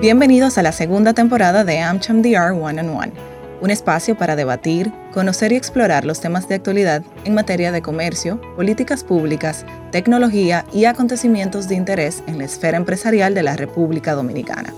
Bienvenidos 0.00 0.58
a 0.58 0.62
la 0.62 0.72
segunda 0.72 1.14
temporada 1.14 1.64
de 1.64 1.80
AmCham 1.80 2.20
DR 2.20 2.52
One 2.52 2.82
on 2.82 2.90
One, 2.90 3.12
un 3.62 3.70
espacio 3.70 4.14
para 4.14 4.36
debatir, 4.36 4.92
conocer 5.14 5.52
y 5.52 5.56
explorar 5.56 6.04
los 6.04 6.20
temas 6.20 6.46
de 6.48 6.56
actualidad 6.56 7.02
en 7.24 7.32
materia 7.32 7.72
de 7.72 7.80
comercio, 7.80 8.38
políticas 8.56 9.02
públicas, 9.02 9.64
tecnología 9.92 10.66
y 10.70 10.84
acontecimientos 10.84 11.66
de 11.66 11.76
interés 11.76 12.22
en 12.26 12.36
la 12.36 12.44
esfera 12.44 12.76
empresarial 12.76 13.32
de 13.34 13.42
la 13.42 13.56
República 13.56 14.12
Dominicana. 14.12 14.74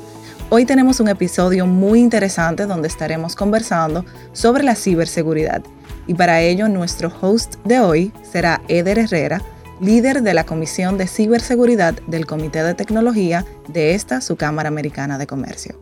Hoy 0.50 0.64
tenemos 0.64 1.00
un 1.00 1.08
episodio 1.08 1.66
muy 1.66 1.98
interesante 1.98 2.66
donde 2.66 2.86
estaremos 2.86 3.34
conversando 3.34 4.04
sobre 4.32 4.62
la 4.62 4.76
ciberseguridad 4.76 5.62
y 6.06 6.14
para 6.14 6.42
ello 6.42 6.68
nuestro 6.68 7.12
host 7.20 7.56
de 7.64 7.80
hoy 7.80 8.12
será 8.22 8.62
Eder 8.68 9.00
Herrera, 9.00 9.42
líder 9.80 10.22
de 10.22 10.34
la 10.34 10.44
Comisión 10.44 10.98
de 10.98 11.06
Ciberseguridad 11.06 11.94
del 12.06 12.26
Comité 12.26 12.62
de 12.62 12.74
Tecnología 12.74 13.44
de 13.68 13.94
esta, 13.94 14.20
su 14.20 14.36
Cámara 14.36 14.68
Americana 14.68 15.18
de 15.18 15.26
Comercio. 15.26 15.76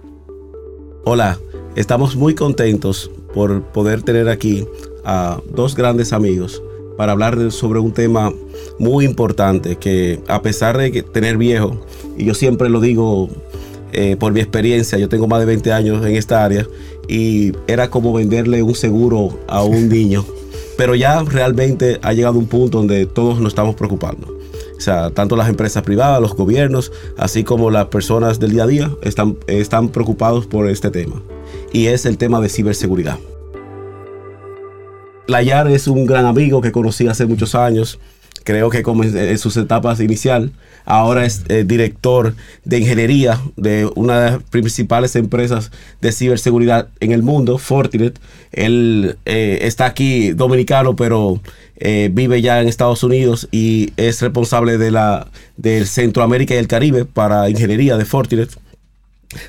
Hola, 1.05 1.39
estamos 1.77 2.17
muy 2.17 2.35
contentos 2.35 3.11
por 3.33 3.63
poder 3.63 4.03
tener 4.03 4.29
aquí 4.29 4.67
a 5.05 5.41
dos 5.51 5.75
grandes 5.75 6.13
amigos 6.13 6.63
para 6.97 7.13
hablar 7.13 7.51
sobre 7.53 7.79
un 7.79 7.93
tema 7.93 8.33
muy 8.79 9.05
importante 9.05 9.77
que 9.77 10.21
a 10.29 10.43
pesar 10.43 10.77
de 10.77 11.03
tener 11.03 11.37
viejo, 11.37 11.85
y 12.17 12.25
yo 12.25 12.35
siempre 12.35 12.69
lo 12.69 12.81
digo 12.81 13.29
eh, 13.93 14.17
por 14.19 14.33
mi 14.33 14.41
experiencia, 14.41 14.99
yo 14.99 15.09
tengo 15.09 15.27
más 15.27 15.41
de 15.41 15.47
20 15.47 15.73
años 15.73 16.05
en 16.05 16.17
esta 16.17 16.45
área 16.45 16.67
y 17.09 17.53
era 17.67 17.89
como 17.89 18.13
venderle 18.13 18.63
un 18.63 18.75
seguro 18.75 19.39
a 19.47 19.63
un 19.63 19.89
niño. 19.91 20.25
Pero 20.77 20.95
ya 20.95 21.23
realmente 21.23 21.99
ha 22.03 22.13
llegado 22.13 22.39
un 22.39 22.47
punto 22.47 22.79
donde 22.79 23.07
todos 23.07 23.41
nos 23.41 23.49
estamos 23.53 23.75
preocupando. 23.75 24.37
O 24.77 24.81
sea, 24.81 25.11
tanto 25.11 25.37
las 25.37 25.49
empresas 25.49 25.83
privadas, 25.83 26.21
los 26.21 26.35
gobiernos, 26.35 26.93
así 27.17 27.45
como 27.45 27.71
las 27.71 27.87
personas 27.87 28.39
del 28.39 28.53
día 28.53 28.65
a 28.65 28.67
día 28.67 28.91
están, 29.03 29.39
están 29.47 29.89
preocupados 29.89 30.47
por 30.47 30.69
este 30.69 30.91
tema. 30.91 31.23
Y 31.73 31.87
es 31.87 32.05
el 32.05 32.19
tema 32.19 32.41
de 32.41 32.49
ciberseguridad. 32.49 33.19
Layar 35.27 35.69
es 35.69 35.89
un 35.89 36.07
gran 36.07 36.27
amigo 36.27 36.61
que 36.61 36.73
conocí 36.73 37.09
hace 37.09 37.27
muchos 37.27 37.55
años 37.55 37.99
creo 38.47 38.71
que 38.71 38.83
en 38.87 39.39
sus 39.39 39.57
etapas 39.57 40.01
inicial, 40.01 40.53
ahora 40.87 41.27
es 41.27 41.43
eh, 41.49 41.65
director 41.65 42.35
de 42.65 42.79
ingeniería 42.79 43.41
de 43.57 43.91
una 43.97 44.21
de 44.21 44.31
las 44.31 44.43
principales 44.45 45.15
empresas 45.17 45.71
de 46.01 46.13
ciberseguridad 46.13 46.89
en 47.01 47.13
el 47.13 47.23
mundo, 47.23 47.59
Fortinet. 47.59 48.19
Él 48.53 49.19
eh, 49.27 49.59
está 49.63 49.85
aquí 49.85 50.31
dominicano, 50.31 50.97
pero 50.97 51.41
eh, 51.77 52.09
vive 52.13 52.41
ya 52.41 52.63
en 52.63 52.69
Estados 52.69 53.03
Unidos 53.03 53.49
y 53.51 53.93
es 53.97 54.23
responsable 54.23 54.79
de 54.79 54.91
la 54.93 55.27
del 55.57 55.87
Centroamérica 55.87 56.55
y 56.55 56.59
el 56.59 56.69
Caribe 56.69 57.05
para 57.05 57.51
ingeniería 57.51 57.99
de 57.99 58.05
Fortinet. 58.05 58.57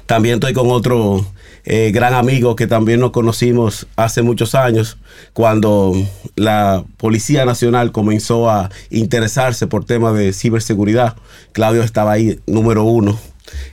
También 0.07 0.35
estoy 0.35 0.53
con 0.53 0.69
otro 0.71 1.25
eh, 1.69 1.91
gran 1.91 2.13
amigo 2.13 2.55
que 2.55 2.65
también 2.65 3.01
nos 3.01 3.11
conocimos 3.11 3.87
hace 3.97 4.21
muchos 4.21 4.55
años, 4.55 4.97
cuando 5.33 5.93
la 6.37 6.85
Policía 6.95 7.43
Nacional 7.43 7.91
comenzó 7.91 8.49
a 8.49 8.69
interesarse 8.89 9.67
por 9.67 9.83
temas 9.83 10.15
de 10.15 10.31
ciberseguridad. 10.31 11.17
Claudio 11.51 11.83
estaba 11.83 12.13
ahí, 12.13 12.39
número 12.47 12.85
uno. 12.85 13.19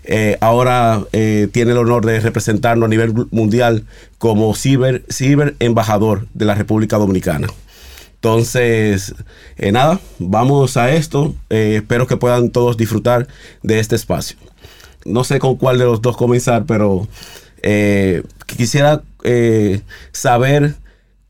Eh, 0.03 0.39
ahora 0.41 1.05
eh, 1.13 1.47
tiene 1.53 1.71
el 1.71 1.79
honor 1.79 2.05
de 2.05 2.19
representarnos 2.19 2.89
a 2.89 2.91
nivel 2.91 3.15
mundial 3.31 3.85
como 4.19 4.57
ciber, 4.57 5.05
ciber 5.09 5.55
embajador 5.61 6.27
de 6.35 6.47
la 6.47 6.57
República 6.57 6.99
Dominicana. 6.99 7.47
Entonces, 8.17 9.15
nada, 9.57 10.01
vamos 10.19 10.77
a 10.77 10.91
esto. 10.91 11.33
espero 11.49 12.09
que 12.09 12.17
puedan 12.17 12.51
todos 12.51 12.77
disfrutar 12.77 13.29
de 13.63 13.79
este 13.79 13.95
espacio 13.95 14.37
no 15.05 15.25
sé 15.25 15.39
con 15.39 15.57
cuál 15.57 15.79
de 15.79 15.85
los 15.85 16.01
dos 16.01 16.17
comenzar, 16.17 16.65
pero 16.65 17.07
eh, 17.67 18.23
quisiera 18.45 19.01
eh, 19.23 19.81
saber 20.13 20.75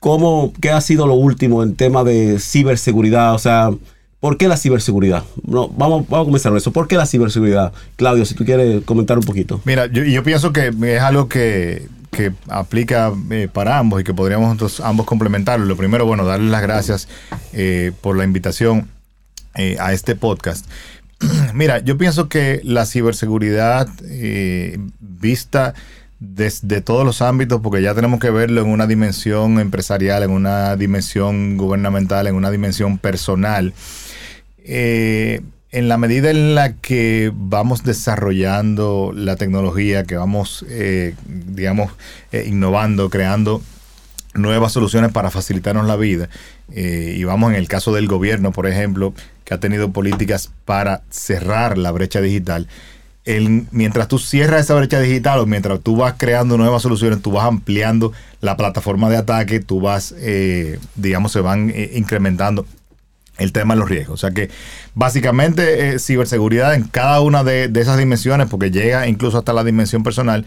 cómo, 0.01 0.53
qué 0.61 0.71
ha 0.71 0.81
sido 0.81 1.07
lo 1.07 1.15
último 1.15 1.63
en 1.63 1.77
tema 1.77 2.03
de 2.03 2.41
ciberseguridad, 2.41 3.35
o 3.35 3.39
sea, 3.39 3.71
¿por 4.19 4.37
qué 4.37 4.49
la 4.49 4.57
ciberseguridad? 4.57 5.23
No, 5.47 5.69
vamos, 5.69 6.09
vamos 6.09 6.25
a 6.25 6.27
comenzar 6.27 6.51
con 6.51 6.59
eso. 6.59 6.73
¿Por 6.73 6.89
qué 6.89 6.97
la 6.97 7.07
ciberseguridad? 7.07 7.73
Claudio, 7.95 8.25
si 8.25 8.35
tú 8.35 8.45
quieres 8.45 8.83
comentar 8.83 9.17
un 9.17 9.23
poquito. 9.23 9.61
Mira, 9.65 9.87
yo, 9.87 10.25
pienso 10.25 10.53
que 10.53 10.73
es 10.83 11.01
algo 11.01 11.29
que, 11.29 11.87
que 12.11 12.33
aplica 12.49 13.13
eh, 13.31 13.49
para 13.51 13.79
ambos 13.79 14.01
y 14.01 14.05
que 14.05 14.13
podríamos 14.13 14.81
ambos 14.81 15.07
complementarlo. 15.07 15.67
Lo 15.67 15.77
primero, 15.77 16.05
bueno, 16.05 16.25
darles 16.25 16.51
las 16.51 16.63
gracias 16.63 17.09
por 18.01 18.17
la 18.17 18.25
invitación 18.25 18.89
a 19.79 19.93
este 19.93 20.17
podcast. 20.17 20.67
Mira, 21.55 21.79
yo 21.79 21.97
pienso 21.97 22.29
que 22.29 22.61
la 22.65 22.87
ciberseguridad 22.87 23.89
vista 24.99 25.75
desde 26.33 26.81
todos 26.81 27.05
los 27.05 27.23
ámbitos, 27.23 27.61
porque 27.61 27.83
ya 27.83 27.95
tenemos 27.95 28.21
que 28.21 28.31
verlo 28.31 28.61
en 28.61 28.69
una 28.69 28.87
dimensión 28.87 29.61
empresarial, 29.61 30.23
en 30.23 30.31
una 30.31 30.77
dimensión 30.77 31.57
gubernamental, 31.57 32.27
en 32.27 32.35
una 32.35 32.51
dimensión 32.51 32.99
personal. 32.99 33.73
Eh, 34.65 35.43
en 35.71 35.89
la 35.89 35.99
medida 35.99 36.31
en 36.31 36.55
la 36.55 36.75
que 36.75 37.33
vamos 37.35 37.83
desarrollando 37.83 39.13
la 39.15 39.37
tecnología, 39.37 40.05
que 40.05 40.17
vamos, 40.17 40.65
eh, 40.69 41.15
digamos, 41.27 41.91
innovando, 42.47 43.11
creando 43.11 43.61
nuevas 44.35 44.73
soluciones 44.73 45.13
para 45.13 45.31
facilitarnos 45.31 45.87
la 45.87 45.97
vida. 45.97 46.29
y 46.73 47.23
vamos 47.25 47.53
en 47.53 47.57
el 47.57 47.69
caso 47.69 47.93
del 47.93 48.07
gobierno, 48.07 48.53
por 48.53 48.67
ejemplo, 48.67 49.15
que 49.45 49.55
ha 49.55 49.61
tenido 49.61 49.93
políticas 49.93 50.51
para 50.65 51.03
cerrar 51.11 51.77
la 51.77 51.91
brecha 51.93 52.21
digital. 52.21 52.69
Mientras 53.71 54.09
tú 54.09 54.19
cierras 54.19 54.63
esa 54.63 54.75
brecha 54.75 55.01
digital 55.01 55.39
o 55.39 55.47
mientras 55.47 55.81
tú 55.81 55.97
vas 55.97 56.15
creando 56.19 56.59
nuevas 56.59 56.83
soluciones, 56.83 57.23
tú 57.23 57.33
vas 57.33 57.47
ampliando 57.47 58.13
la 58.41 58.57
plataforma 58.57 59.09
de 59.09 59.17
ataque, 59.17 59.61
tú 59.61 59.81
vas, 59.81 60.15
eh, 60.19 60.79
digamos, 60.95 61.33
se 61.33 61.41
van 61.41 61.71
eh, 61.71 61.93
incrementando 61.95 62.67
el 63.39 63.53
tema 63.53 63.75
de 63.75 63.81
los 63.81 63.89
riesgos. 63.89 64.15
O 64.15 64.27
sea 64.27 64.31
que 64.33 64.51
básicamente 64.95 65.95
eh, 65.95 65.99
ciberseguridad 65.99 66.75
en 66.75 66.85
cada 66.85 67.21
una 67.21 67.45
de, 67.45 67.71
esas 67.75 67.97
dimensiones, 67.97 68.49
porque 68.49 68.71
llega 68.71 69.09
incluso 69.09 69.39
hasta 69.39 69.55
la 69.55 69.65
dimensión 69.65 70.03
personal, 70.03 70.45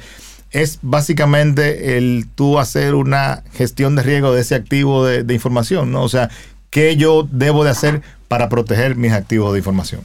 es 0.51 0.79
básicamente 0.83 1.97
el 1.97 2.27
tú 2.35 2.59
hacer 2.59 2.93
una 2.93 3.43
gestión 3.53 3.95
de 3.95 4.03
riesgo 4.03 4.33
de 4.33 4.41
ese 4.41 4.55
activo 4.55 5.03
de, 5.03 5.23
de 5.23 5.33
información, 5.33 5.91
¿no? 5.91 6.03
O 6.03 6.09
sea, 6.09 6.29
¿qué 6.69 6.95
yo 6.95 7.27
debo 7.29 7.63
de 7.63 7.71
hacer 7.71 8.01
para 8.27 8.49
proteger 8.49 8.95
mis 8.95 9.11
activos 9.11 9.53
de 9.53 9.59
información. 9.59 10.01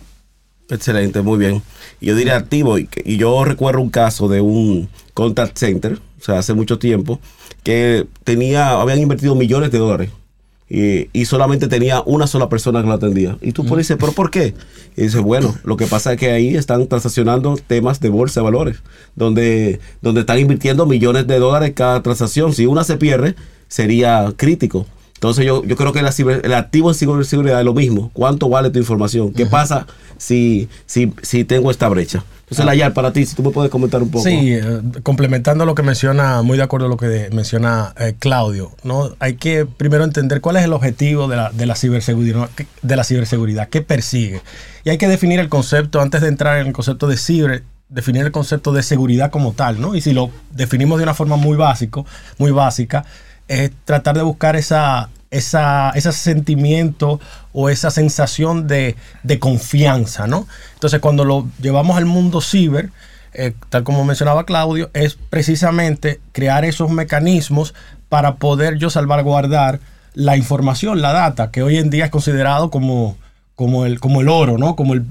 Excelente, 0.69 1.23
muy 1.23 1.39
bien. 1.39 1.63
Yo 2.01 2.17
diría 2.17 2.37
activo, 2.37 2.79
y, 2.79 2.89
yo 3.05 3.45
recuerdo 3.45 3.81
un 3.81 3.91
caso 3.91 4.29
de 4.29 4.41
un 4.41 4.89
contact 5.15 5.59
center, 5.59 5.99
o 6.21 6.25
sea, 6.25 6.39
hace 6.39 6.55
mucho 6.55 6.79
tiempo, 6.79 7.21
que 7.63 8.07
tenía, 8.25 8.71
habían 8.81 8.99
invertido 8.99 9.35
millones 9.35 9.71
de 9.71 9.79
dólares 9.79 10.11
y, 10.75 11.25
solamente 11.27 11.69
tenía 11.69 12.01
una 12.01 12.27
sola 12.27 12.49
persona 12.49 12.81
que 12.81 12.89
lo 12.89 12.95
atendía. 12.95 13.37
Y 13.43 13.53
tú 13.53 13.63
dices, 13.77 13.99
¿pero 14.01 14.13
por 14.13 14.31
qué? 14.31 14.55
Y 14.97 15.03
dices, 15.03 15.21
bueno, 15.21 15.55
lo 15.65 15.77
que 15.77 15.87
pasa 15.87 16.15
es 16.15 16.19
que 16.19 16.31
ahí 16.31 16.57
están 16.57 16.87
transaccionando 16.87 17.59
temas 17.67 18.01
de 18.01 18.09
bolsa 18.09 18.41
de 18.41 18.45
valores, 18.45 18.79
donde, 19.15 19.81
donde 20.01 20.23
están 20.23 20.39
invirtiendo 20.39 20.87
millones 20.87 21.27
de 21.27 21.39
dólares 21.39 21.73
cada 21.75 22.03
transacción. 22.03 22.55
Si 22.55 22.65
una 22.65 22.85
se 22.85 22.97
pierde, 22.97 23.35
sería 23.69 24.33
crítico. 24.35 24.87
Entonces 25.23 25.47
yo, 25.47 25.65
yo 25.65 25.77
creo 25.77 25.93
que 25.93 26.01
el 26.01 26.53
activo 26.53 26.91
en 26.91 26.97
ciberseguridad 26.97 27.61
es 27.61 27.65
lo 27.65 27.75
mismo. 27.75 28.11
¿Cuánto 28.13 28.49
vale 28.49 28.71
tu 28.71 28.81
información? 28.81 29.33
¿Qué 29.33 29.47
pasa 29.47 29.87
si, 30.19 30.69
si, 30.85 31.13
si 31.23 31.45
tengo 31.45 31.71
esta 31.71 31.89
brecha? 31.89 32.25
Entonces, 32.41 32.65
la 32.65 32.73
Layar, 32.73 32.93
para 32.93 33.13
ti, 33.13 33.25
si 33.25 33.37
tú 33.37 33.45
me 33.45 33.51
puedes 33.51 33.71
comentar 33.71 34.03
un 34.03 34.11
poco. 34.11 34.25
Sí, 34.25 34.53
eh, 34.53 34.83
complementando 35.05 35.65
lo 35.65 35.77
que 35.77 35.85
menciona, 35.85 36.43
muy 36.43 36.57
de 36.57 36.65
acuerdo 36.65 36.87
a 36.87 36.89
lo 36.89 36.97
que 36.97 37.31
menciona 37.33 37.95
eh, 38.01 38.17
Claudio, 38.19 38.73
¿no? 38.83 39.11
Hay 39.21 39.35
que 39.35 39.65
primero 39.65 40.03
entender 40.03 40.41
cuál 40.41 40.57
es 40.57 40.65
el 40.65 40.73
objetivo 40.73 41.29
de 41.29 41.37
la, 41.37 41.51
de 41.53 41.67
la 41.67 41.77
ciberseguridad, 41.77 42.51
de 42.83 42.97
la 42.97 43.05
ciberseguridad, 43.05 43.69
qué 43.69 43.81
persigue. 43.81 44.43
Y 44.83 44.91
hay 44.91 44.99
que 44.99 45.07
definir 45.07 45.39
el 45.39 45.49
concepto, 45.49 46.01
antes 46.01 46.21
de 46.21 46.27
entrar 46.27 46.59
en 46.59 46.67
el 46.67 46.73
concepto 46.73 47.07
de 47.07 47.17
ciber, 47.17 47.63
definir 47.89 48.25
el 48.25 48.33
concepto 48.33 48.73
de 48.73 48.83
seguridad 48.83 49.31
como 49.31 49.53
tal, 49.53 49.81
¿no? 49.81 49.95
Y 49.95 50.01
si 50.01 50.13
lo 50.13 50.31
definimos 50.51 50.99
de 50.99 51.05
una 51.05 51.15
forma 51.15 51.37
muy 51.37 51.57
básico, 51.57 52.05
muy 52.39 52.51
básica, 52.51 53.05
es 53.49 53.71
tratar 53.85 54.17
de 54.17 54.23
buscar 54.23 54.57
esa, 54.57 55.11
esa, 55.33 55.91
ese 55.95 56.13
sentimiento 56.13 57.19
o 57.53 57.69
esa 57.69 57.91
sensación 57.91 58.69
de, 58.69 58.97
confianza, 59.41 60.27
¿no? 60.29 60.47
Entonces, 60.75 61.01
cuando 61.01 61.25
lo 61.25 61.49
llevamos 61.61 61.97
al 61.97 62.05
mundo 62.05 62.41
ciber, 62.41 62.91
eh, 63.33 63.55
tal 63.71 63.83
como 63.83 64.05
mencionaba 64.05 64.45
Claudio, 64.45 64.91
es 64.93 65.15
precisamente 65.31 66.21
crear 66.33 66.65
esos 66.65 66.91
mecanismos 66.91 67.75
para 68.09 68.37
poder 68.37 68.77
yo 68.77 68.91
salvaguardar 68.91 69.81
la 70.15 70.37
información, 70.37 71.01
la 71.01 71.13
data, 71.13 71.51
que 71.51 71.63
hoy 71.63 71.79
en 71.79 71.89
día 71.89 72.05
es 72.05 72.11
considerado 72.11 72.71
como, 72.71 73.17
como 73.55 73.85
el, 73.85 74.01
como 74.01 74.23
el 74.23 74.29
oro, 74.29 74.57
¿no? 74.57 74.77
Como 74.77 74.95
el, 74.95 75.03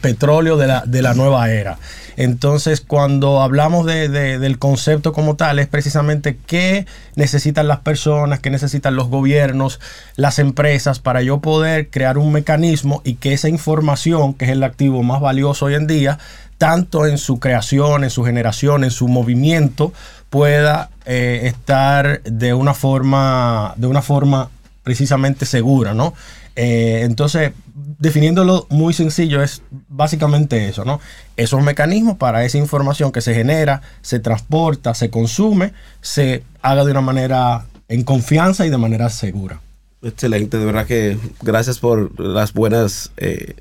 petróleo 0.00 0.56
de 0.56 0.66
la, 0.66 0.82
de 0.86 1.02
la, 1.02 1.14
nueva 1.14 1.50
era. 1.50 1.78
Entonces, 2.16 2.80
cuando 2.80 3.40
hablamos 3.42 3.86
de, 3.86 4.08
del 4.08 4.58
concepto 4.58 5.12
como 5.12 5.36
tal, 5.36 5.58
es 5.58 5.66
precisamente 5.66 6.38
qué 6.46 6.86
necesitan 7.14 7.68
las 7.68 7.80
personas, 7.80 8.40
qué 8.40 8.50
necesitan 8.50 8.96
los 8.96 9.08
gobiernos, 9.08 9.80
las 10.16 10.38
empresas, 10.38 10.98
para 10.98 11.22
yo 11.22 11.40
poder 11.40 11.90
crear 11.90 12.18
un 12.18 12.32
mecanismo 12.32 13.02
y 13.04 13.14
que 13.14 13.32
esa 13.32 13.48
información, 13.48 14.34
que 14.34 14.46
es 14.46 14.50
el 14.50 14.62
activo 14.64 15.02
más 15.02 15.20
valioso 15.20 15.66
hoy 15.66 15.74
en 15.74 15.86
día, 15.86 16.18
tanto 16.56 17.06
en 17.06 17.16
su 17.16 17.38
creación, 17.38 18.04
en 18.04 18.10
su 18.10 18.24
generación, 18.24 18.84
en 18.84 18.90
su 18.90 19.08
movimiento, 19.08 19.92
pueda 20.30 20.90
eh, 21.06 21.42
estar 21.44 22.22
de 22.22 22.54
una 22.54 22.74
forma, 22.74 23.74
de 23.76 23.86
una 23.86 24.02
forma 24.02 24.50
precisamente 24.82 25.44
segura, 25.44 25.94
¿no? 25.94 26.14
Eh, 26.56 27.02
entonces, 27.04 27.52
definiéndolo 28.00 28.66
muy 28.70 28.92
sencillo, 28.92 29.42
es 29.42 29.62
básicamente 29.88 30.68
eso, 30.68 30.84
¿no? 30.84 31.00
Esos 31.36 31.62
mecanismos 31.62 32.16
para 32.16 32.44
esa 32.44 32.58
información 32.58 33.12
que 33.12 33.20
se 33.20 33.34
genera, 33.34 33.82
se 34.02 34.18
transporta, 34.18 34.94
se 34.94 35.10
consume, 35.10 35.72
se 36.00 36.42
haga 36.62 36.84
de 36.84 36.90
una 36.90 37.02
manera 37.02 37.66
en 37.88 38.02
confianza 38.02 38.66
y 38.66 38.70
de 38.70 38.78
manera 38.78 39.08
segura. 39.10 39.60
Excelente, 40.02 40.56
de 40.56 40.64
verdad 40.64 40.86
que 40.86 41.18
gracias 41.42 41.78
por 41.78 42.18
las 42.18 42.54
buenas 42.54 43.12
eh, 43.18 43.54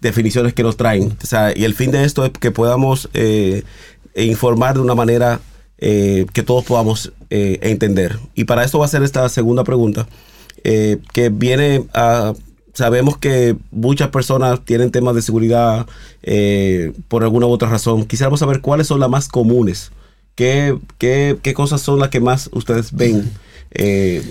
definiciones 0.00 0.52
que 0.52 0.62
nos 0.62 0.76
traen. 0.76 1.16
y 1.56 1.64
el 1.64 1.74
fin 1.74 1.90
de 1.90 2.04
esto 2.04 2.24
es 2.26 2.32
que 2.32 2.50
podamos 2.50 3.08
eh, 3.14 3.64
informar 4.14 4.74
de 4.74 4.80
una 4.80 4.94
manera 4.94 5.40
que 5.78 6.42
todos 6.46 6.64
podamos 6.64 7.12
entender. 7.28 8.18
Y 8.34 8.44
para 8.44 8.64
esto 8.64 8.78
va 8.78 8.86
a 8.86 8.88
ser 8.88 9.02
esta 9.02 9.28
segunda 9.28 9.62
pregunta. 9.62 10.06
Eh, 10.68 10.98
que 11.12 11.28
viene 11.28 11.84
a... 11.94 12.34
Sabemos 12.76 13.16
que 13.16 13.56
muchas 13.70 14.10
personas 14.10 14.62
tienen 14.64 14.90
temas 14.90 15.14
de 15.14 15.22
seguridad 15.22 15.86
eh, 16.22 16.92
por 17.08 17.22
alguna 17.22 17.46
u 17.46 17.50
otra 17.50 17.68
razón. 17.68 18.04
Quisiéramos 18.04 18.40
saber 18.40 18.60
cuáles 18.60 18.86
son 18.86 19.00
las 19.00 19.08
más 19.08 19.28
comunes. 19.28 19.92
¿Qué, 20.34 20.76
qué, 20.98 21.38
qué 21.42 21.54
cosas 21.54 21.80
son 21.80 21.98
las 21.98 22.10
que 22.10 22.20
más 22.20 22.50
ustedes 22.52 22.92
ven? 22.92 23.32
Eh, 23.70 24.22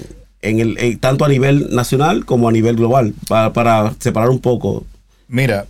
en 0.43 0.59
el, 0.59 0.99
tanto 0.99 1.25
a 1.25 1.27
nivel 1.27 1.75
nacional 1.75 2.25
como 2.25 2.47
a 2.47 2.51
nivel 2.51 2.75
global, 2.75 3.15
para, 3.27 3.51
para 3.51 3.95
separar 3.99 4.29
un 4.29 4.39
poco. 4.39 4.85
Mira, 5.27 5.65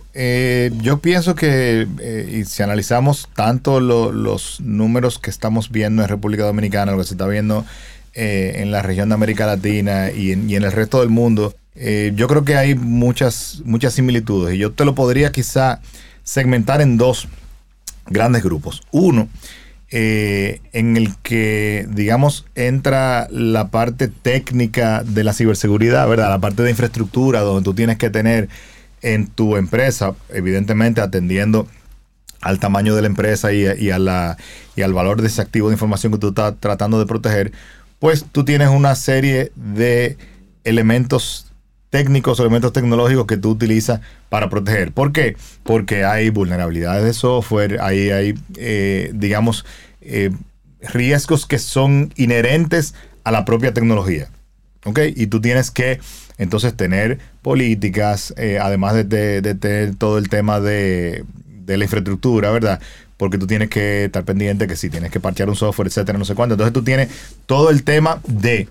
yo 0.82 0.98
pienso 0.98 1.34
que 1.34 1.88
y 2.30 2.44
si 2.44 2.62
analizamos 2.62 3.30
tanto 3.34 3.80
los 3.80 4.60
números 4.60 5.18
que 5.18 5.30
estamos 5.30 5.70
viendo 5.70 6.02
en 6.02 6.08
República 6.08 6.44
Dominicana, 6.44 6.92
lo 6.92 6.98
que 6.98 7.04
se 7.04 7.14
está 7.14 7.26
viendo 7.26 7.64
eh, 8.18 8.62
en 8.62 8.70
la 8.70 8.80
región 8.80 9.10
de 9.10 9.14
América 9.14 9.44
Latina 9.44 10.10
y 10.10 10.32
en, 10.32 10.50
el 10.50 10.72
resto 10.72 11.00
del 11.00 11.10
mundo, 11.10 11.54
eh, 11.76 12.12
yo 12.14 12.26
creo 12.26 12.44
que 12.44 12.56
hay 12.56 12.74
muchas, 12.74 13.62
muchas 13.64 13.94
similitudes. 13.94 14.54
Y 14.54 14.58
yo 14.58 14.72
te 14.72 14.84
lo 14.84 14.94
podría 14.94 15.32
quizá 15.32 15.80
segmentar 16.24 16.80
en 16.80 16.96
dos 16.96 17.28
grandes 18.06 18.42
grupos. 18.42 18.82
Uno, 18.90 19.28
eh, 19.90 20.60
en 20.72 20.96
el 20.96 21.14
que, 21.16 21.86
digamos, 21.90 22.46
entra 22.54 23.28
la 23.30 23.68
parte 23.68 24.08
técnica 24.08 25.02
de 25.04 25.22
la 25.22 25.32
ciberseguridad, 25.32 26.08
¿verdad? 26.08 26.30
La 26.30 26.40
parte 26.40 26.62
de 26.62 26.70
infraestructura, 26.70 27.40
donde 27.40 27.62
tú 27.62 27.74
tienes 27.74 27.98
que 27.98 28.10
tener 28.10 28.48
en 29.02 29.26
tu 29.28 29.56
empresa, 29.56 30.14
evidentemente 30.30 31.00
atendiendo 31.00 31.68
al 32.40 32.58
tamaño 32.58 32.94
de 32.94 33.02
la 33.02 33.08
empresa 33.08 33.52
y, 33.52 33.90
a 33.90 33.98
la, 33.98 34.36
y 34.74 34.82
al 34.82 34.92
valor 34.92 35.20
de 35.20 35.28
ese 35.28 35.42
activo 35.42 35.68
de 35.68 35.74
información 35.74 36.12
que 36.12 36.18
tú 36.18 36.28
estás 36.28 36.54
tratando 36.58 36.98
de 36.98 37.06
proteger, 37.06 37.52
pues 37.98 38.24
tú 38.30 38.44
tienes 38.44 38.68
una 38.68 38.94
serie 38.94 39.52
de 39.54 40.16
elementos 40.64 41.45
técnicos 41.96 42.38
o 42.38 42.42
elementos 42.42 42.74
tecnológicos 42.74 43.26
que 43.26 43.38
tú 43.38 43.52
utilizas 43.52 44.02
para 44.28 44.50
proteger. 44.50 44.92
¿Por 44.92 45.12
qué? 45.12 45.34
Porque 45.62 46.04
hay 46.04 46.28
vulnerabilidades 46.28 47.04
de 47.04 47.14
software, 47.14 47.78
hay, 47.80 48.10
hay 48.10 48.34
eh, 48.56 49.12
digamos, 49.14 49.64
eh, 50.02 50.30
riesgos 50.82 51.46
que 51.46 51.58
son 51.58 52.12
inherentes 52.16 52.92
a 53.24 53.30
la 53.30 53.46
propia 53.46 53.72
tecnología. 53.72 54.28
¿Ok? 54.84 55.00
Y 55.16 55.28
tú 55.28 55.40
tienes 55.40 55.70
que 55.70 55.98
entonces 56.36 56.76
tener 56.76 57.18
políticas, 57.40 58.34
eh, 58.36 58.58
además 58.60 58.92
de, 58.94 59.40
tener 59.54 59.94
todo 59.94 60.18
el 60.18 60.28
tema 60.28 60.60
de, 60.60 61.24
la 61.66 61.82
infraestructura, 61.82 62.50
¿verdad? 62.50 62.78
porque 63.16 63.38
tú 63.38 63.46
tienes 63.46 63.70
que 63.70 64.04
estar 64.04 64.22
pendiente 64.24 64.66
que 64.66 64.76
si 64.76 64.90
tienes 64.90 65.10
que 65.10 65.18
parchear 65.18 65.48
un 65.48 65.56
software, 65.56 65.88
etcétera, 65.88 66.18
no 66.18 66.26
sé 66.26 66.34
cuánto. 66.34 66.52
Entonces 66.56 66.74
tú 66.74 66.84
tienes 66.84 67.08
todo 67.46 67.70
el 67.70 67.84
tema 67.84 68.20
de 68.26 68.68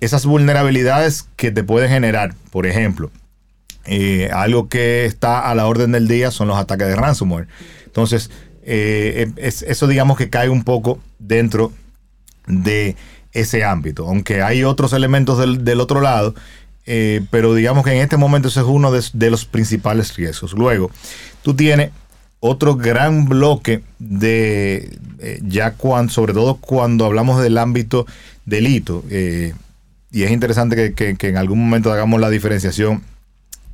esas 0.00 0.26
vulnerabilidades 0.26 1.28
que 1.36 1.50
te 1.50 1.64
pueden 1.64 1.90
generar, 1.90 2.34
por 2.50 2.66
ejemplo, 2.66 3.10
eh, 3.84 4.30
algo 4.32 4.68
que 4.68 5.04
está 5.04 5.48
a 5.50 5.54
la 5.54 5.66
orden 5.66 5.92
del 5.92 6.08
día 6.08 6.30
son 6.30 6.48
los 6.48 6.58
ataques 6.58 6.88
de 6.88 6.96
ransomware. 6.96 7.48
Entonces, 7.86 8.30
eh, 8.62 9.30
eso 9.36 9.86
digamos 9.86 10.18
que 10.18 10.28
cae 10.28 10.48
un 10.48 10.64
poco 10.64 10.98
dentro 11.18 11.72
de 12.46 12.96
ese 13.32 13.64
ámbito, 13.64 14.08
aunque 14.08 14.42
hay 14.42 14.64
otros 14.64 14.92
elementos 14.92 15.38
del, 15.38 15.80
otro 15.80 16.00
lado, 16.00 16.34
eh, 16.86 17.22
pero 17.30 17.54
digamos 17.54 17.84
que 17.84 17.92
en 17.92 17.98
este 17.98 18.16
momento 18.16 18.48
ese 18.48 18.60
es 18.60 18.66
uno 18.66 18.90
de, 18.90 19.30
los 19.30 19.44
principales 19.44 20.16
riesgos. 20.16 20.52
Luego, 20.54 20.90
tú 21.42 21.54
tienes 21.54 21.90
otro 22.40 22.76
gran 22.76 23.26
bloque 23.28 23.82
de, 23.98 24.98
ya 25.42 25.72
cuando, 25.72 26.12
sobre 26.12 26.32
todo 26.32 26.56
cuando 26.56 27.04
hablamos 27.04 27.42
del 27.42 27.58
ámbito 27.58 28.06
delito, 28.46 29.04
eh, 29.10 29.54
y 30.16 30.22
es 30.22 30.30
interesante 30.30 30.94
que, 30.94 31.14
en 31.20 31.36
algún 31.36 31.58
momento 31.58 31.92
hagamos 31.92 32.18
la 32.22 32.30
diferenciación 32.30 33.02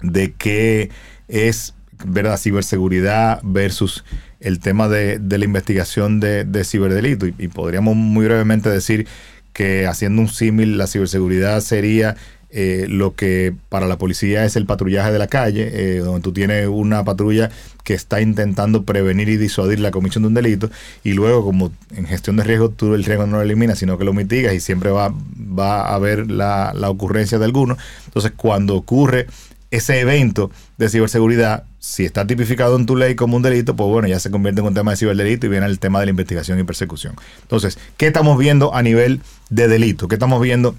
de 0.03 0.33
qué 0.33 0.91
es 1.29 1.73
¿verdad? 2.05 2.37
ciberseguridad 2.37 3.39
versus 3.45 4.05
el 4.41 4.59
tema 4.59 4.89
de, 4.89 5.21
la 5.21 5.45
investigación 5.45 6.19
de, 6.19 6.65
ciberdelito. 6.65 7.29
y, 7.29 7.47
podríamos 7.47 7.95
muy 7.95 8.25
brevemente 8.25 8.69
decir 8.71 9.07
que 9.53 9.87
haciendo 9.87 10.21
un 10.21 10.29
símil, 10.29 10.79
la 10.79 10.89
ciberseguridad 10.89 11.61
sería 11.61 12.17
eh, 12.53 12.87
lo 12.89 13.15
que 13.15 13.55
para 13.69 13.87
la 13.87 13.99
policía 13.99 14.45
es 14.45 14.57
el 14.57 14.67
patrullaje 14.67 15.11
de 15.11 15.19
la 15.19 15.27
calle, 15.27 15.71
eh, 15.73 15.99
donde 15.99 16.21
tú 16.21 16.33
tienes 16.33 16.69
una 16.69 17.05
patrulla 17.05 17.51
que 17.83 17.95
está 17.95 18.21
intentando 18.21 18.85
prevenir 18.85 19.29
y 19.29 19.37
disuadir 19.37 19.81
la 19.81 19.91
comisión 19.91 20.23
de 20.23 20.29
un 20.29 20.35
delito, 20.35 20.71
y 21.03 21.15
luego 21.15 21.45
como 21.45 21.73
en 21.97 22.07
gestión 22.07 22.37
de 22.37 22.45
riesgo 22.45 22.69
tú 22.69 22.95
el 22.95 23.05
riesgo 23.05 23.27
no 23.27 23.39
lo 23.39 23.43
eliminas, 23.43 23.79
sino 23.79 23.99
que 23.99 24.05
lo 24.05 24.13
mitigas 24.13 24.55
y 24.55 24.61
siempre 24.61 24.91
va, 24.91 25.13
va 25.13 25.81
a 25.81 25.95
haber 25.95 26.31
la, 26.31 26.73
la 26.75 26.91
ocurrencia 26.91 27.39
de 27.39 27.45
alguno. 27.45 27.77
Entonces 28.07 28.33
cuando 28.37 28.77
ocurre 28.77 29.27
ese 29.71 30.01
evento 30.01 30.51
de 30.77 30.91
ciberseguridad, 30.91 31.65
si 31.79 32.05
está 32.05 32.27
tipificado 32.27 32.77
en 32.77 32.87
tu 32.87 32.95
ley 32.95 33.15
como 33.15 33.37
un 33.37 33.43
delito, 33.43 33.75
pues 33.75 33.89
bueno, 33.89 34.07
ya 34.07 34.21
se 34.21 34.31
convierte 34.31 34.61
en 34.61 34.67
un 34.67 34.75
tema 34.75 34.93
de 34.93 34.99
ciberdelito 34.99 35.47
y 35.47 35.49
viene 35.49 35.67
el 35.67 35.79
tema 35.79 35.99
de 35.99 36.07
la 36.07 36.11
investigación 36.11 36.61
y 36.61 36.65
persecución. 36.65 37.15
Entonces, 37.41 37.79
¿qué 37.97 38.07
estamos 38.07 38.39
viendo 38.39 38.75
a 38.75 38.83
nivel 38.83 39.23
de 39.49 39.67
delito? 39.67 40.07
¿Qué 40.07 40.15
estamos 40.17 40.41
viendo 40.43 40.77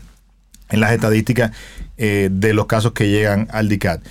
en 0.74 0.80
las 0.80 0.92
estadísticas 0.92 1.52
eh, 1.98 2.30
de 2.32 2.54
los 2.54 2.66
casos 2.66 2.94
que 2.94 3.10
llegan 3.10 3.48
al 3.52 3.70
DICAT, 3.70 4.02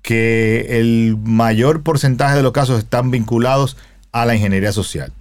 que 0.00 0.78
el 0.78 1.16
mayor 1.22 1.82
porcentaje 1.82 2.36
de 2.36 2.42
los 2.42 2.52
casos 2.52 2.78
están 2.78 3.10
vinculados 3.10 3.76
a 4.12 4.24
la 4.24 4.34
ingeniería 4.34 4.72
social. 4.72 5.12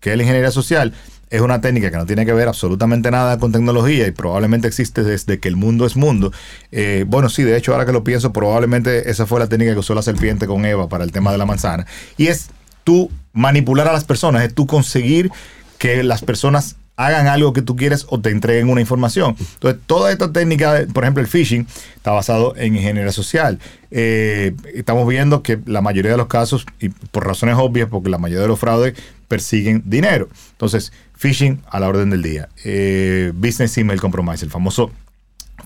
¿Qué 0.00 0.12
es 0.12 0.16
la 0.16 0.22
ingeniería 0.22 0.50
social? 0.50 0.94
Es 1.28 1.42
una 1.42 1.60
técnica 1.60 1.90
que 1.90 1.98
no 1.98 2.06
tiene 2.06 2.24
que 2.24 2.32
ver 2.32 2.48
absolutamente 2.48 3.10
nada 3.10 3.38
con 3.38 3.52
tecnología 3.52 4.06
y 4.06 4.10
probablemente 4.12 4.66
existe 4.66 5.02
desde 5.04 5.38
que 5.38 5.48
el 5.48 5.56
mundo 5.56 5.84
es 5.84 5.96
mundo. 5.96 6.32
Eh, 6.72 7.04
bueno, 7.06 7.28
sí, 7.28 7.42
de 7.42 7.54
hecho, 7.58 7.72
ahora 7.72 7.84
que 7.84 7.92
lo 7.92 8.02
pienso, 8.02 8.32
probablemente 8.32 9.10
esa 9.10 9.26
fue 9.26 9.38
la 9.38 9.48
técnica 9.48 9.74
que 9.74 9.80
usó 9.80 9.94
la 9.94 10.00
serpiente 10.00 10.46
con 10.46 10.64
Eva 10.64 10.88
para 10.88 11.04
el 11.04 11.12
tema 11.12 11.30
de 11.30 11.36
la 11.36 11.44
manzana. 11.44 11.86
Y 12.16 12.28
es 12.28 12.48
tú 12.84 13.10
manipular 13.34 13.86
a 13.86 13.92
las 13.92 14.04
personas, 14.04 14.44
es 14.44 14.54
tú 14.54 14.66
conseguir 14.66 15.30
que 15.76 16.02
las 16.02 16.22
personas 16.22 16.76
hagan 16.98 17.28
algo 17.28 17.52
que 17.52 17.62
tú 17.62 17.76
quieres 17.76 18.06
o 18.10 18.20
te 18.20 18.30
entreguen 18.30 18.68
una 18.68 18.80
información. 18.80 19.36
Entonces, 19.38 19.80
toda 19.86 20.10
esta 20.10 20.32
técnica, 20.32 20.84
por 20.92 21.04
ejemplo, 21.04 21.22
el 21.22 21.28
phishing, 21.28 21.66
está 21.94 22.10
basado 22.10 22.54
en 22.56 22.74
ingeniería 22.74 23.12
social. 23.12 23.60
Eh, 23.92 24.54
estamos 24.74 25.08
viendo 25.08 25.44
que 25.44 25.60
la 25.64 25.80
mayoría 25.80 26.10
de 26.10 26.16
los 26.16 26.26
casos, 26.26 26.66
y 26.80 26.88
por 26.88 27.24
razones 27.24 27.54
obvias, 27.56 27.88
porque 27.88 28.10
la 28.10 28.18
mayoría 28.18 28.42
de 28.42 28.48
los 28.48 28.58
fraudes 28.58 28.94
persiguen 29.28 29.84
dinero. 29.86 30.28
Entonces, 30.50 30.92
phishing 31.14 31.62
a 31.70 31.78
la 31.78 31.88
orden 31.88 32.10
del 32.10 32.22
día. 32.22 32.48
Eh, 32.64 33.32
business 33.32 33.78
Email 33.78 34.00
Compromise, 34.00 34.44
el 34.44 34.50
famoso 34.50 34.90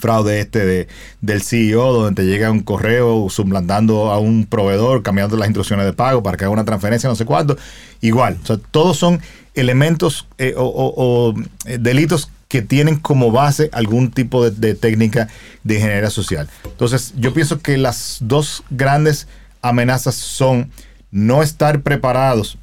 fraude 0.02 0.40
este 0.40 0.66
de, 0.66 0.88
del 1.21 1.42
CEO, 1.42 1.92
donde 1.92 2.23
te 2.23 2.28
llega 2.28 2.50
un 2.50 2.61
correo 2.61 3.28
sublantando 3.30 4.11
a 4.11 4.18
un 4.18 4.47
proveedor, 4.47 5.02
cambiando 5.02 5.37
las 5.37 5.47
instrucciones 5.47 5.87
de 5.87 5.92
pago 5.92 6.23
para 6.23 6.37
que 6.37 6.44
haga 6.44 6.52
una 6.52 6.64
transferencia, 6.64 7.09
no 7.09 7.14
sé 7.14 7.25
cuánto. 7.25 7.56
Igual, 8.00 8.38
o 8.42 8.47
sea, 8.47 8.59
todos 8.59 8.99
son 8.99 9.21
elementos 9.54 10.26
eh, 10.38 10.54
o, 10.56 11.35
eh, 11.66 11.78
delitos 11.80 12.30
que 12.49 12.62
tienen 12.62 12.97
como 12.97 13.30
base 13.30 13.71
algún 13.73 14.11
tipo 14.11 14.50
de, 14.50 14.75
técnica 14.75 15.28
de 15.62 15.76
ingeniería 15.76 16.11
social. 16.11 16.49
Entonces, 16.64 17.14
yo 17.16 17.32
pienso 17.32 17.61
que 17.61 17.78
las 17.78 18.18
dos 18.21 18.64
grandes 18.71 19.28
amenazas 19.62 20.16
son 20.16 20.71
no 21.11 21.42
estar 21.42 21.80
preparados 21.82 22.59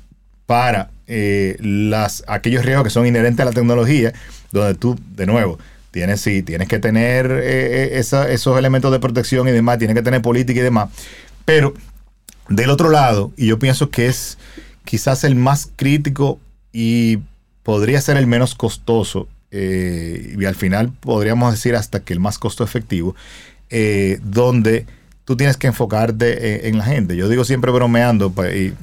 para 0.46 0.92
eh, 1.08 1.58
las, 1.62 2.24
aquellos 2.28 2.66
riesgos 2.66 2.84
que 2.84 2.90
son 2.90 3.08
inherentes 3.08 3.40
a 3.40 3.46
la 3.46 3.52
tecnología, 3.54 4.14
donde 4.52 4.76
tú, 4.76 5.00
de 5.16 5.26
nuevo, 5.26 5.58
tienes, 5.92 6.22
sí, 6.22 6.44
tienes 6.44 6.68
que 6.68 6.80
tener 6.80 7.32
esos 7.32 8.58
elementos 8.58 8.92
de 8.92 9.00
protección 9.00 9.48
y 9.48 9.52
demás, 9.52 9.78
tienes 9.78 9.96
que 9.96 10.04
tener 10.04 10.22
política 10.22 10.60
y 10.60 10.64
demás, 10.64 10.90
Pero 11.46 11.74
del 12.50 12.70
otro 12.70 12.90
lado, 12.90 13.32
y 13.38 13.48
yo 13.48 13.60
pienso 13.60 13.90
que 13.90 14.08
es 14.08 14.38
quizás 14.84 15.24
el 15.24 15.36
más 15.36 15.70
crítico 15.76 16.40
y 16.72 17.20
podría 17.64 18.02
ser 18.02 18.18
el 18.18 18.28
menos 18.28 18.56
costoso, 18.56 19.28
eh, 19.52 20.36
y 20.38 20.46
al 20.46 20.56
final 20.56 20.92
podríamos 21.00 21.52
decir 21.52 21.76
hasta 21.76 22.02
que 22.02 22.14
el 22.14 22.20
más 22.20 22.40
costo 22.40 22.64
efectivo, 22.64 23.16
eh, 23.70 24.20
donde 24.24 24.86
tú 25.30 25.38
tienes 25.38 25.58
que 25.58 25.68
enfocarte 25.68 26.68
en, 26.68 26.80
la 26.80 26.86
gente. 26.86 27.16
Yo 27.16 27.30
digo 27.30 27.46
siempre 27.46 27.70
bromeando, 27.70 28.34
y 28.52 28.74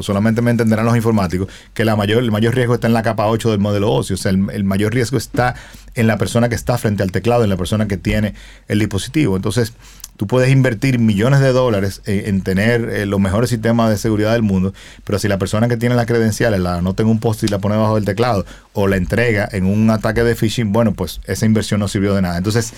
solamente 0.00 0.42
me 0.42 0.52
entenderán 0.52 0.86
los 0.86 0.94
informáticos, 0.94 1.48
que 1.74 1.84
la 1.84 1.96
mayor, 1.96 2.22
el 2.22 2.30
mayor 2.30 2.54
riesgo 2.54 2.74
está 2.74 2.86
en 2.86 2.92
la 2.92 3.02
capa 3.02 3.26
8 3.26 3.50
del 3.50 3.58
modelo 3.58 3.90
óseo. 3.90 4.14
O 4.14 4.16
sea, 4.16 4.30
el, 4.30 4.62
mayor 4.62 4.94
riesgo 4.94 5.18
está 5.18 5.56
en 5.96 6.06
la 6.06 6.16
persona 6.16 6.48
que 6.48 6.54
está 6.54 6.78
frente 6.78 7.02
al 7.02 7.10
teclado, 7.10 7.42
en 7.42 7.50
la 7.50 7.56
persona 7.56 7.88
que 7.88 7.96
tiene 7.96 8.34
el 8.68 8.78
dispositivo. 8.78 9.34
Entonces, 9.34 9.72
tú 10.16 10.28
puedes 10.28 10.52
invertir 10.52 11.00
millones 11.00 11.40
de 11.40 11.50
dólares 11.50 12.00
en, 12.04 12.42
tener 12.42 12.90
eh, 12.90 13.04
los 13.04 13.18
mejores 13.18 13.50
sistemas 13.50 13.90
de 13.90 13.98
seguridad 13.98 14.34
del 14.34 14.42
mundo, 14.42 14.72
pero 15.02 15.18
si 15.18 15.26
la 15.26 15.38
persona 15.38 15.66
que 15.66 15.76
tiene 15.76 15.96
las 15.96 16.06
credenciales 16.06 16.60
la 16.60 16.76
anota 16.76 17.02
en 17.02 17.08
un 17.08 17.18
post 17.18 17.42
y 17.42 17.48
la 17.48 17.58
pone 17.58 17.76
bajo 17.76 17.98
el 17.98 18.04
teclado 18.04 18.46
o 18.72 18.86
la 18.86 18.98
entrega 18.98 19.48
en 19.50 19.66
un 19.66 19.90
ataque 19.90 20.22
de 20.22 20.36
phishing, 20.36 20.72
bueno, 20.72 20.92
pues 20.92 21.20
esa 21.24 21.44
inversión 21.44 21.80
no 21.80 21.88
sirvió 21.88 22.14
de 22.14 22.22
nada. 22.22 22.38
Entonces, 22.38 22.72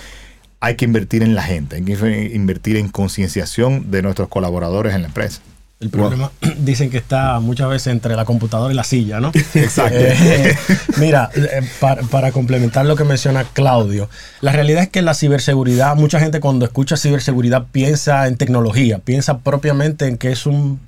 hay 0.61 0.77
que 0.77 0.85
invertir 0.85 1.23
en 1.23 1.35
la 1.35 1.43
gente, 1.43 1.77
hay 1.77 1.83
que 1.83 2.31
invertir 2.35 2.77
en 2.77 2.89
concienciación 2.89 3.91
de 3.91 4.03
nuestros 4.03 4.29
colaboradores 4.29 4.95
en 4.95 5.03
la 5.03 5.09
empresa. 5.09 5.41
El 5.81 5.89
problema, 5.89 6.31
dicen 6.59 6.91
que 6.91 6.99
está 6.99 7.41
muchas 7.41 7.71
veces 7.71 7.87
entre 7.87 8.15
la 8.15 8.27
computadora 8.27 8.71
y 8.71 8.77
la 8.77 8.85
silla, 8.85 9.19
¿no? 9.19 9.33
Exacto. 9.55 9.99
Eh, 9.99 10.55
mira, 10.99 11.31
eh, 11.35 11.63
para, 12.11 12.33
complementar 12.33 12.85
lo 12.85 12.97
que 12.97 13.05
menciona 13.05 13.45
Claudio, 13.45 14.11
la 14.43 14.53
realidad 14.53 14.83
es 14.83 14.89
que 14.91 15.01
la 15.01 15.15
ciberseguridad, 15.15 15.97
mucha 15.97 16.21
gente 16.21 16.41
cuando 16.41 16.67
escucha 16.67 16.99
ciberseguridad 16.99 17.67
piensa 17.73 18.27
en 18.27 18.37
tecnología, 18.37 18.99
piensa 18.99 19.39
propiamente 19.39 20.07
en 20.07 20.19
que 20.19 20.31
es 20.31 20.45
un 20.45 20.81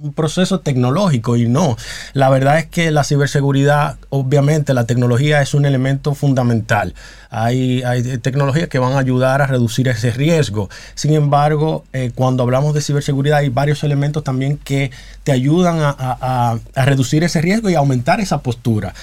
un 0.00 0.12
proceso 0.12 0.60
tecnológico 0.60 1.36
y 1.36 1.48
no. 1.48 1.76
La 2.12 2.30
verdad 2.30 2.58
es 2.58 2.66
que 2.66 2.90
la 2.90 3.04
ciberseguridad, 3.04 3.96
obviamente 4.10 4.74
la 4.74 4.84
tecnología 4.84 5.42
es 5.42 5.54
un 5.54 5.64
elemento 5.64 6.14
fundamental. 6.14 6.94
Hay, 7.30 7.82
hay 7.82 8.18
tecnologías 8.18 8.68
que 8.68 8.78
van 8.78 8.94
a 8.94 8.98
ayudar 8.98 9.42
a 9.42 9.46
reducir 9.46 9.88
ese 9.88 10.10
riesgo. 10.10 10.70
Sin 10.94 11.12
embargo, 11.14 11.84
eh, 11.92 12.12
cuando 12.14 12.42
hablamos 12.42 12.74
de 12.74 12.80
ciberseguridad 12.80 13.38
hay 13.38 13.48
varios 13.48 13.84
elementos 13.84 14.24
también 14.24 14.56
que 14.56 14.90
te 15.24 15.32
ayudan 15.32 15.78
a, 15.80 16.58
a 16.74 16.84
reducir 16.84 17.24
ese 17.24 17.40
riesgo 17.40 17.68
y 17.68 17.74
aumentar 17.74 18.20
esa 18.20 18.38
postura 18.38 18.94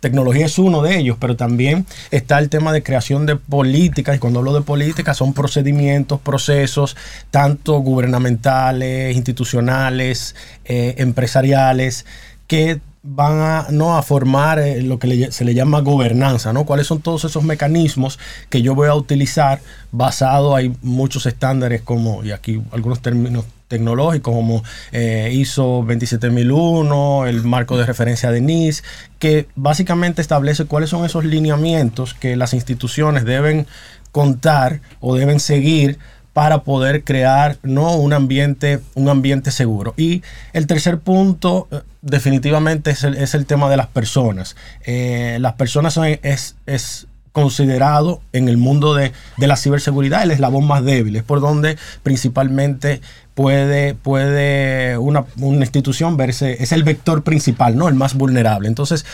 tecnología 0.00 0.46
es 0.46 0.58
uno 0.58 0.82
de 0.82 0.98
ellos, 0.98 1.16
pero 1.20 1.36
también 1.36 1.86
está 2.10 2.38
el 2.38 2.48
tema 2.48 2.72
de 2.72 2.82
creación 2.82 3.26
de 3.26 3.36
políticas, 3.36 4.16
y 4.16 4.18
cuando 4.18 4.38
hablo 4.40 4.54
de 4.54 4.62
políticas 4.62 5.16
son 5.16 5.34
procedimientos, 5.34 6.20
procesos, 6.20 6.96
tanto 7.30 7.78
gubernamentales, 7.80 9.16
institucionales, 9.16 10.34
eh, 10.64 10.94
empresariales, 10.98 12.06
que 12.46 12.80
van 13.02 13.40
a, 13.40 13.66
¿no? 13.70 13.96
a 13.96 14.02
formar 14.02 14.58
eh, 14.58 14.82
lo 14.82 14.98
que 14.98 15.30
se 15.30 15.44
le 15.44 15.54
llama 15.54 15.80
gobernanza, 15.80 16.52
¿no? 16.52 16.64
¿Cuáles 16.64 16.86
son 16.86 17.00
todos 17.00 17.24
esos 17.24 17.44
mecanismos 17.44 18.18
que 18.50 18.62
yo 18.62 18.74
voy 18.74 18.88
a 18.88 18.94
utilizar 18.94 19.60
basado, 19.92 20.56
hay 20.56 20.74
muchos 20.82 21.26
estándares 21.26 21.82
como, 21.82 22.24
y 22.24 22.32
aquí 22.32 22.60
algunos 22.72 23.00
términos 23.00 23.44
tecnológicos 23.68 24.34
como 24.34 24.64
eh, 24.92 25.30
ISO 25.32 25.82
27001, 25.86 27.26
el 27.26 27.44
marco 27.44 27.76
de 27.78 27.86
referencia 27.86 28.30
de 28.30 28.40
NIS, 28.40 28.82
que 29.18 29.46
básicamente 29.54 30.20
establece 30.20 30.64
cuáles 30.64 30.90
son 30.90 31.04
esos 31.04 31.24
lineamientos 31.24 32.14
que 32.14 32.36
las 32.36 32.54
instituciones 32.54 33.24
deben 33.24 33.66
contar 34.10 34.80
o 35.00 35.14
deben 35.14 35.38
seguir 35.38 35.98
para 36.32 36.62
poder 36.62 37.02
crear 37.02 37.58
¿no? 37.62 37.96
un, 37.96 38.12
ambiente, 38.12 38.80
un 38.94 39.08
ambiente 39.08 39.50
seguro. 39.50 39.94
Y 39.96 40.22
el 40.52 40.66
tercer 40.66 41.00
punto 41.00 41.66
eh, 41.70 41.80
definitivamente 42.00 42.92
es 42.92 43.02
el, 43.02 43.46
tema 43.46 43.68
de 43.68 43.76
las 43.76 43.88
personas. 43.88 44.54
Eh, 44.84 45.38
las 45.40 45.54
personas 45.54 45.94
son, 45.94 46.06
es, 46.06 46.54
es 46.66 47.08
considerado 47.38 48.20
en 48.32 48.48
el 48.48 48.56
mundo 48.56 48.94
de, 48.94 49.12
la 49.36 49.56
ciberseguridad 49.56 50.24
el 50.24 50.32
eslabón 50.32 50.66
más 50.66 50.84
débil, 50.84 51.14
es 51.14 51.22
por 51.22 51.40
donde 51.40 51.76
principalmente 52.02 53.00
puede, 53.38 53.94
puede 53.94 54.98
una, 54.98 55.24
institución 55.36 56.16
verse, 56.16 56.60
es 56.60 56.72
el 56.72 56.82
vector 56.82 57.22
principal, 57.22 57.76
¿no? 57.76 57.86
El 57.86 57.94
más 57.94 58.14
vulnerable. 58.14 58.66
Entonces, 58.66 59.06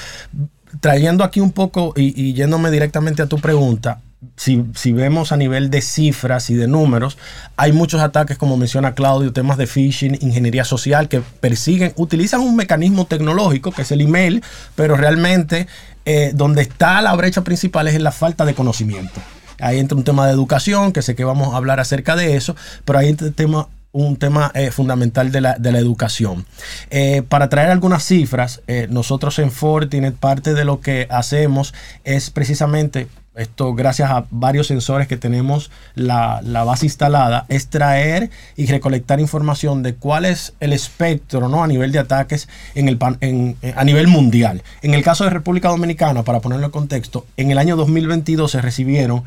trayendo 0.80 1.24
aquí 1.24 1.40
un 1.40 1.52
poco 1.52 1.92
y, 1.94 2.18
y 2.18 2.32
yéndome 2.32 2.70
directamente 2.70 3.20
a 3.20 3.26
tu 3.26 3.38
pregunta, 3.38 4.00
si, 4.36 4.64
si, 4.74 4.94
vemos 4.94 5.30
a 5.30 5.36
nivel 5.36 5.68
de 5.68 5.82
cifras 5.82 6.48
y 6.48 6.54
de 6.54 6.66
números, 6.66 7.18
hay 7.58 7.72
muchos 7.72 8.00
ataques, 8.00 8.38
como 8.38 8.56
menciona 8.56 8.94
Claudio, 8.94 9.30
temas 9.34 9.58
de 9.58 9.66
phishing, 9.66 10.16
ingeniería 10.22 10.64
social, 10.64 11.10
que 11.10 11.20
persiguen, 11.40 11.92
utilizan 11.96 12.40
un 12.40 12.56
mecanismo 12.56 13.04
tecnológico, 13.04 13.72
que 13.72 13.82
es 13.82 13.92
el 13.92 14.00
email, 14.00 14.42
pero 14.74 14.96
realmente 14.96 15.66
eh, 16.06 16.32
donde 16.34 16.62
está 16.62 17.02
la 17.02 17.14
brecha 17.14 17.44
principal 17.44 17.88
es 17.88 17.94
en 17.94 18.04
la 18.04 18.10
falta 18.10 18.46
de 18.46 18.54
conocimiento. 18.54 19.20
Ahí 19.60 19.78
entra 19.78 19.98
un 19.98 20.04
tema 20.04 20.26
de 20.26 20.32
educación, 20.32 20.92
que 20.92 21.02
sé 21.02 21.14
que 21.14 21.24
vamos 21.24 21.52
a 21.52 21.58
hablar 21.58 21.78
acerca 21.78 22.16
de 22.16 22.36
eso, 22.36 22.56
pero 22.86 22.98
ahí 22.98 23.10
entra 23.10 23.30
tema, 23.30 23.68
un 23.94 24.16
tema 24.16 24.52
eh, 24.54 24.70
fundamental 24.70 25.32
de 25.32 25.40
la, 25.40 25.78
educación. 25.78 26.44
Eh, 26.90 27.22
para 27.26 27.48
traer 27.48 27.70
algunas 27.70 28.04
cifras, 28.04 28.60
nosotros 28.90 29.38
en 29.38 29.50
Fortinet 29.50 30.14
parte 30.14 30.52
de 30.52 30.64
lo 30.64 30.80
que 30.80 31.06
hacemos 31.10 31.72
es 32.04 32.30
precisamente 32.30 33.08
esto 33.36 33.74
gracias 33.74 34.10
a 34.12 34.26
varios 34.30 34.68
sensores 34.68 35.08
que 35.08 35.16
tenemos 35.16 35.70
la, 35.96 36.40
base 36.64 36.86
instalada, 36.86 37.46
extraer 37.48 38.30
y 38.56 38.66
recolectar 38.66 39.18
información 39.18 39.82
de 39.82 39.94
cuál 39.96 40.24
es 40.24 40.52
el 40.60 40.72
espectro 40.72 41.48
¿no? 41.48 41.64
a 41.64 41.66
nivel 41.66 41.90
de 41.90 41.98
ataques 41.98 42.48
en 42.76 42.88
el, 42.88 42.98
a 43.74 43.84
nivel 43.84 44.06
mundial. 44.06 44.62
En 44.82 44.94
el 44.94 45.02
caso 45.02 45.24
de 45.24 45.30
República 45.30 45.68
Dominicana, 45.68 46.22
para 46.22 46.40
ponerlo 46.40 46.66
en 46.66 46.72
contexto, 46.72 47.26
en 47.36 47.50
el 47.50 47.58
año 47.58 47.74
2022 47.74 48.52
se 48.52 48.62
recibieron 48.62 49.24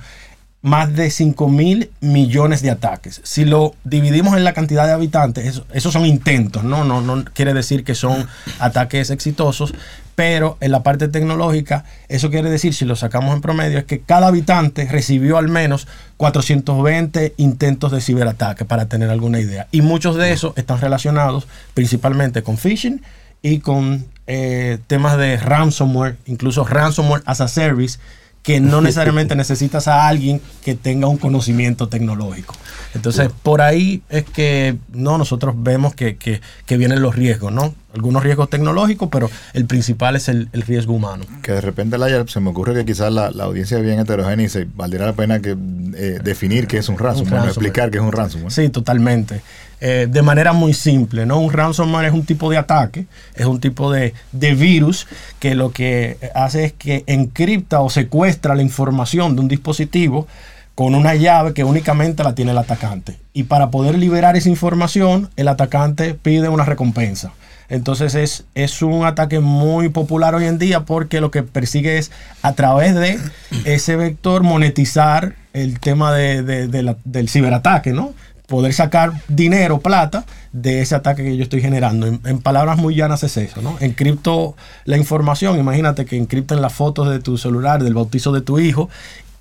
más 0.62 0.96
de 0.96 1.10
5 1.12 1.48
mil 1.50 1.92
millones 2.02 2.62
de 2.62 2.72
ataques. 2.72 3.22
Si 3.24 3.46
lo 3.46 3.76
dividimos 3.84 4.36
en 4.36 4.44
la 4.44 4.54
cantidad 4.54 4.86
de 4.86 4.94
habitantes, 4.94 5.62
esos 5.72 5.94
son 5.94 6.06
intentos, 6.06 6.64
¿no? 6.64 6.84
¿no? 6.84 7.02
No 7.02 7.24
quiere 7.26 7.54
decir 7.54 7.84
que 7.84 7.96
son 7.96 8.28
ataques 8.60 9.10
exitosos, 9.10 9.74
pero 10.16 10.58
en 10.62 10.72
la 10.72 10.82
parte 10.82 11.08
tecnológica, 11.10 11.86
eso 12.10 12.32
quiere 12.32 12.50
decir, 12.50 12.74
si 12.74 12.86
lo 12.86 12.96
sacamos 12.96 13.36
en 13.36 13.42
promedio, 13.42 13.78
es 13.78 13.86
que 13.86 14.00
cada 14.00 14.28
habitante 14.28 14.86
recibió 14.86 15.38
al 15.38 15.48
menos 15.48 15.88
420 16.18 17.36
intentos 17.38 17.92
de 17.92 18.02
ciberataque, 18.02 18.66
para 18.66 18.88
tener 18.88 19.12
alguna 19.12 19.40
idea. 19.40 19.68
Y 19.72 19.82
muchos 19.82 20.16
de 20.16 20.34
esos 20.34 20.58
están 20.58 20.82
relacionados 20.82 21.48
principalmente 21.76 22.42
con 22.42 22.58
phishing 22.58 23.04
y 23.44 23.60
con 23.60 24.06
eh, 24.26 24.80
temas 24.88 25.18
de 25.18 25.38
ransomware, 25.38 26.18
incluso 26.26 26.66
ransomware 26.66 27.22
as 27.28 27.40
a 27.40 27.48
service, 27.48 28.00
que 28.48 28.62
no 28.62 28.80
necesariamente 28.80 29.36
necesitas 29.44 29.90
a 29.90 30.08
alguien 30.08 30.40
que 30.64 30.74
tenga 30.74 31.10
un 31.10 31.18
conocimiento 31.18 31.90
tecnológico. 31.90 32.56
Entonces, 32.96 33.30
por 33.44 33.62
ahí 33.62 34.04
es 34.08 34.24
que 34.24 34.78
no 34.94 35.18
nosotros 35.18 35.54
vemos 35.58 35.94
que, 35.94 36.16
que, 36.16 36.40
que 36.66 36.78
vienen 36.78 37.02
los 37.02 37.14
riesgos, 37.14 37.52
¿no? 37.52 37.76
algunos 37.94 38.24
riesgos 38.24 38.50
tecnológicos, 38.50 39.10
pero 39.12 39.30
el 39.54 39.66
principal 39.66 40.16
es 40.16 40.30
el, 40.30 40.50
riesgo 40.54 40.94
humano. 40.94 41.26
Que 41.42 41.52
de 41.52 41.62
repente, 41.62 41.98
se 42.28 42.40
me 42.40 42.52
ocurre 42.52 42.74
que 42.74 42.86
quizás 42.86 43.12
la, 43.12 43.28
audiencia 43.28 43.78
es 43.78 43.84
bien 43.84 44.00
heterogénea 44.00 44.46
y 44.46 44.50
se 44.50 44.66
valdría 44.66 45.08
la 45.08 45.14
pena 45.14 45.42
que 45.42 45.58
eh, 45.96 46.20
definir 46.24 46.68
qué 46.68 46.78
es 46.78 46.88
un 46.88 46.98
ransomware, 46.98 47.48
explicar 47.48 47.92
qué 47.92 47.98
es 47.98 48.04
un 48.04 48.14
ransomware. 48.14 48.52
Sí, 48.52 48.70
totalmente. 48.70 49.42
Eh, 49.80 50.08
de 50.10 50.22
manera 50.24 50.54
muy 50.54 50.74
simple, 50.74 51.28
¿no? 51.28 51.40
Un 51.40 51.54
ransomware 51.54 52.08
es 52.08 52.14
un 52.14 52.26
tipo 52.26 52.50
de 52.50 52.58
ataque, 52.58 53.06
es 53.36 53.46
un 53.46 53.60
tipo 53.60 53.92
de, 53.92 54.16
de 54.32 54.56
virus 54.56 55.08
que 55.40 55.54
lo 55.54 55.72
que 55.72 56.18
hace 56.34 56.66
es 56.66 56.74
que 56.74 57.04
encripta 57.06 57.82
o 57.82 57.90
secuestra 57.92 58.56
la 58.56 58.64
información 58.64 59.36
de 59.36 59.42
un 59.42 59.48
dispositivo 59.48 60.28
con 60.74 60.96
una 60.96 61.14
llave 61.16 61.54
que 61.54 61.64
únicamente 61.64 62.24
la 62.24 62.34
tiene 62.34 62.52
el 62.52 62.58
atacante. 62.58 63.18
Y 63.34 63.44
para 63.44 63.70
poder 63.70 63.98
liberar 63.98 64.36
esa 64.36 64.50
información, 64.50 65.30
el 65.36 65.48
atacante 65.48 66.16
pide 66.16 66.50
una 66.50 66.66
recompensa. 66.66 67.34
Entonces 67.70 68.16
es, 68.16 68.46
es 68.56 68.82
un 68.82 69.06
ataque 69.06 69.40
muy 69.40 69.90
popular 69.90 70.36
hoy 70.36 70.46
en 70.46 70.58
día 70.58 70.86
porque 70.86 71.20
lo 71.20 71.32
que 71.32 71.44
persigue 71.44 71.98
es 71.98 72.12
a 72.42 72.54
través 72.54 72.96
de 72.96 73.20
ese 73.66 73.96
vector 73.96 74.44
monetizar 74.44 75.36
el 75.54 75.80
tema 75.80 76.14
del 76.14 77.30
ciberataque, 77.30 77.92
¿no? 77.92 78.14
Poder 78.48 78.74
sacar 78.74 79.14
dinero, 79.28 79.80
plata, 79.80 80.26
de 80.54 80.82
ese 80.82 80.96
ataque 80.96 81.24
que 81.24 81.38
yo 81.38 81.44
estoy 81.44 81.62
generando. 81.62 82.08
En, 82.08 82.40
palabras 82.40 82.78
muy 82.78 82.96
llanas 82.96 83.24
es 83.24 83.38
eso, 83.38 83.62
¿no? 83.62 83.78
Encripto 83.80 84.56
la 84.86 84.98
información, 84.98 85.60
imagínate 85.60 86.06
que 86.06 86.18
encripten 86.18 86.62
las 86.62 86.74
fotos 86.74 87.10
de 87.10 87.20
tu 87.20 87.38
celular, 87.38 87.84
del 87.84 87.94
bautizo 87.94 88.32
de 88.32 88.42
tu 88.42 88.58
hijo, 88.60 88.90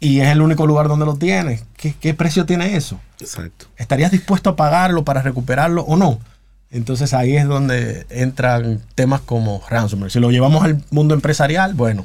y 0.00 0.20
es 0.20 0.28
el 0.28 0.42
único 0.42 0.66
lugar 0.66 0.88
donde 0.88 1.06
lo 1.06 1.16
tienes. 1.16 1.64
¿Qué, 1.76 1.94
qué 1.98 2.14
precio 2.14 2.44
tiene 2.46 2.76
eso? 2.76 3.00
Exacto. 3.20 3.66
¿Estarías 3.78 4.10
dispuesto 4.10 4.50
a 4.50 4.56
pagarlo 4.56 5.04
para 5.04 5.22
recuperarlo 5.22 5.82
o 5.82 5.96
no? 5.96 6.18
Entonces 6.76 7.14
ahí 7.14 7.36
es 7.36 7.46
donde 7.46 8.06
entran 8.10 8.80
temas 8.94 9.22
como 9.22 9.62
ransomware. 9.68 10.10
Si 10.10 10.20
lo 10.20 10.30
llevamos 10.30 10.62
al 10.62 10.82
mundo 10.90 11.14
empresarial, 11.14 11.72
bueno. 11.74 12.04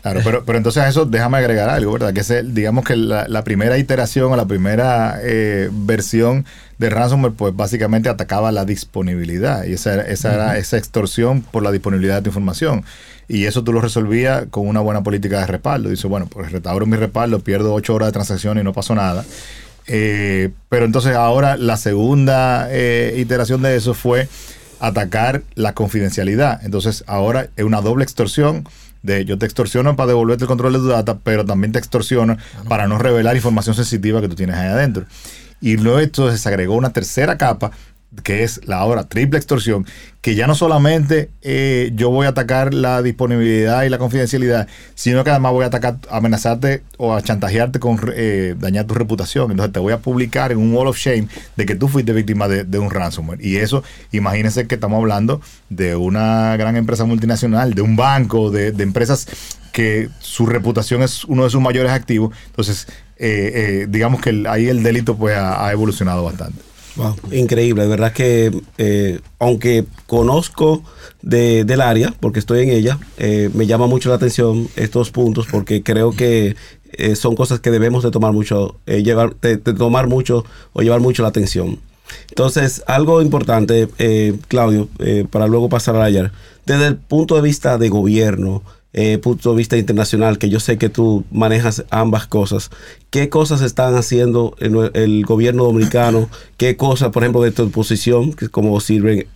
Claro, 0.00 0.20
pero, 0.22 0.44
pero 0.44 0.58
entonces 0.58 0.82
a 0.82 0.88
eso 0.88 1.04
déjame 1.06 1.38
agregar 1.38 1.68
algo, 1.68 1.92
¿verdad? 1.92 2.12
Que 2.12 2.20
es 2.20 2.54
digamos 2.54 2.84
que 2.84 2.96
la, 2.96 3.44
primera 3.44 3.78
iteración 3.78 4.32
o 4.32 4.36
la 4.36 4.46
primera 4.46 5.18
eh, 5.22 5.68
versión 5.72 6.44
de 6.78 6.90
ransomware, 6.90 7.34
pues 7.34 7.54
básicamente 7.56 8.08
atacaba 8.08 8.52
la 8.52 8.64
disponibilidad 8.64 9.64
y 9.64 9.74
esa, 9.74 10.00
esa 10.02 10.34
era 10.34 10.58
esa 10.58 10.76
extorsión 10.78 11.42
por 11.42 11.62
la 11.62 11.72
disponibilidad 11.72 12.16
de 12.16 12.22
tu 12.22 12.28
información. 12.30 12.84
Y 13.28 13.46
eso 13.46 13.64
tú 13.64 13.72
lo 13.72 13.80
resolvías 13.80 14.46
con 14.50 14.68
una 14.68 14.80
buena 14.80 15.02
política 15.02 15.40
de 15.40 15.46
respaldo. 15.46 15.88
Dice, 15.88 16.06
bueno, 16.06 16.26
pues 16.26 16.52
restauro 16.52 16.86
mi 16.86 16.96
respaldo, 16.96 17.40
pierdo 17.40 17.72
ocho 17.74 17.94
horas 17.94 18.08
de 18.08 18.12
transacción 18.12 18.58
y 18.58 18.62
no 18.62 18.72
pasó 18.72 18.94
nada. 18.94 19.24
Eh, 19.86 20.50
pero 20.68 20.84
entonces 20.84 21.14
ahora 21.14 21.56
la 21.56 21.76
segunda 21.76 22.68
eh, 22.70 23.14
iteración 23.18 23.62
de 23.62 23.76
eso 23.76 23.94
fue 23.94 24.28
atacar 24.80 25.42
la 25.54 25.74
confidencialidad. 25.74 26.64
Entonces 26.64 27.04
ahora 27.06 27.48
es 27.56 27.64
una 27.64 27.80
doble 27.80 28.04
extorsión 28.04 28.66
de 29.02 29.24
yo 29.24 29.38
te 29.38 29.46
extorsiono 29.46 29.96
para 29.96 30.08
devolverte 30.08 30.44
el 30.44 30.48
control 30.48 30.74
de 30.74 30.78
tu 30.78 30.88
data, 30.88 31.18
pero 31.22 31.44
también 31.44 31.72
te 31.72 31.78
extorsiono 31.78 32.36
para 32.68 32.86
no 32.86 32.98
revelar 32.98 33.34
información 33.34 33.74
sensitiva 33.74 34.20
que 34.20 34.28
tú 34.28 34.36
tienes 34.36 34.56
ahí 34.56 34.68
adentro. 34.68 35.06
Y 35.60 35.76
luego 35.76 36.00
esto 36.00 36.36
se 36.36 36.48
agregó 36.48 36.74
una 36.74 36.92
tercera 36.92 37.38
capa 37.38 37.70
que 38.22 38.42
es 38.42 38.66
la 38.66 38.76
ahora 38.76 39.04
triple 39.04 39.38
extorsión, 39.38 39.86
que 40.20 40.34
ya 40.34 40.46
no 40.46 40.54
solamente 40.54 41.30
eh, 41.40 41.92
yo 41.94 42.10
voy 42.10 42.26
a 42.26 42.30
atacar 42.30 42.74
la 42.74 43.00
disponibilidad 43.02 43.84
y 43.84 43.88
la 43.88 43.98
confidencialidad, 43.98 44.68
sino 44.94 45.24
que 45.24 45.30
además 45.30 45.52
voy 45.52 45.64
a 45.64 45.68
atacar, 45.68 45.96
amenazarte 46.10 46.82
o 46.98 47.14
a 47.14 47.22
chantajearte 47.22 47.80
con 47.80 47.98
eh, 48.14 48.54
dañar 48.58 48.86
tu 48.86 48.94
reputación. 48.94 49.50
Entonces 49.50 49.72
te 49.72 49.80
voy 49.80 49.92
a 49.92 49.98
publicar 49.98 50.52
en 50.52 50.58
un 50.58 50.74
wall 50.74 50.88
of 50.88 50.98
shame 50.98 51.28
de 51.56 51.66
que 51.66 51.74
tú 51.74 51.88
fuiste 51.88 52.12
víctima 52.12 52.48
de, 52.48 52.78
un 52.78 52.90
ransomware. 52.90 53.44
Y 53.44 53.56
eso, 53.56 53.82
imagínense 54.12 54.66
que 54.66 54.74
estamos 54.74 54.98
hablando 54.98 55.40
de 55.70 55.96
una 55.96 56.56
gran 56.56 56.76
empresa 56.76 57.04
multinacional, 57.04 57.74
de 57.74 57.82
un 57.82 57.96
banco, 57.96 58.50
de, 58.50 58.68
empresas 58.82 59.26
que 59.72 60.10
su 60.18 60.44
reputación 60.44 61.02
es 61.02 61.24
uno 61.24 61.44
de 61.44 61.50
sus 61.50 61.60
mayores 61.62 61.92
activos. 61.92 62.36
Entonces, 62.46 62.86
eh, 63.16 63.86
digamos 63.88 64.20
que 64.20 64.44
ahí 64.48 64.68
el 64.68 64.82
delito 64.82 65.16
pues 65.16 65.36
ha 65.36 65.70
evolucionado 65.72 66.24
bastante 66.24 66.71
increíble, 67.30 67.82
de 67.82 67.88
verdad 67.88 68.12
que 68.12 68.52
eh, 68.78 69.20
aunque 69.38 69.84
conozco 70.06 70.82
del 71.22 71.80
área, 71.80 72.12
porque 72.20 72.38
estoy 72.38 72.62
en 72.62 72.70
ella, 72.70 72.98
eh, 73.18 73.50
me 73.54 73.66
llama 73.66 73.86
mucho 73.86 74.08
la 74.08 74.16
atención 74.16 74.68
estos 74.76 75.10
puntos 75.10 75.46
porque 75.50 75.82
creo 75.82 76.12
que 76.12 76.56
eh, 76.92 77.16
son 77.16 77.36
cosas 77.36 77.60
que 77.60 77.70
debemos 77.70 78.02
de 78.02 78.10
tomar 78.10 78.32
mucho, 78.32 78.76
llevar, 78.86 79.36
de, 79.36 79.56
tomar 79.56 80.08
mucho 80.08 80.44
o 80.72 80.82
llevar 80.82 81.00
mucho 81.00 81.22
la 81.22 81.28
atención. 81.28 81.78
Entonces, 82.28 82.82
algo 82.86 83.22
importante, 83.22 83.88
Claudio, 84.48 84.88
para 85.30 85.46
luego 85.46 85.70
pasar 85.70 85.96
a 85.96 86.04
ayer, 86.04 86.30
desde 86.66 86.88
el 86.88 86.96
punto 86.96 87.36
de 87.36 87.42
vista 87.42 87.78
de 87.78 87.88
gobierno, 87.88 88.62
eh, 88.94 89.16
punto 89.16 89.50
de 89.50 89.56
vista 89.56 89.78
internacional, 89.78 90.36
que 90.36 90.50
yo 90.50 90.60
sé 90.60 90.76
que 90.76 90.90
tú 90.90 91.24
manejas 91.30 91.84
ambas 91.88 92.26
cosas, 92.26 92.70
¿qué 93.08 93.30
cosas 93.30 93.62
están 93.62 93.94
haciendo 93.94 94.54
el, 94.60 95.24
gobierno 95.24 95.64
dominicano? 95.64 96.28
¿Qué 96.58 96.76
cosas, 96.76 97.08
por 97.08 97.22
ejemplo, 97.22 97.42
de 97.42 97.52
tu 97.52 97.70
posición, 97.70 98.34
que 98.34 98.50
como 98.50 98.78
sirve, 98.80 99.26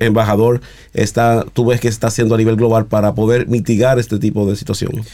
embajador, 0.00 0.62
está, 0.94 1.44
tú 1.52 1.66
ves 1.66 1.80
que 1.80 1.86
está 1.86 2.08
haciendo 2.08 2.34
a 2.34 2.38
nivel 2.38 2.56
global 2.56 2.86
para 2.86 3.14
poder 3.14 3.46
mitigar 3.46 4.00
este 4.00 4.18
tipo 4.18 4.50
de 4.50 4.56
situación? 4.56 5.04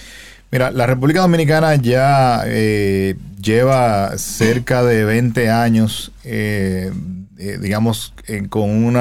Mira, 0.50 0.70
la 0.70 0.86
República 0.86 1.20
Dominicana 1.20 1.74
ya 1.76 2.42
eh, 2.46 3.16
lleva 3.40 4.16
cerca 4.16 4.82
de 4.82 5.04
20 5.04 5.50
años, 5.50 6.10
eh, 6.24 6.90
digamos, 7.60 8.14
con 8.48 8.70
un 8.70 8.96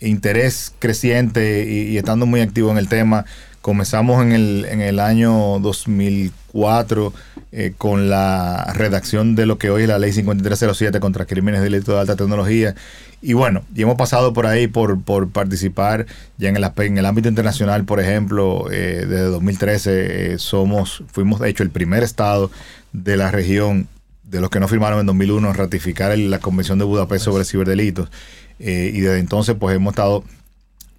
interés 0.00 0.72
creciente 0.78 1.64
y, 1.68 1.96
estando 1.96 2.26
muy 2.26 2.40
activo 2.40 2.70
en 2.70 2.78
el 2.78 2.88
tema 2.88 3.24
Comenzamos 3.60 4.22
en 4.22 4.32
el, 4.32 4.66
en 4.70 4.80
el 4.80 5.00
año 5.00 5.58
2004 5.58 7.12
eh, 7.50 7.72
con 7.76 8.10
la 8.10 8.72
redacción 8.74 9.34
de 9.34 9.46
lo 9.46 9.58
que 9.58 9.70
hoy 9.70 9.82
es 9.82 9.88
la 9.88 9.98
ley 9.98 10.12
5307 10.12 11.00
contra 11.00 11.24
crímenes 11.24 11.60
de 11.60 11.70
delito 11.70 11.92
de 11.92 12.00
alta 12.00 12.14
tecnología. 12.14 12.74
Y 13.20 13.32
bueno, 13.32 13.64
y 13.74 13.82
hemos 13.82 13.96
pasado 13.96 14.32
por 14.32 14.46
ahí 14.46 14.68
por, 14.68 15.02
por 15.02 15.30
participar 15.30 16.06
ya 16.36 16.50
en 16.50 16.56
el, 16.56 16.70
en 16.76 16.98
el 16.98 17.06
ámbito 17.06 17.28
internacional, 17.28 17.84
por 17.84 18.00
ejemplo, 18.00 18.70
eh, 18.70 19.06
desde 19.08 19.24
2013 19.24 20.34
eh, 20.34 20.38
somos, 20.38 21.02
fuimos 21.10 21.40
de 21.40 21.48
hecho 21.48 21.62
el 21.62 21.70
primer 21.70 22.02
estado 22.02 22.50
de 22.92 23.16
la 23.16 23.30
región 23.30 23.88
de 24.24 24.40
los 24.40 24.50
que 24.50 24.60
no 24.60 24.68
firmaron 24.68 25.00
en 25.00 25.06
2001 25.06 25.48
en 25.48 25.54
ratificar 25.54 26.16
la 26.16 26.38
Convención 26.38 26.78
de 26.78 26.84
Budapest 26.84 27.24
sobre 27.24 27.44
ciberdelitos. 27.44 28.10
y 28.58 29.00
desde 29.00 29.18
entonces 29.18 29.56
pues 29.58 29.74
hemos 29.74 29.92
estado 29.92 30.22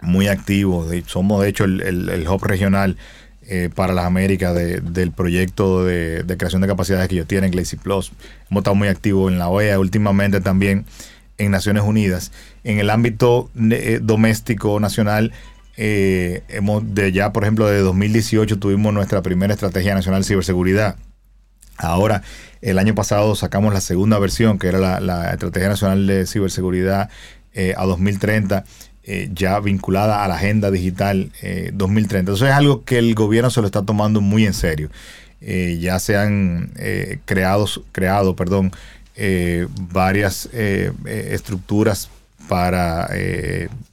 muy 0.02 0.28
activos. 0.28 0.90
somos 1.06 1.42
de 1.42 1.48
hecho 1.48 1.64
el, 1.64 1.80
el, 2.08 2.28
hub 2.28 2.42
regional 2.44 2.96
eh, 3.46 3.68
para 3.74 3.92
las 3.92 4.04
Américas 4.04 4.54
del 4.54 5.12
proyecto 5.12 5.84
de, 5.84 6.24
creación 6.38 6.62
de 6.62 6.68
capacidades 6.68 7.08
que 7.08 7.16
ellos 7.16 7.26
tienen, 7.26 7.50
Glacy 7.50 7.76
Plus. 7.76 8.12
Hemos 8.50 8.60
estado 8.60 8.74
muy 8.76 8.88
activos 8.88 9.32
en 9.32 9.38
la 9.38 9.48
OEA, 9.48 9.78
últimamente 9.78 10.40
también 10.40 10.84
en 11.38 11.50
Naciones 11.50 11.82
Unidas. 11.82 12.32
En 12.64 12.78
el 12.78 12.90
ámbito 12.90 13.50
eh, 13.70 13.98
doméstico 14.02 14.78
nacional, 14.78 15.32
eh, 15.76 16.42
hemos 16.48 16.94
de 16.94 17.12
ya, 17.12 17.32
por 17.32 17.44
ejemplo, 17.44 17.66
de 17.66 17.80
2018 17.80 18.58
tuvimos 18.58 18.92
nuestra 18.92 19.22
primera 19.22 19.52
estrategia 19.52 19.94
nacional 19.94 20.22
de 20.22 20.28
ciberseguridad. 20.28 20.96
Ahora, 21.76 22.22
el 22.60 22.78
año 22.78 22.94
pasado 22.94 23.34
sacamos 23.34 23.72
la 23.72 23.80
segunda 23.80 24.18
versión, 24.18 24.58
que 24.58 24.68
era 24.68 25.00
la 25.00 25.32
Estrategia 25.32 25.70
Nacional 25.70 26.06
de 26.06 26.26
Ciberseguridad 26.26 27.08
a 27.76 27.84
2030 27.84 28.64
eh, 29.04 29.30
ya 29.32 29.58
vinculada 29.60 30.24
a 30.24 30.28
la 30.28 30.34
agenda 30.34 30.70
digital 30.70 31.32
2030. 31.72 32.16
Eh, 32.16 32.20
Entonces 32.20 32.48
es 32.48 32.54
algo 32.54 32.84
que 32.84 32.98
el 32.98 33.14
gobierno 33.14 33.50
se 33.50 33.60
lo 33.60 33.66
está 33.66 33.82
tomando 33.82 34.20
muy 34.20 34.44
en 34.46 34.54
serio. 34.54 34.90
Eh, 35.40 35.78
ya 35.80 35.98
se 35.98 36.18
han 36.18 36.72
creados, 37.24 37.80
creado 37.92 38.36
perdón, 38.36 38.72
varias 39.92 40.48
estructuras 40.52 42.10
para 42.48 43.08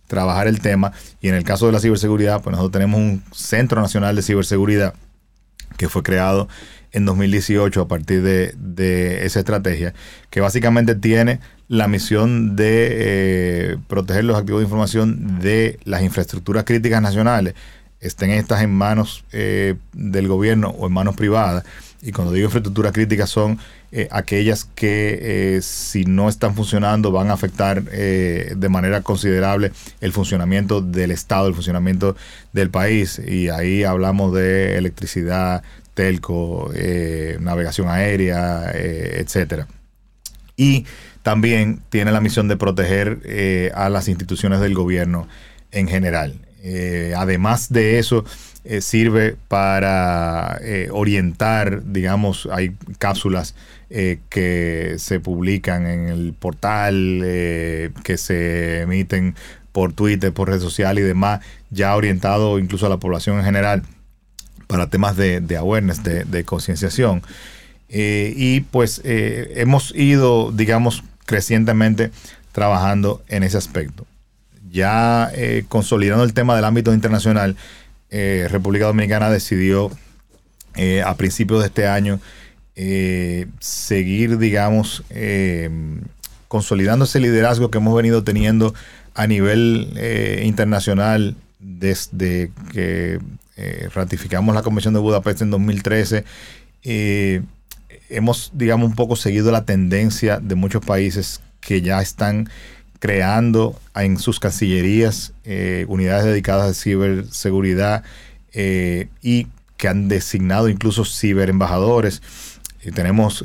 trabajar 0.07 0.47
el 0.47 0.59
tema 0.59 0.91
y 1.21 1.29
en 1.29 1.35
el 1.35 1.43
caso 1.43 1.67
de 1.67 1.71
la 1.73 1.79
ciberseguridad, 1.79 2.41
pues 2.41 2.51
nosotros 2.51 2.71
tenemos 2.71 2.99
un 2.99 3.23
Centro 3.33 3.81
Nacional 3.81 4.15
de 4.15 4.21
Ciberseguridad 4.21 4.93
que 5.77 5.89
fue 5.89 6.03
creado 6.03 6.47
en 6.97 7.05
2018 7.05 7.81
a 7.81 7.87
partir 7.87 8.21
de, 8.21 8.53
de 8.57 9.25
esa 9.25 9.39
estrategia, 9.39 9.93
que 10.29 10.41
básicamente 10.41 10.95
tiene 10.95 11.39
la 11.67 11.87
misión 11.87 12.55
de 12.55 12.87
eh, 12.91 13.77
proteger 13.87 14.23
los 14.23 14.37
activos 14.37 14.61
de 14.61 14.65
información 14.65 15.39
de 15.39 15.79
las 15.83 16.01
infraestructuras 16.01 16.63
críticas 16.63 17.01
nacionales, 17.01 17.55
estén 17.99 18.29
estas 18.31 18.61
en 18.61 18.73
manos 18.73 19.25
eh, 19.31 19.75
del 19.93 20.27
gobierno 20.27 20.69
o 20.69 20.87
en 20.87 20.93
manos 20.93 21.15
privadas. 21.15 21.63
Y 22.01 22.11
cuando 22.11 22.31
digo 22.31 22.45
infraestructuras 22.45 22.93
críticas 22.93 23.29
son 23.29 23.57
eh, 23.91 24.07
aquellas 24.11 24.65
que 24.65 25.59
si 25.63 26.05
no 26.05 26.29
están 26.29 26.53
funcionando 26.53 27.11
van 27.11 27.31
a 27.31 27.33
afectar 27.33 27.81
de 27.83 28.69
manera 28.69 29.01
considerable 29.01 29.71
el 29.99 30.11
funcionamiento 30.13 30.81
del 30.81 31.09
Estado, 31.09 31.47
el 31.47 31.55
funcionamiento 31.55 32.15
del 32.53 32.69
país. 32.69 33.19
Y 33.19 33.49
ahí 33.49 33.83
hablamos 33.83 34.33
de 34.33 34.77
electricidad, 34.77 35.63
telco, 35.97 36.71
navegación 37.39 37.89
aérea, 37.89 38.71
etcétera. 38.71 39.67
Y 40.55 40.85
también 41.27 41.81
tiene 41.89 42.13
la 42.13 42.21
misión 42.21 42.47
de 42.47 42.55
proteger 42.55 43.19
eh, 43.25 43.69
a 43.75 43.89
las 43.89 44.07
instituciones 44.07 44.61
del 44.61 44.73
gobierno 44.73 45.27
en 45.71 45.89
general. 45.89 46.39
Eh, 46.63 47.13
además 47.17 47.67
de 47.69 47.99
eso, 47.99 48.23
eh, 48.63 48.79
sirve 48.79 49.35
para 49.49 50.61
orientar, 50.91 51.83
digamos, 51.83 52.47
hay 52.49 52.77
cápsulas 52.97 53.55
que 53.89 54.95
se 54.97 55.19
publican 55.19 55.85
en 55.85 56.07
el 56.07 56.33
portal, 56.33 57.19
que 57.21 58.15
se 58.17 58.83
emiten 58.83 59.35
por 59.73 59.91
Twitter, 59.91 60.31
por 60.33 60.47
redes 60.47 60.63
sociales 60.63 61.03
y 61.03 61.07
demás, 61.07 61.41
ya 61.71 61.93
orientado 61.93 62.57
incluso 62.57 62.85
a 62.85 62.89
la 62.89 62.99
población 62.99 63.37
en 63.37 63.43
general 63.43 63.83
para 64.67 64.89
temas 64.89 65.15
de, 65.15 65.57
awareness, 65.57 66.03
de, 66.03 66.43
concienciación. 66.43 67.23
y 67.89 68.61
pues 68.61 69.01
hemos 69.03 69.93
ido, 69.95 70.51
digamos, 70.51 71.03
crecientemente 71.25 72.11
trabajando 72.51 73.21
en 73.27 73.43
ese 73.43 73.57
aspecto. 73.57 74.07
Ya 74.71 75.29
eh, 75.35 75.65
consolidando 75.69 76.23
el 76.23 76.33
tema 76.33 76.55
del 76.55 76.65
ámbito 76.65 76.91
internacional, 76.91 77.55
eh, 78.09 78.47
República 78.49 78.87
Dominicana 78.87 79.29
decidió 79.29 79.91
eh, 80.75 81.03
a 81.03 81.15
principios 81.15 81.59
de 81.59 81.67
este 81.67 81.87
año 81.87 82.19
seguir, 83.59 84.37
digamos, 84.37 85.03
consolidando 86.47 87.05
ese 87.05 87.19
liderazgo 87.19 87.71
que 87.71 87.79
hemos 87.79 87.95
venido 87.95 88.23
teniendo 88.23 88.75
a 89.15 89.25
nivel 89.25 89.89
internacional 90.43 91.35
desde 91.57 92.51
que 92.71 93.19
ratificamos 93.93 94.53
la 94.53 94.61
Convención 94.61 94.93
de 94.93 94.99
Budapest 94.99 95.41
en 95.41 95.49
2013 95.49 96.23
hemos, 98.09 98.51
digamos, 98.53 98.89
un 98.89 98.95
poco 98.95 99.15
seguido 99.15 99.51
la 99.51 99.65
tendencia 99.65 100.39
de 100.39 100.55
muchos 100.55 100.83
países 100.85 101.41
que 101.59 101.81
ya 101.81 102.01
están 102.01 102.49
creando 102.99 103.79
en 103.95 104.17
sus 104.17 104.39
cancillerías 104.39 105.33
eh, 105.43 105.85
unidades 105.87 106.25
dedicadas 106.25 106.69
a 106.69 106.73
ciberseguridad 106.73 108.03
eh, 108.53 109.09
y 109.21 109.47
que 109.77 109.87
han 109.87 110.07
designado 110.07 110.69
incluso 110.69 111.05
ciberembajadores. 111.05 112.21
Tenemos 112.95 113.43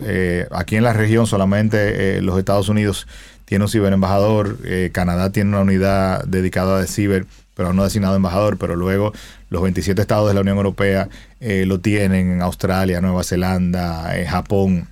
aquí 0.52 0.76
en 0.76 0.84
la 0.84 0.92
región 0.92 1.26
solamente 1.26 2.22
los 2.22 2.38
Estados 2.38 2.68
Unidos 2.68 3.08
tiene 3.44 3.64
un 3.64 3.70
ciberembajador, 3.70 4.58
Canadá 4.92 5.32
tiene 5.32 5.50
una 5.50 5.62
unidad 5.62 6.24
dedicada 6.26 6.78
a 6.78 6.86
ciber, 6.86 7.26
pero 7.56 7.72
no 7.72 7.82
designado 7.82 8.14
embajador, 8.14 8.56
pero 8.56 8.76
luego 8.76 9.12
los 9.52 9.62
27 9.62 10.00
estados 10.00 10.28
de 10.28 10.34
la 10.34 10.40
Unión 10.40 10.56
Europea 10.56 11.08
lo 11.40 11.80
tienen, 11.80 12.32
en 12.32 12.42
Australia, 12.42 13.00
Nueva 13.00 13.22
Zelanda, 13.24 14.12
Japón, 14.26 14.88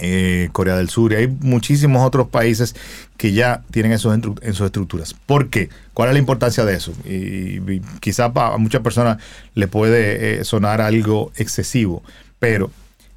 eh, 0.00 0.48
Corea 0.50 0.76
del 0.76 0.88
Sur 0.88 1.12
y 1.12 1.14
hay 1.14 1.28
muchísimos 1.28 2.04
otros 2.04 2.26
países 2.26 2.74
que 3.16 3.32
ya 3.32 3.62
tienen 3.70 3.92
eso 3.92 4.12
en, 4.12 4.22
sus 4.52 4.66
estructuras. 4.66 5.14
¿Por 5.14 5.50
qué? 5.50 5.68
¿Cuál 5.92 6.08
es 6.08 6.14
la 6.14 6.18
importancia 6.18 6.64
de 6.64 6.74
eso? 6.74 6.92
Y, 7.04 7.80
quizá 8.00 8.32
a 8.34 8.58
muchas 8.58 8.82
personas 8.82 9.18
le 9.54 9.68
puede 9.68 10.40
eh, 10.40 10.44
sonar 10.44 10.80
algo 10.80 11.30
excesivo, 11.36 12.02
pero 12.40 12.72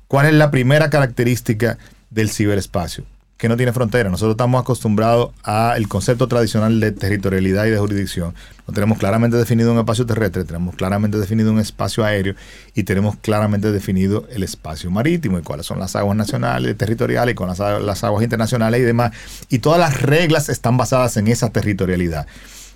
¿cuál 0.07 0.27
es 0.27 0.33
la 0.33 0.51
primera 0.51 0.91
característica 0.91 1.79
del 2.11 2.29
ciberespacio? 2.29 3.05
Que 3.37 3.47
no 3.47 3.55
tiene 3.55 3.71
frontera. 3.71 4.09
Nosotros 4.09 4.33
estamos 4.33 4.59
acostumbrados 4.59 5.29
al 5.43 5.87
concepto 5.87 6.27
tradicional 6.27 6.79
de 6.79 6.91
territorialidad 6.91 7.65
y 7.65 7.69
de 7.69 7.77
jurisdicción. 7.77 8.33
No 8.67 8.73
tenemos 8.73 8.97
claramente 8.97 9.37
definido 9.37 9.71
un 9.71 9.77
espacio 9.77 10.05
terrestre, 10.05 10.43
tenemos 10.43 10.75
claramente 10.75 11.17
definido 11.17 11.51
un 11.51 11.59
espacio 11.59 12.03
aéreo 12.03 12.35
y 12.73 12.83
tenemos 12.83 13.15
claramente 13.17 13.71
definido 13.71 14.27
el 14.31 14.43
espacio 14.43 14.89
marítimo 14.89 15.37
y 15.37 15.43
cuáles 15.43 15.67
son 15.67 15.79
las 15.79 15.95
aguas 15.95 16.17
nacionales, 16.17 16.75
territoriales, 16.77 17.33
y 17.33 17.35
con 17.35 17.47
las, 17.47 18.03
aguas 18.03 18.23
internacionales 18.23 18.81
y 18.81 18.83
demás. 18.83 19.11
Y 19.49 19.59
todas 19.59 19.79
las 19.79 20.01
reglas 20.01 20.49
están 20.49 20.75
basadas 20.77 21.15
en 21.17 21.27
esa 21.27 21.51
territorialidad. 21.51 22.25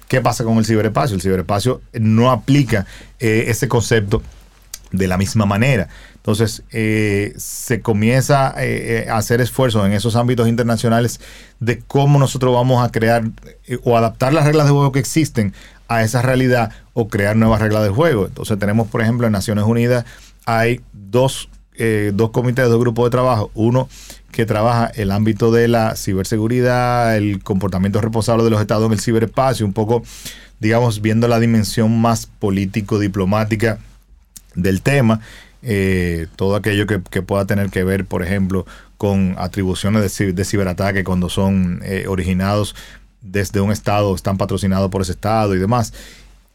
¿Qué 0.07 0.21
pasa 0.21 0.43
con 0.43 0.57
el 0.57 0.65
ciberespacio? 0.65 1.15
El 1.15 1.21
ciberespacio 1.21 1.81
no 1.93 2.31
aplica 2.31 2.85
eh, 3.19 3.45
ese 3.47 3.67
concepto 3.67 4.21
de 4.91 5.07
la 5.07 5.17
misma 5.17 5.45
manera. 5.45 5.87
Entonces, 6.15 6.63
eh, 6.71 7.33
se 7.37 7.81
comienza 7.81 8.53
eh, 8.57 9.05
eh, 9.05 9.09
a 9.09 9.17
hacer 9.17 9.41
esfuerzos 9.41 9.85
en 9.85 9.93
esos 9.93 10.15
ámbitos 10.15 10.47
internacionales 10.47 11.19
de 11.59 11.79
cómo 11.79 12.19
nosotros 12.19 12.53
vamos 12.53 12.85
a 12.85 12.91
crear 12.91 13.23
o 13.83 13.97
adaptar 13.97 14.33
las 14.33 14.45
reglas 14.45 14.67
de 14.67 14.71
juego 14.71 14.91
que 14.91 14.99
existen 14.99 15.53
a 15.87 16.03
esa 16.03 16.21
realidad 16.21 16.71
o 16.93 17.07
crear 17.07 17.35
nuevas 17.35 17.61
reglas 17.61 17.83
de 17.83 17.89
juego. 17.89 18.27
Entonces, 18.27 18.59
tenemos, 18.59 18.87
por 18.87 19.01
ejemplo, 19.01 19.25
en 19.25 19.33
Naciones 19.33 19.65
Unidas 19.65 20.05
hay 20.45 20.81
dos, 20.93 21.49
dos 22.13 22.31
comités, 22.31 22.67
dos 22.69 22.79
grupos 22.79 23.05
de 23.05 23.09
trabajo. 23.11 23.51
Uno 23.53 23.89
que 24.31 24.45
trabaja 24.45 24.87
el 24.95 25.11
ámbito 25.11 25.51
de 25.51 25.67
la 25.67 25.95
ciberseguridad, 25.95 27.17
el 27.17 27.43
comportamiento 27.43 27.99
responsable 27.99 28.43
de 28.43 28.49
los 28.49 28.61
estados 28.61 28.85
en 28.85 28.93
el 28.93 29.01
ciberespacio, 29.01 29.65
un 29.65 29.73
poco, 29.73 30.03
digamos, 30.59 31.01
viendo 31.01 31.27
la 31.27 31.39
dimensión 31.39 31.99
más 31.99 32.27
político-diplomática 32.27 33.79
del 34.55 34.81
tema 34.81 35.21
eh, 35.63 36.27
todo 36.37 36.55
aquello 36.55 36.87
que, 36.87 37.21
pueda 37.21 37.45
tener 37.45 37.69
que 37.69 37.83
ver, 37.83 38.05
por 38.05 38.23
ejemplo, 38.23 38.65
con 38.97 39.35
atribuciones 39.37 40.17
de, 40.17 40.45
ciberataque 40.45 41.03
cuando 41.03 41.29
son 41.29 41.81
eh, 41.83 42.05
originados 42.07 42.75
desde 43.21 43.61
un 43.61 43.71
estado, 43.71 44.15
están 44.15 44.37
patrocinados 44.37 44.89
por 44.89 45.03
ese 45.03 45.11
estado 45.11 45.55
y 45.55 45.59
demás. 45.59 45.93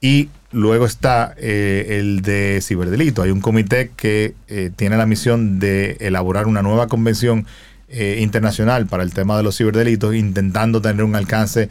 Y 0.00 0.28
luego 0.50 0.86
está 0.86 1.34
eh, 1.38 1.98
el 2.00 2.22
de 2.22 2.60
ciberdelito. 2.62 3.22
Hay 3.22 3.30
un 3.30 3.40
comité 3.40 3.92
que 3.96 4.34
tiene 4.76 4.96
la 4.96 5.06
misión 5.06 5.58
de 5.58 5.96
elaborar 6.00 6.46
una 6.46 6.62
nueva 6.62 6.86
convención 6.88 7.46
internacional 7.88 8.86
para 8.86 9.04
el 9.04 9.14
tema 9.14 9.36
de 9.36 9.44
los 9.44 9.56
ciberdelitos, 9.56 10.14
intentando 10.14 10.82
tener 10.82 11.04
un 11.04 11.14
alcance 11.14 11.68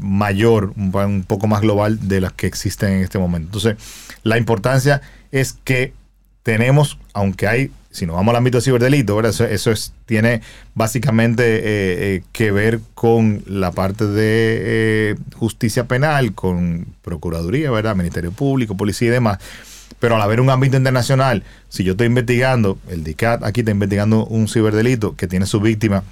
mayor, 0.00 0.72
un, 0.76 1.24
poco 1.26 1.46
más 1.46 1.62
global 1.62 2.08
de 2.08 2.20
las 2.20 2.32
que 2.32 2.46
existen 2.46 2.92
en 2.92 3.02
este 3.02 3.18
momento. 3.18 3.46
Entonces, 3.48 3.76
la 4.22 4.38
importancia 4.38 5.00
es 5.30 5.56
que 5.64 5.92
tenemos, 6.48 6.98
aunque 7.12 7.46
hay, 7.46 7.70
si 7.90 8.06
nos 8.06 8.16
vamos 8.16 8.32
al 8.32 8.36
ámbito 8.36 8.56
de 8.56 8.62
ciberdelito, 8.62 9.20
Eso, 9.20 9.44
es, 9.70 9.92
tiene 10.06 10.40
básicamente 10.74 11.42
eh, 11.56 11.60
eh, 11.66 12.22
que 12.32 12.52
ver 12.52 12.80
con 12.94 13.42
la 13.46 13.72
parte 13.72 14.06
de 14.06 14.22
eh, 14.22 15.14
justicia 15.34 15.84
penal, 15.84 16.32
con 16.32 16.86
Procuraduría, 17.02 17.70
¿verdad? 17.70 17.96
Ministerio 17.96 18.32
Público, 18.32 18.78
Policía 18.78 19.08
y 19.08 19.10
demás. 19.10 19.38
Pero 20.00 20.16
al 20.16 20.22
haber 20.22 20.40
un 20.40 20.48
ámbito 20.48 20.76
internacional, 20.76 21.42
si 21.68 21.84
yo 21.84 21.92
estoy 21.92 22.06
investigando, 22.06 22.78
el 22.88 23.04
DICAT 23.04 23.44
aquí 23.44 23.60
está 23.60 23.72
investigando 23.72 24.24
un 24.24 24.48
ciberdelito 24.48 25.16
que 25.16 25.26
tiene 25.26 25.44
su 25.44 25.60
víctima 25.60 26.02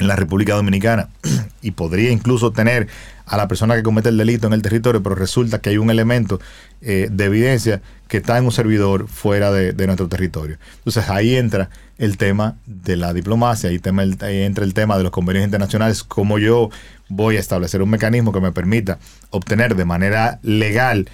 en 0.00 0.08
la 0.08 0.16
República 0.16 0.54
Dominicana 0.54 1.08
y 1.62 1.70
podría 1.70 2.10
incluso 2.10 2.50
tener 2.50 2.88
a 3.26 3.36
la 3.36 3.46
persona 3.46 3.76
que 3.76 3.84
comete 3.84 4.08
el 4.08 4.16
delito 4.16 4.48
en 4.48 4.54
el 4.54 4.62
territorio, 4.62 5.02
pero 5.04 5.14
resulta 5.14 5.60
que 5.60 5.70
hay 5.70 5.78
un 5.78 5.88
elemento 5.90 6.40
de 6.80 7.24
evidencia 7.24 7.80
que 8.08 8.16
está 8.16 8.36
en 8.36 8.44
un 8.44 8.50
servidor 8.50 9.06
fuera 9.06 9.52
de, 9.52 9.86
nuestro 9.86 10.08
territorio. 10.08 10.58
Entonces 10.78 11.08
ahí 11.08 11.36
entra 11.36 11.70
el 11.96 12.16
tema 12.16 12.56
de 12.66 12.96
la 12.96 13.14
diplomacia, 13.14 13.70
ahí, 13.70 13.80
entra 13.84 14.64
el 14.64 14.74
tema 14.74 14.98
de 14.98 15.04
los 15.04 15.12
convenios 15.12 15.44
internacionales, 15.44 16.02
cómo 16.02 16.38
yo 16.38 16.70
voy 17.08 17.36
a 17.36 17.40
establecer 17.40 17.82
un 17.82 17.90
mecanismo 17.90 18.32
que 18.32 18.40
me 18.40 18.50
permita 18.50 18.98
obtener 19.30 19.76
de 19.76 19.84
manera 19.84 20.40
legal 20.42 21.08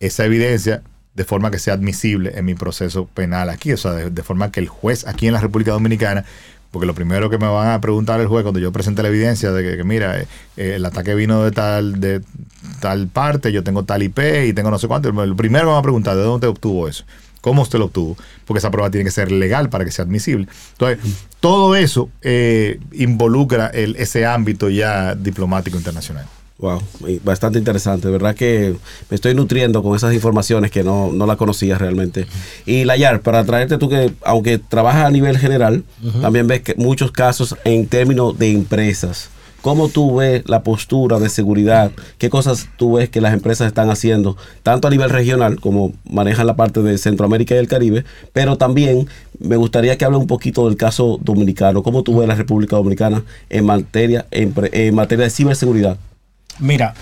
esa 0.00 0.24
evidencia 0.24 0.82
de 1.14 1.24
forma 1.24 1.52
que 1.52 1.60
sea 1.60 1.74
admisible 1.74 2.32
en 2.34 2.46
mi 2.46 2.54
proceso 2.54 3.06
penal 3.06 3.48
aquí, 3.48 3.72
o 3.72 3.76
sea, 3.76 3.92
de 3.92 4.22
forma 4.24 4.50
que 4.50 4.58
el 4.58 4.68
juez 4.68 5.06
aquí 5.06 5.28
en 5.28 5.34
la 5.34 5.40
República 5.40 5.70
Dominicana 5.70 6.24
porque 6.70 6.86
lo 6.86 6.94
primero 6.94 7.30
que 7.30 7.38
me 7.38 7.48
van 7.48 7.68
a 7.68 7.80
preguntar 7.80 8.20
el 8.20 8.28
juez 8.28 8.42
cuando 8.42 8.60
yo 8.60 8.72
presente 8.72 9.02
la 9.02 9.08
evidencia 9.08 9.50
de 9.50 9.76
que, 9.76 9.84
mira, 9.84 10.20
eh, 10.20 10.26
eh, 10.56 10.74
el 10.76 10.86
ataque 10.86 11.14
vino 11.14 11.42
de 11.42 11.50
tal, 11.50 12.00
de 12.00 12.22
tal 12.80 13.08
parte, 13.08 13.52
yo 13.52 13.64
tengo 13.64 13.84
tal 13.84 14.02
IP 14.02 14.18
y 14.46 14.52
tengo 14.52 14.70
no 14.70 14.78
sé 14.78 14.86
cuánto, 14.86 15.10
lo 15.10 15.36
primero 15.36 15.64
que 15.64 15.66
me 15.66 15.72
van 15.72 15.80
a 15.80 15.82
preguntar, 15.82 16.16
¿de 16.16 16.22
dónde 16.22 16.46
obtuvo 16.46 16.88
eso? 16.88 17.04
¿Cómo 17.40 17.62
usted 17.62 17.78
lo 17.78 17.86
obtuvo? 17.86 18.16
Porque 18.44 18.58
esa 18.58 18.70
prueba 18.70 18.90
tiene 18.90 19.04
que 19.04 19.10
ser 19.10 19.32
legal 19.32 19.70
para 19.70 19.84
que 19.84 19.90
sea 19.90 20.04
admisible. 20.04 20.46
Entonces, 20.72 20.98
todo 21.40 21.74
eso 21.74 22.10
eh, 22.20 22.78
involucra 22.92 23.68
el, 23.68 23.96
ese 23.96 24.26
ámbito 24.26 24.68
ya 24.68 25.14
diplomático 25.14 25.78
internacional. 25.78 26.26
Wow, 26.60 26.82
bastante 27.24 27.58
interesante. 27.58 28.08
De 28.08 28.12
verdad 28.12 28.34
que 28.34 28.76
me 29.08 29.14
estoy 29.14 29.34
nutriendo 29.34 29.82
con 29.82 29.96
esas 29.96 30.12
informaciones 30.12 30.70
que 30.70 30.84
no, 30.84 31.10
no 31.10 31.26
la 31.26 31.36
conocía 31.36 31.78
realmente. 31.78 32.26
Y 32.66 32.84
Layar, 32.84 33.22
para 33.22 33.44
traerte 33.44 33.78
tú 33.78 33.88
que, 33.88 34.12
aunque 34.22 34.58
trabajas 34.58 35.06
a 35.06 35.10
nivel 35.10 35.38
general, 35.38 35.84
también 36.20 36.46
ves 36.46 36.60
que 36.60 36.74
muchos 36.76 37.12
casos 37.12 37.56
en 37.64 37.86
términos 37.86 38.38
de 38.38 38.52
empresas. 38.52 39.30
¿Cómo 39.62 39.88
tú 39.88 40.16
ves 40.16 40.42
la 40.46 40.62
postura 40.62 41.18
de 41.18 41.28
seguridad? 41.28 41.92
¿Qué 42.18 42.30
cosas 42.30 42.68
tú 42.76 42.94
ves 42.94 43.08
que 43.08 43.20
las 43.20 43.34
empresas 43.34 43.66
están 43.66 43.90
haciendo, 43.90 44.36
tanto 44.62 44.88
a 44.88 44.90
nivel 44.90 45.10
regional, 45.10 45.60
como 45.60 45.92
manejan 46.08 46.46
la 46.46 46.56
parte 46.56 46.82
de 46.82 46.96
Centroamérica 46.98 47.54
y 47.54 47.58
el 47.58 47.68
Caribe, 47.68 48.04
pero 48.32 48.56
también 48.56 49.08
me 49.38 49.56
gustaría 49.56 49.96
que 49.96 50.04
hable 50.04 50.18
un 50.18 50.26
poquito 50.26 50.66
del 50.66 50.76
caso 50.78 51.18
dominicano. 51.22 51.82
¿Cómo 51.82 52.02
tú 52.02 52.18
ves 52.18 52.28
la 52.28 52.34
República 52.34 52.76
Dominicana 52.76 53.22
en 53.48 53.64
materia, 53.66 54.26
en 54.30 54.94
materia 54.94 55.24
de 55.24 55.30
ciberseguridad? 55.30 55.98
Mira, 56.60 56.94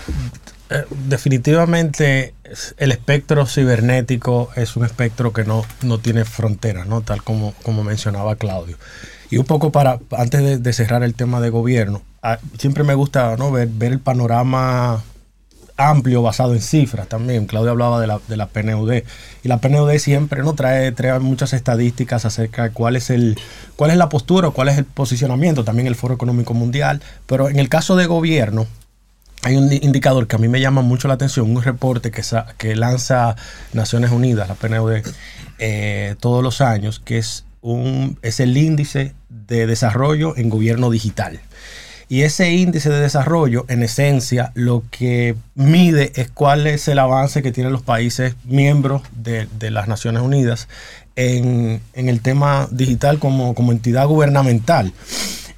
eh, 0.69 0.85
definitivamente 1.07 2.33
el 2.77 2.91
espectro 2.91 3.45
cibernético 3.45 4.49
es 4.55 4.75
un 4.75 4.85
espectro 4.85 5.33
que 5.33 5.43
no, 5.43 5.65
no 5.81 5.97
tiene 5.99 6.25
fronteras, 6.25 6.87
¿no? 6.87 7.01
Tal 7.01 7.23
como, 7.23 7.53
como 7.63 7.83
mencionaba 7.83 8.35
Claudio. 8.35 8.77
Y 9.29 9.37
un 9.37 9.45
poco 9.45 9.71
para, 9.71 9.99
antes 10.11 10.63
de, 10.63 10.73
cerrar 10.73 11.03
el 11.03 11.13
tema 11.13 11.41
de 11.41 11.49
gobierno, 11.49 12.01
ah, 12.23 12.39
siempre 12.57 12.83
me 12.83 12.95
gusta 12.95 13.35
¿no? 13.37 13.51
ver, 13.51 13.67
ver 13.67 13.91
el 13.91 13.99
panorama 13.99 15.03
amplio 15.79 16.21
basado 16.21 16.53
en 16.53 16.61
cifras 16.61 17.07
también. 17.07 17.45
Claudio 17.45 17.71
hablaba 17.71 17.99
de 18.01 18.07
la, 18.07 18.19
de 18.27 18.37
la 18.37 18.47
PNUD 18.47 18.93
y 19.43 19.47
la 19.47 19.59
PNUD 19.59 19.97
siempre 19.97 20.43
no 20.43 20.53
trae, 20.53 20.91
trae 20.91 21.17
muchas 21.19 21.53
estadísticas 21.53 22.25
acerca 22.25 22.63
de 22.63 22.71
cuál 22.71 22.95
es 22.95 23.09
el 23.09 23.39
cuál 23.75 23.91
es 23.91 23.97
la 23.97 24.09
postura, 24.09 24.49
cuál 24.51 24.69
es 24.69 24.77
el 24.77 24.85
posicionamiento, 24.85 25.63
también 25.63 25.87
el 25.87 25.95
Foro 25.95 26.13
Económico 26.13 26.53
Mundial, 26.53 27.01
pero 27.25 27.49
en 27.49 27.59
el 27.59 27.69
caso 27.69 27.95
de 27.95 28.05
gobierno 28.07 28.67
hay 29.43 29.55
un 29.55 29.71
indicador 29.71 30.27
que 30.27 30.35
a 30.35 30.39
mí 30.39 30.47
me 30.47 30.59
llama 30.59 30.81
mucho 30.81 31.07
la 31.07 31.13
atención, 31.13 31.49
un 31.49 31.63
reporte 31.63 32.11
que, 32.11 32.75
lanza 32.75 33.35
Naciones 33.73 34.11
Unidas, 34.11 34.47
la 34.47 34.55
PNUD, 34.55 35.01
eh, 35.59 36.15
todos 36.19 36.43
los 36.43 36.61
años, 36.61 36.99
que 36.99 37.17
es, 37.17 37.45
un, 37.61 38.17
el 38.21 38.57
índice 38.57 39.13
de 39.29 39.67
desarrollo 39.67 40.35
en 40.37 40.49
gobierno 40.49 40.89
digital. 40.89 41.39
Y 42.11 42.23
ese 42.23 42.51
índice 42.51 42.89
de 42.89 42.99
desarrollo, 42.99 43.65
en 43.69 43.83
esencia, 43.83 44.51
lo 44.55 44.83
que 44.89 45.35
mide 45.53 46.11
es 46.15 46.31
cuál 46.31 46.65
es 46.65 46.87
el 46.87 46.97
avance 46.97 47.43
que 47.43 47.51
tienen 47.51 47.71
los 47.71 47.83
países 47.83 48.35
miembros 48.45 49.03
de, 49.11 49.47
las 49.69 49.87
Naciones 49.87 50.23
Unidas 50.23 50.67
en, 51.15 51.81
el 51.93 52.21
tema 52.21 52.67
digital 52.71 53.19
como, 53.19 53.53
como 53.53 53.71
entidad 53.71 54.07
gubernamental. 54.07 54.91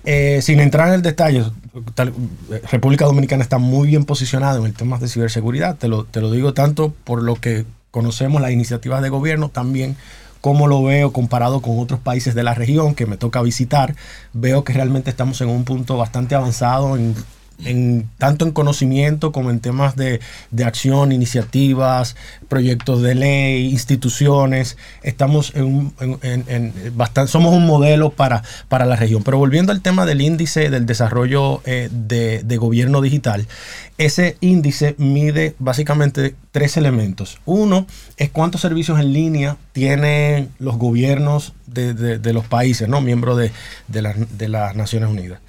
Eh, 0.03 0.39
sin 0.41 0.59
entrar 0.59 0.89
en 0.89 0.95
el 0.95 1.01
detalle, 1.03 1.45
República 2.69 3.05
Dominicana 3.05 3.43
está 3.43 3.57
muy 3.57 3.87
bien 3.87 4.05
posicionada 4.05 4.59
en 4.59 4.65
el 4.65 4.73
tema 4.73 4.97
de 4.97 5.07
ciberseguridad. 5.07 5.77
Te 5.77 5.87
lo, 5.87 6.05
te 6.05 6.21
lo 6.21 6.31
digo 6.31 6.53
tanto 6.53 6.93
por 7.03 7.23
lo 7.23 7.35
que 7.35 7.65
conocemos 7.91 8.41
las 8.41 8.51
iniciativas 8.51 9.01
de 9.01 9.09
gobierno, 9.09 9.49
también 9.49 9.95
como 10.41 10.67
lo 10.67 10.83
veo 10.83 11.13
comparado 11.13 11.61
con 11.61 11.79
otros 11.79 11.99
países 11.99 12.33
de 12.33 12.43
la 12.43 12.53
región 12.53 12.95
que 12.95 13.05
me 13.05 13.17
toca 13.17 13.41
visitar. 13.41 13.95
Veo 14.33 14.63
que 14.63 14.73
realmente 14.73 15.09
estamos 15.09 15.39
en 15.41 15.49
un 15.49 15.63
punto 15.63 15.97
bastante 15.97 16.35
avanzado 16.35 16.97
en 16.97 17.15
en, 17.65 18.09
tanto 18.17 18.45
en 18.45 18.51
conocimiento 18.51 19.31
como 19.31 19.49
en 19.49 19.59
temas 19.59 19.95
de, 19.95 20.19
acción, 20.63 21.11
iniciativas, 21.11 22.15
proyectos 22.47 23.01
de 23.01 23.15
ley, 23.15 23.69
instituciones. 23.69 24.77
Estamos 25.03 25.53
en, 25.55 25.93
bastante, 26.95 27.31
somos 27.31 27.53
un 27.53 27.65
modelo 27.65 28.11
para, 28.11 28.43
para 28.69 28.85
la 28.85 28.95
región. 28.95 29.23
Pero 29.23 29.37
volviendo 29.37 29.71
al 29.71 29.81
tema 29.81 30.05
del 30.05 30.21
índice 30.21 30.69
del 30.69 30.85
desarrollo 30.85 31.61
eh, 31.65 31.89
de, 31.91 32.43
de 32.43 32.57
gobierno 32.57 33.01
digital, 33.01 33.47
ese 33.97 34.37
índice 34.41 34.95
mide 34.97 35.55
básicamente 35.59 36.35
tres 36.51 36.77
elementos. 36.77 37.39
Uno 37.45 37.85
es 38.17 38.29
cuántos 38.29 38.61
servicios 38.61 38.99
en 38.99 39.13
línea 39.13 39.57
tienen 39.73 40.49
los 40.59 40.77
gobiernos 40.77 41.53
de, 41.67 42.33
los 42.33 42.45
países, 42.45 42.87
¿no? 42.87 43.01
Miembros 43.01 43.37
de, 43.37 43.51
de 43.87 44.47
las 44.49 44.75
Naciones 44.75 45.09
Unidas. 45.09 45.39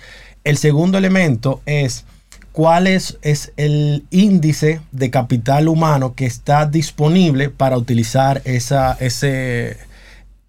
El 0.45 0.57
segundo 0.59 0.99
elemento 0.99 1.61
es 1.67 2.05
cuál 2.53 2.87
es, 2.87 3.19
el 3.57 4.05
índice 4.11 4.81
de 4.93 5.11
capital 5.11 5.69
humano 5.69 6.15
que 6.15 6.27
está 6.27 6.67
disponible 6.67 7.49
para 7.49 7.79
utilizar 7.79 8.43
esa, 8.45 8.93
ese, 9.01 9.79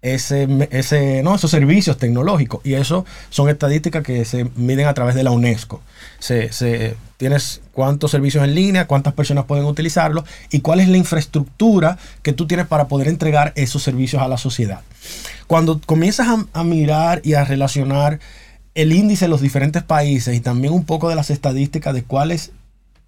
ese, 0.02 0.68
ese, 0.70 1.22
¿no? 1.22 1.34
esos 1.34 1.50
servicios 1.50 1.96
tecnológicos. 1.96 2.60
Y 2.64 2.74
eso 2.74 3.04
son 3.30 3.48
estadísticas 3.48 4.02
que 4.02 4.24
se 4.24 4.44
miden 4.56 4.86
a 4.86 4.94
través 4.94 5.14
de 5.14 5.24
la 5.24 5.30
UNESCO. 5.30 5.80
Se, 6.18 6.52
se, 6.52 6.96
tienes 7.16 7.62
cuántos 7.72 8.10
servicios 8.10 8.44
en 8.44 8.54
línea, 8.54 8.86
cuántas 8.86 9.14
personas 9.14 9.46
pueden 9.46 9.64
utilizarlo 9.64 10.24
y 10.50 10.60
cuál 10.60 10.80
es 10.80 10.88
la 10.88 10.98
infraestructura 10.98 11.98
que 12.22 12.32
tú 12.32 12.46
tienes 12.46 12.66
para 12.66 12.86
poder 12.86 13.08
entregar 13.08 13.52
esos 13.56 13.82
servicios 13.82 14.22
a 14.22 14.28
la 14.28 14.36
sociedad. 14.36 14.80
Cuando 15.46 15.80
comienzas 15.80 16.26
a 16.52 16.64
mirar 16.64 17.20
y 17.22 17.34
a 17.34 17.44
relacionar 17.44 18.18
el 18.74 18.92
índice 18.92 19.26
de 19.26 19.28
los 19.28 19.40
diferentes 19.40 19.82
países 19.82 20.34
y 20.34 20.40
también 20.40 20.72
un 20.72 20.84
poco 20.84 21.08
de 21.08 21.14
las 21.14 21.30
estadísticas 21.30 21.94
de 21.94 22.02
cuál 22.02 22.30
es 22.30 22.52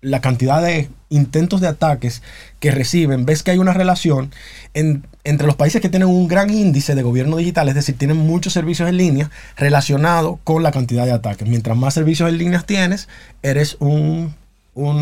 la 0.00 0.20
cantidad 0.20 0.62
de 0.62 0.88
intentos 1.08 1.60
de 1.60 1.68
ataques 1.68 2.22
que 2.60 2.70
reciben, 2.70 3.26
ves 3.26 3.42
que 3.42 3.50
hay 3.50 3.58
una 3.58 3.72
relación 3.72 4.30
entre 4.74 5.46
los 5.46 5.56
países 5.56 5.80
que 5.80 5.88
tienen 5.88 6.08
un 6.08 6.28
gran 6.28 6.50
índice 6.50 6.94
de 6.94 7.02
gobierno 7.02 7.36
digital, 7.36 7.68
es 7.68 7.74
decir, 7.74 7.96
tienen 7.96 8.16
muchos 8.16 8.52
servicios 8.52 8.88
en 8.88 8.96
línea 8.96 9.30
relacionado 9.56 10.38
con 10.44 10.62
la 10.62 10.70
cantidad 10.70 11.06
de 11.06 11.12
ataques. 11.12 11.48
Mientras 11.48 11.76
más 11.76 11.94
servicios 11.94 12.28
en 12.28 12.38
línea 12.38 12.60
tienes, 12.60 13.08
eres 13.42 13.76
un, 13.80 14.34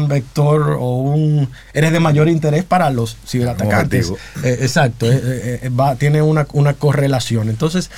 vector 0.08 0.76
o 0.78 0.98
un 0.98 1.50
eres 1.72 1.92
de 1.92 2.00
mayor 2.00 2.28
interés 2.28 2.64
para 2.64 2.90
los 2.90 3.16
ciberatacantes. 3.26 4.10
Eh, 4.44 4.58
exacto, 4.60 5.10
eh, 5.10 5.60
eh, 5.62 5.70
tiene 5.98 6.22
una, 6.22 6.44
correlación. 6.74 7.50
Entonces, 7.50 7.90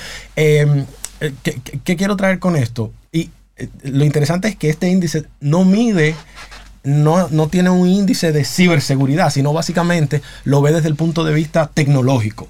eh, 1.21 1.33
¿qué, 1.83 1.95
quiero 1.95 2.15
traer 2.15 2.39
con 2.39 2.55
esto? 2.55 2.91
Y 3.11 3.29
eh, 3.57 3.69
lo 3.83 4.05
interesante 4.05 4.47
es 4.47 4.55
que 4.55 4.69
este 4.69 4.89
índice 4.89 5.25
no 5.39 5.65
mide, 5.65 6.15
no, 6.83 7.27
no 7.29 7.47
tiene 7.47 7.69
un 7.69 7.87
índice 7.87 8.31
de 8.31 8.45
ciberseguridad, 8.45 9.29
sino 9.29 9.53
básicamente 9.53 10.21
lo 10.43 10.61
ve 10.61 10.71
desde 10.71 10.87
el 10.87 10.95
punto 10.95 11.23
de 11.23 11.33
vista 11.33 11.71
tecnológico. 11.73 12.47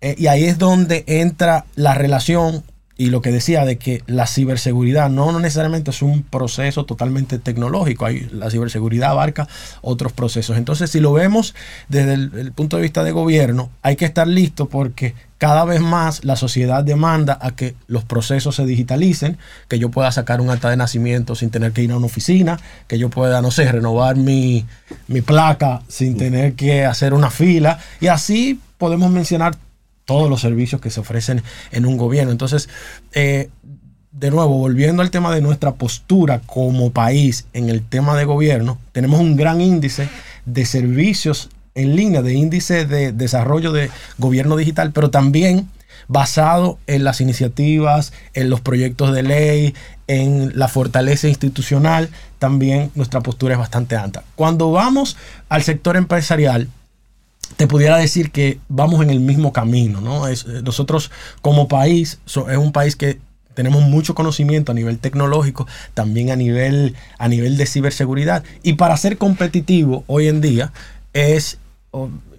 Eh, 0.00 0.14
y 0.18 0.26
ahí 0.26 0.44
es 0.44 0.58
donde 0.58 1.04
entra 1.06 1.64
la 1.74 1.94
relación 1.94 2.62
y 2.98 3.10
lo 3.10 3.20
que 3.20 3.30
decía 3.30 3.64
de 3.64 3.76
que 3.76 4.02
la 4.06 4.26
ciberseguridad 4.26 5.10
no, 5.10 5.38
necesariamente 5.38 5.90
es 5.90 6.00
un 6.00 6.22
proceso 6.22 6.86
totalmente 6.86 7.38
tecnológico, 7.38 8.06
hay, 8.06 8.26
la 8.32 8.50
ciberseguridad 8.50 9.10
abarca 9.10 9.48
otros 9.82 10.12
procesos. 10.12 10.56
Entonces, 10.56 10.90
si 10.90 11.00
lo 11.00 11.12
vemos 11.12 11.54
desde 11.88 12.14
el, 12.14 12.52
punto 12.52 12.76
de 12.76 12.82
vista 12.82 13.04
de 13.04 13.12
gobierno, 13.12 13.70
hay 13.82 13.96
que 13.96 14.06
estar 14.06 14.26
listo 14.26 14.68
porque 14.68 15.14
cada 15.36 15.66
vez 15.66 15.80
más 15.80 16.24
la 16.24 16.36
sociedad 16.36 16.82
demanda 16.82 17.38
a 17.42 17.50
que 17.50 17.74
los 17.86 18.04
procesos 18.04 18.56
se 18.56 18.64
digitalicen, 18.64 19.36
que 19.68 19.78
yo 19.78 19.90
pueda 19.90 20.10
sacar 20.10 20.40
un 20.40 20.48
acta 20.48 20.70
de 20.70 20.78
nacimiento 20.78 21.34
sin 21.34 21.50
tener 21.50 21.72
que 21.72 21.82
ir 21.82 21.92
a 21.92 21.98
una 21.98 22.06
oficina, 22.06 22.58
que 22.86 22.98
yo 22.98 23.10
pueda, 23.10 23.42
no 23.42 23.50
sé, 23.50 23.70
renovar 23.70 24.16
mi, 24.16 24.64
mi 25.08 25.20
placa 25.20 25.82
sin 25.88 26.16
tener 26.16 26.54
que 26.54 26.86
hacer 26.86 27.12
una 27.12 27.30
fila. 27.30 27.78
Y 28.00 28.06
así 28.06 28.58
podemos 28.78 29.10
mencionar 29.10 29.56
todos 30.06 30.30
los 30.30 30.40
servicios 30.40 30.80
que 30.80 30.90
se 30.90 31.00
ofrecen 31.00 31.42
en 31.72 31.84
un 31.84 31.98
gobierno. 31.98 32.32
Entonces, 32.32 32.70
eh, 33.12 33.50
de 34.12 34.30
nuevo, 34.30 34.56
volviendo 34.56 35.02
al 35.02 35.10
tema 35.10 35.34
de 35.34 35.42
nuestra 35.42 35.74
postura 35.74 36.40
como 36.46 36.90
país 36.90 37.44
en 37.52 37.68
el 37.68 37.82
tema 37.82 38.16
de 38.16 38.24
gobierno, 38.24 38.78
tenemos 38.92 39.20
un 39.20 39.36
gran 39.36 39.60
índice 39.60 40.08
de 40.46 40.64
servicios 40.64 41.50
en 41.74 41.96
línea, 41.96 42.22
de 42.22 42.32
índice 42.32 42.86
de 42.86 43.12
desarrollo 43.12 43.72
de 43.72 43.90
gobierno 44.16 44.56
digital, 44.56 44.92
pero 44.92 45.10
también 45.10 45.68
basado 46.08 46.78
en 46.86 47.04
las 47.04 47.20
iniciativas, 47.20 48.12
en 48.32 48.48
los 48.48 48.60
proyectos 48.60 49.12
de 49.12 49.22
ley, 49.22 49.74
en 50.06 50.58
la 50.58 50.68
fortaleza 50.68 51.28
institucional, 51.28 52.08
también 52.38 52.90
nuestra 52.94 53.20
postura 53.20 53.54
es 53.54 53.58
bastante 53.58 53.96
alta. 53.96 54.22
Cuando 54.36 54.70
vamos 54.70 55.16
al 55.48 55.62
sector 55.62 55.96
empresarial, 55.96 56.68
te 57.56 57.66
pudiera 57.66 57.96
decir 57.96 58.30
que 58.30 58.58
vamos 58.68 59.02
en 59.02 59.10
el 59.10 59.20
mismo 59.20 59.52
camino, 59.52 60.00
¿no? 60.00 60.28
Eh, 60.28 60.36
nosotros 60.62 61.10
como 61.42 61.68
país, 61.68 62.18
es 62.26 62.56
un 62.58 62.72
país 62.72 62.96
que 62.96 63.18
tenemos 63.54 63.82
mucho 63.82 64.14
conocimiento 64.14 64.72
a 64.72 64.74
nivel 64.74 64.98
tecnológico, 64.98 65.66
también 65.94 66.30
a 66.30 66.36
nivel, 66.36 66.94
a 67.18 67.28
nivel 67.28 67.56
de 67.56 67.66
ciberseguridad. 67.66 68.44
Y 68.62 68.74
para 68.74 68.96
ser 68.96 69.16
competitivo 69.16 70.04
hoy 70.06 70.28
en 70.28 70.40
día 70.42 70.72
es 71.14 71.58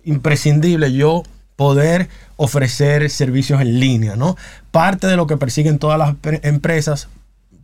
imprescindible 0.03 0.93
yo 0.93 1.23
poder 1.55 2.07
ofrecer 2.35 3.09
servicios 3.09 3.59
en 3.59 3.79
línea, 3.79 4.15
¿no? 4.15 4.37
Parte 4.69 5.07
de 5.07 5.15
lo 5.15 5.25
que 5.25 5.37
persiguen 5.37 5.79
todas 5.79 5.97
las 5.97 6.15
empresas, 6.43 7.09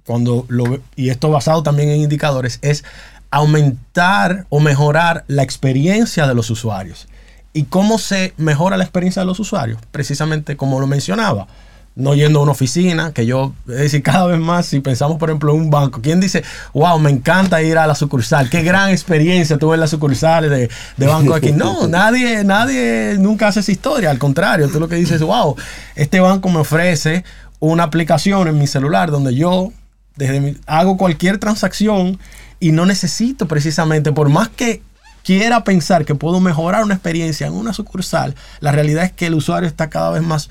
cuando 0.06 0.48
y 0.96 1.10
esto 1.10 1.30
basado 1.30 1.62
también 1.62 1.90
en 1.90 2.02
indicadores, 2.02 2.58
es 2.64 2.84
aumentar 3.30 4.48
o 4.50 4.60
mejorar 4.60 5.24
la 5.28 5.44
experiencia 5.44 6.28
de 6.28 6.34
los 6.34 6.50
usuarios. 6.50 7.08
¿Y 7.54 7.64
cómo 7.66 8.00
se 8.00 8.34
mejora 8.38 8.78
la 8.78 8.84
experiencia 8.84 9.22
de 9.22 9.28
los 9.28 9.40
usuarios? 9.40 9.80
Precisamente 9.92 10.58
como 10.58 10.80
lo 10.80 10.88
mencionaba, 10.88 11.48
no 11.96 12.16
yendo 12.16 12.40
a 12.40 12.44
una 12.44 12.52
oficina, 12.54 13.12
que 13.14 13.28
yo, 13.28 13.54
es 13.68 13.78
decir, 13.78 14.02
cada 14.04 14.26
vez 14.26 14.40
más, 14.40 14.66
si 14.66 14.80
pensamos 14.80 15.18
por 15.18 15.30
ejemplo 15.30 15.54
en 15.54 15.62
un 15.62 15.70
banco, 15.70 16.02
¿quién 16.02 16.20
dice, 16.20 16.44
wow, 16.74 16.98
me 17.00 17.12
encanta 17.12 17.62
ir 17.62 17.78
a 17.78 17.86
la 17.86 17.96
sucursal? 17.96 18.50
Qué 18.50 18.64
gran 18.64 18.90
experiencia 18.90 19.58
tuve 19.58 19.76
en 19.76 19.82
las 19.82 19.92
sucursales 19.92 20.50
de, 20.50 20.70
de 20.98 21.08
Banco 21.08 21.36
aquí. 21.36 21.52
No, 21.52 21.88
nadie, 21.90 22.44
nadie 22.44 23.18
nunca 23.20 23.48
hace 23.48 23.60
esa 23.60 23.72
historia, 23.72 24.10
al 24.10 24.18
contrario, 24.18 24.68
tú 24.70 24.80
lo 24.80 24.88
que 24.88 24.96
dices, 24.96 25.22
wow, 25.22 25.56
este 25.96 26.20
banco 26.20 26.50
me 26.50 26.60
ofrece 26.60 27.24
una 27.60 27.84
aplicación 27.84 28.48
en 28.48 28.58
mi 28.58 28.68
celular 28.68 29.12
donde 29.12 29.36
yo 29.36 29.72
desde 30.16 30.58
hago 30.66 30.98
cualquier 30.98 31.38
transacción 31.38 32.20
y 32.60 32.72
no 32.72 32.86
necesito 32.86 33.48
precisamente, 33.48 34.12
por 34.12 34.30
más 34.30 34.50
que 34.50 34.82
quiera 35.24 35.64
pensar 35.64 36.06
que 36.06 36.16
puedo 36.16 36.40
mejorar 36.40 36.84
una 36.84 36.94
experiencia 36.94 37.48
en 37.48 37.54
una 37.54 37.74
sucursal, 37.74 38.36
la 38.60 38.72
realidad 38.72 39.06
es 39.06 39.12
que 39.12 39.28
el 39.28 39.34
usuario 39.34 39.68
está 39.68 39.90
cada 39.90 40.12
vez 40.12 40.22
más 40.22 40.50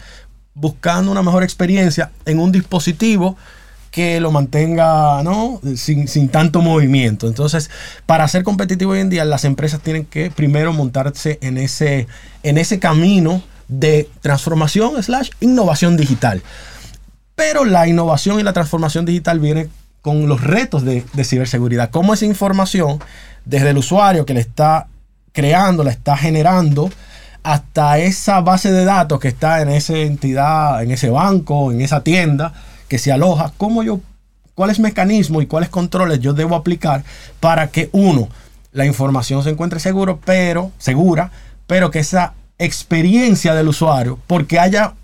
buscando 0.55 1.11
una 1.11 1.23
mejor 1.23 1.43
experiencia 1.43 2.11
en 2.25 2.39
un 2.39 2.53
dispositivo 2.53 3.37
que 3.91 4.21
lo 4.21 4.31
mantenga 4.33 5.23
¿no? 5.23 5.61
sin, 5.77 6.09
sin, 6.09 6.31
tanto 6.31 6.63
movimiento. 6.63 7.27
Entonces, 7.27 7.71
para 8.07 8.27
ser 8.27 8.43
competitivo 8.43 8.93
hoy 8.93 9.01
en 9.01 9.11
día, 9.11 9.25
las 9.27 9.45
empresas 9.45 9.81
tienen 9.81 10.07
que 10.07 10.31
primero 10.31 10.73
montarse 10.73 11.39
en 11.43 11.59
ese, 11.59 12.07
en 12.43 12.57
ese 12.57 12.79
camino 12.79 13.43
de 13.69 14.09
transformación 14.23 15.03
slash 15.03 15.31
innovación 15.41 15.99
digital. 15.99 16.43
Pero 17.35 17.65
la 17.67 17.87
innovación 17.87 18.41
y 18.41 18.43
la 18.43 18.55
transformación 18.55 19.05
digital 19.05 19.41
viene 19.41 19.69
con 20.03 20.29
los 20.29 20.43
retos 20.43 20.85
de, 20.85 21.05
ciberseguridad. 21.25 21.91
Cómo 21.91 22.12
esa 22.12 22.27
información 22.27 22.99
desde 23.45 23.71
el 23.71 23.79
usuario 23.79 24.27
que 24.27 24.35
le 24.35 24.41
está 24.41 24.88
creando, 25.33 25.85
la 25.85 25.93
está 25.93 26.17
generando, 26.17 26.91
hasta 27.45 27.99
esa 27.99 28.41
base 28.41 28.71
de 28.71 28.85
datos 28.85 29.19
que 29.21 29.29
está 29.29 29.62
en 29.62 29.69
esa 29.69 29.97
entidad, 29.97 30.83
en 30.83 30.91
ese 30.91 31.09
banco, 31.09 31.73
en 31.73 31.81
esa 31.81 32.03
tienda 32.03 32.53
que 32.88 32.99
se 32.99 33.11
aloja, 33.11 33.53
cómo 33.57 33.83
yo, 33.83 34.01
cuáles 34.55 34.79
mecanismos 34.81 35.43
y 35.43 35.47
cuáles 35.47 35.71
controles 35.71 36.21
yo 36.21 36.35
debo 36.35 36.57
aplicar 36.57 37.05
para 37.41 37.69
que 37.69 37.88
uno, 37.93 38.29
la 38.73 38.87
información 38.87 39.43
se 39.43 39.51
encuentre 39.51 39.81
seguro, 39.81 40.21
pero 40.25 40.73
segura, 40.79 41.31
pero 41.67 41.91
que 41.91 42.01
esa 42.01 42.35
experiencia 42.59 43.55
del 43.55 43.69
usuario, 43.69 44.19
porque 44.27 44.59
haya 44.59 44.95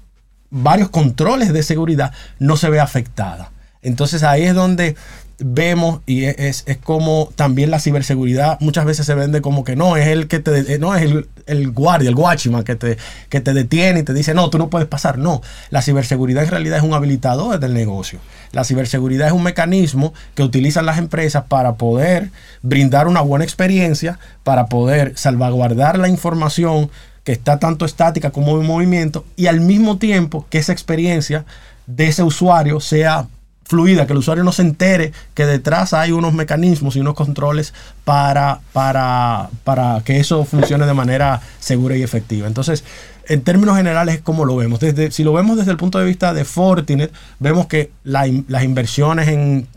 varios 0.50 0.90
controles 0.90 1.52
de 1.52 1.62
seguridad, 1.62 2.12
no 2.38 2.56
se 2.56 2.68
vea 2.70 2.82
afectada. 2.82 3.50
Entonces 3.82 4.22
ahí 4.22 4.44
es 4.44 4.54
donde 4.54 4.96
vemos 5.40 6.00
y 6.04 6.24
es, 6.24 6.64
como 6.82 7.30
también 7.36 7.70
la 7.70 7.78
ciberseguridad 7.78 8.58
muchas 8.60 8.84
veces 8.84 9.06
se 9.06 9.14
vende 9.14 9.40
como 9.40 9.62
que 9.62 9.76
no, 9.76 9.96
es 9.96 10.08
el 10.08 10.26
que 10.26 10.40
te, 10.40 10.74
eh, 10.74 10.78
no 10.78 10.96
es 10.96 11.08
el, 11.46 11.70
guardia, 11.70 12.08
el 12.08 12.16
watchman 12.16 12.64
que 12.64 12.74
te, 12.74 12.98
que 13.28 13.40
te 13.40 13.54
detiene 13.54 14.00
y 14.00 14.02
te 14.02 14.12
dice, 14.14 14.34
no, 14.34 14.50
tú 14.50 14.58
no 14.58 14.68
puedes 14.68 14.88
pasar. 14.88 15.18
No, 15.18 15.40
la 15.70 15.82
ciberseguridad 15.82 16.42
en 16.42 16.50
realidad 16.50 16.78
es 16.78 16.84
un 16.84 16.92
habilitador 16.92 17.60
del 17.60 17.72
negocio. 17.72 18.18
La 18.50 18.64
ciberseguridad 18.64 19.28
es 19.28 19.32
un 19.32 19.44
mecanismo 19.44 20.12
que 20.34 20.42
utilizan 20.42 20.86
las 20.86 20.98
empresas 20.98 21.44
para 21.46 21.74
poder 21.76 22.30
brindar 22.62 23.06
una 23.06 23.20
buena 23.20 23.44
experiencia, 23.44 24.18
para 24.42 24.66
poder 24.66 25.12
salvaguardar 25.16 25.98
la 25.98 26.08
información 26.08 26.90
que 27.22 27.32
está 27.32 27.58
tanto 27.58 27.84
estática 27.84 28.30
como 28.30 28.58
en 28.60 28.66
movimiento 28.66 29.24
y 29.36 29.46
al 29.46 29.60
mismo 29.60 29.98
tiempo 29.98 30.46
que 30.50 30.58
esa 30.58 30.72
experiencia 30.72 31.44
de 31.86 32.08
ese 32.08 32.22
usuario 32.22 32.80
sea 32.80 33.28
fluida, 33.68 34.06
que 34.06 34.14
el 34.14 34.18
usuario 34.18 34.42
no 34.44 34.52
se 34.52 34.62
entere 34.62 35.12
que 35.34 35.44
detrás 35.44 35.92
hay 35.92 36.10
unos 36.10 36.32
mecanismos 36.32 36.96
y 36.96 37.00
unos 37.00 37.14
controles 37.14 37.74
para, 38.04 38.60
para, 38.72 39.50
para 39.62 40.00
que 40.04 40.18
eso 40.18 40.46
funcione 40.46 40.86
de 40.86 40.94
manera 40.94 41.42
segura 41.60 41.94
y 41.94 42.02
efectiva. 42.02 42.46
Entonces, 42.46 42.82
en 43.28 43.42
términos 43.42 43.76
generales, 43.76 44.20
¿cómo 44.24 44.46
lo 44.46 44.56
vemos? 44.56 44.80
Desde, 44.80 45.10
si 45.10 45.22
lo 45.22 45.34
vemos 45.34 45.58
desde 45.58 45.70
el 45.70 45.76
punto 45.76 45.98
de 45.98 46.06
vista 46.06 46.32
de 46.32 46.46
Fortinet, 46.46 47.12
vemos 47.38 47.66
que 47.66 47.90
las 48.04 48.64
inversiones 48.64 49.28
en, 49.28 49.68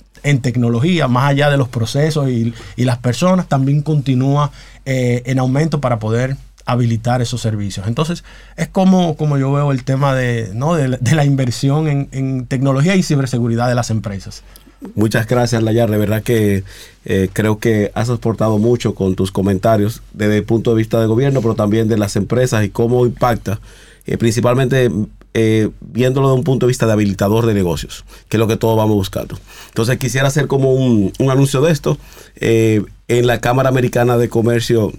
tecnología, 0.42 1.10
más 1.10 1.32
allá 1.32 1.50
de 1.50 1.58
los 1.58 1.68
procesos 1.68 2.30
y, 2.30 2.54
las 2.78 2.98
personas, 3.00 3.50
también 3.50 3.82
continúa 3.82 4.52
eh, 4.86 5.24
en 5.26 5.38
aumento 5.40 5.82
para 5.82 6.00
poder 6.00 6.38
habilitar 6.72 7.22
esos 7.22 7.42
servicios. 7.42 7.88
Entonces, 7.88 8.24
es 8.56 8.68
como, 8.68 9.16
como 9.16 9.38
yo 9.38 9.52
veo 9.52 9.72
el 9.72 9.84
tema 9.84 10.16
de, 10.16 10.52
¿no? 10.54 10.76
de, 10.76 10.88
la 10.88 11.26
inversión 11.26 11.88
en, 11.88 12.46
tecnología 12.46 12.96
y 12.96 13.04
ciberseguridad 13.04 13.68
de 13.68 13.76
las 13.76 13.90
empresas. 13.90 14.44
Muchas 14.96 15.28
gracias, 15.28 15.62
Layar. 15.62 15.92
De 15.92 15.98
verdad 15.98 16.24
que 16.24 16.64
eh, 17.06 17.30
creo 17.32 17.60
que 17.60 17.92
has 17.94 18.10
aportado 18.10 18.58
mucho 18.58 18.96
con 18.96 19.16
tus 19.16 19.32
comentarios 19.32 20.02
desde 20.14 20.38
el 20.38 20.44
punto 20.44 20.72
de 20.72 20.78
vista 20.78 21.00
del 21.00 21.08
gobierno, 21.08 21.42
pero 21.42 21.54
también 21.54 21.88
de 21.88 21.98
las 21.98 22.16
empresas 22.16 22.64
y 22.66 22.70
cómo 22.70 23.06
impacta, 23.06 23.60
eh, 24.08 24.18
principalmente 24.18 24.90
eh, 25.36 25.70
viéndolo 25.82 26.30
de 26.30 26.34
un 26.34 26.44
punto 26.44 26.66
de 26.66 26.70
vista 26.72 26.88
de 26.88 26.94
habilitador 26.94 27.46
de 27.46 27.54
negocios, 27.54 28.06
que 28.28 28.38
es 28.38 28.40
lo 28.40 28.48
que 28.48 28.58
todos 28.58 28.76
vamos 28.76 28.96
buscando. 28.96 29.38
Entonces 29.68 29.98
quisiera 30.00 30.28
hacer 30.28 30.48
como 30.48 30.74
un, 30.74 31.14
un 31.20 31.30
anuncio 31.30 31.62
de 31.62 31.72
esto. 31.72 31.98
en 32.40 33.28
la 33.28 33.40
Cámara 33.40 33.70
Americana 33.70 34.18
de 34.18 34.30
Comercio 34.30 34.92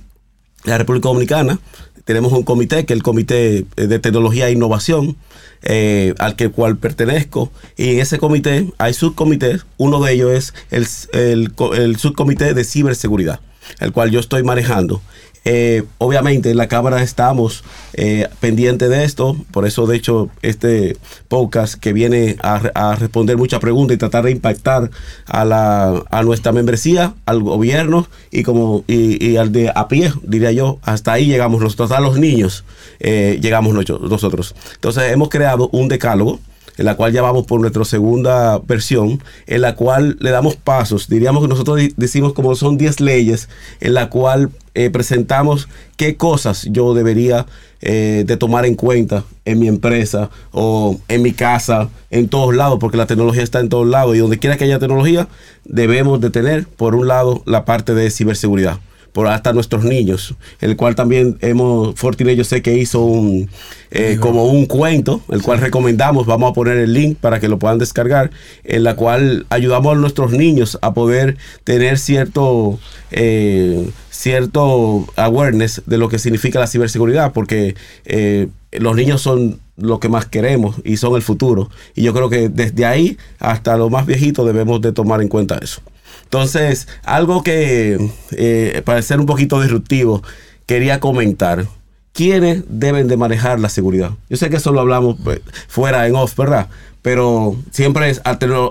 la 0.64 0.79
República 0.79 1.09
Dominicana 1.09 1.59
tenemos 2.05 2.33
un 2.33 2.42
comité, 2.42 2.85
que 2.85 2.94
es 2.94 2.96
el 2.96 3.03
Comité 3.03 3.64
de 3.77 3.98
Tecnología 3.98 4.48
e 4.48 4.53
Innovación, 4.53 5.16
eh, 5.62 6.14
al 6.18 6.35
que 6.35 6.48
cual 6.51 6.77
pertenezco. 6.77 7.53
Y 7.77 7.90
en 7.90 8.01
ese 8.01 8.18
comité 8.18 8.72
hay 8.79 8.92
subcomités. 8.92 9.64
Uno 9.77 10.03
de 10.03 10.12
ellos 10.12 10.55
es 10.70 11.09
el, 11.12 11.53
el 11.75 11.96
subcomité 11.96 12.55
de 12.55 12.64
ciberseguridad, 12.64 13.40
el 13.79 13.92
cual 13.92 14.11
yo 14.11 14.18
estoy 14.18 14.42
manejando. 14.42 15.01
Eh, 15.44 15.83
obviamente 15.98 16.50
en 16.50 16.57
la 16.57 16.68
Cámara 16.68 17.02
estamos 17.02 17.64
eh, 17.94 18.28
pendientes 18.38 18.88
de 18.88 19.05
esto, 19.05 19.37
por 19.50 19.66
eso 19.66 19.87
de 19.87 19.96
hecho 19.96 20.31
este 20.40 20.96
podcast 21.26 21.74
que 21.74 21.92
viene 21.92 22.37
a, 22.42 22.94
responder 22.94 23.37
muchas 23.37 23.59
preguntas 23.59 23.96
y 23.96 23.98
tratar 23.98 24.24
de 24.24 24.31
impactar 24.31 24.90
a, 25.26 25.44
la, 25.44 26.05
a 26.11 26.22
nuestra 26.22 26.52
membresía, 26.52 27.14
al 27.26 27.42
gobierno 27.42 28.07
y 28.31 28.44
como 28.44 28.85
y, 28.87 29.37
al 29.37 29.50
de 29.50 29.72
a 29.74 29.88
pie, 29.88 30.12
diría 30.22 30.52
yo, 30.52 30.78
hasta 30.83 31.12
ahí 31.12 31.26
llegamos 31.26 31.61
nosotros, 31.61 31.90
a 31.90 32.00
los 32.00 32.18
niños 32.18 32.64
eh, 33.00 33.38
llegamos 33.42 33.74
nosotros. 33.74 34.55
Entonces 34.74 35.11
hemos 35.11 35.28
creado 35.28 35.68
un 35.72 35.88
decálogo 35.88 36.38
en 36.76 36.85
la 36.85 36.96
cual 36.96 37.12
ya 37.12 37.22
vamos 37.22 37.46
por 37.46 37.61
nuestra 37.61 37.85
segunda 37.85 38.58
versión, 38.58 39.22
en 39.46 39.61
la 39.61 39.74
cual 39.74 40.16
le 40.20 40.30
damos 40.30 40.56
pasos. 40.56 41.08
Diríamos 41.08 41.42
que 41.42 41.48
nosotros 41.48 41.80
decimos 41.96 42.32
como 42.32 42.54
son 42.54 42.78
10 42.78 43.00
leyes, 43.00 43.48
en 43.80 43.94
la 43.94 44.08
cual 44.08 44.50
eh, 44.74 44.90
presentamos 44.90 45.68
qué 45.96 46.16
cosas 46.16 46.66
yo 46.70 46.94
debería 46.94 47.46
eh, 47.82 48.24
de 48.26 48.37
tomar 48.37 48.64
en 48.64 48.74
cuenta 48.74 49.24
en 49.44 49.58
mi 49.58 49.68
empresa 49.68 50.30
o 50.50 50.98
en 51.08 51.22
mi 51.22 51.32
casa, 51.32 51.90
en 52.11 52.28
todos 52.28 52.54
lados, 52.54 52.78
porque 52.80 52.96
la 52.96 53.06
tecnología 53.06 53.42
está 53.42 53.61
en 53.61 53.68
todos 53.68 53.87
lados 53.87 54.16
y 54.16 54.18
donde 54.18 54.38
quiera 54.38 54.56
que 54.56 54.64
haya 54.64 54.78
tecnología, 54.78 55.28
debemos 55.64 56.20
de 56.20 56.30
tener, 56.30 56.66
por 56.66 56.94
un 56.94 57.08
lado, 57.08 57.42
la 57.44 57.64
parte 57.64 57.94
de 57.94 58.11
ciberseguridad 58.11 58.78
por 59.12 59.27
hasta 59.27 59.53
nuestros 59.53 59.85
niños, 59.85 60.35
el 60.61 60.77
cual 60.77 60.94
también 60.94 61.37
hemos, 61.40 61.94
Fortinet 61.96 62.37
yo 62.37 62.44
sé 62.44 62.62
que 62.62 62.77
hizo 62.77 63.05
un, 63.05 63.48
eh, 63.90 64.16
como 64.18 64.46
un 64.46 64.66
cuento, 64.66 65.20
el 65.31 65.42
cual 65.42 65.61
recomendamos, 65.61 66.27
vamos 66.27 66.51
a 66.51 66.55
poner 66.55 66.79
el 66.79 66.92
link 66.94 67.18
para 67.18 67.38
que 67.38 67.48
lo 67.48 67.59
puedan 67.59 67.79
descargar, 67.79 68.31
en 68.64 68.85
la 68.85 68.96
cual 68.96 69.46
ayudamos 69.51 69.94
a 69.94 70.01
nuestros 70.01 70.33
niños 70.33 70.79
a 70.81 70.94
poder 70.94 71.37
tener 71.64 71.98
cierto, 71.98 72.79
eh, 73.11 73.90
cierto 74.11 75.07
awareness 75.16 75.83
de 75.85 75.98
lo 75.98 76.09
que 76.09 76.18
significa 76.18 76.59
la 76.59 76.66
ciberseguridad, 76.66 77.33
porque 77.33 77.75
eh, 78.07 78.48
los 78.72 78.96
niños 78.96 79.20
son 79.20 79.61
lo 79.77 80.01
que 80.01 80.09
más 80.09 80.25
queremos 80.27 80.77
y 80.85 80.96
son 80.96 81.16
el 81.16 81.22
futuro. 81.22 81.70
Y 81.94 82.03
yo 82.03 82.14
creo 82.14 82.31
que 82.31 82.48
desde 82.48 82.87
ahí 82.87 83.18
hasta 83.38 83.77
los 83.77 83.90
más 83.90 84.07
viejitos 84.07 84.46
debemos 84.46 84.81
de 84.81 84.92
tomar 84.92 85.20
en 85.20 85.29
cuenta 85.29 85.59
eso. 85.59 85.83
Entonces, 86.32 86.88
algo 87.04 87.42
que, 87.42 88.10
eh, 88.30 88.80
para 88.86 89.02
ser 89.02 89.20
un 89.20 89.26
poquito 89.26 89.60
disruptivo, 89.60 90.22
quería 90.64 90.98
comentar. 90.98 91.66
¿Quiénes 92.14 92.64
deben 92.68 93.06
de 93.06 93.18
manejar 93.18 93.60
la 93.60 93.68
seguridad? 93.68 94.12
Yo 94.30 94.38
sé 94.38 94.48
que 94.48 94.56
eso 94.56 94.72
lo 94.72 94.80
hablamos 94.80 95.18
pues, 95.22 95.42
fuera 95.68 96.06
en 96.06 96.16
off, 96.16 96.34
¿verdad? 96.34 96.68
Pero 97.02 97.54
siempre 97.70 98.08
es, 98.08 98.22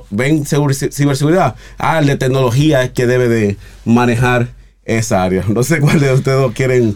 ven 0.10 0.44
ciberseguridad, 0.44 1.54
ah, 1.78 2.00
el 2.00 2.08
de 2.08 2.18
tecnología 2.18 2.82
es 2.82 2.94
que 2.94 3.06
debe 3.06 3.30
de 3.30 3.58
manejar 3.86 4.48
esa 4.98 5.24
área. 5.24 5.44
No 5.52 5.64
sé 5.64 5.80
cuál 5.80 6.00
de 6.00 6.14
ustedes 6.14 6.52
quieren. 6.54 6.96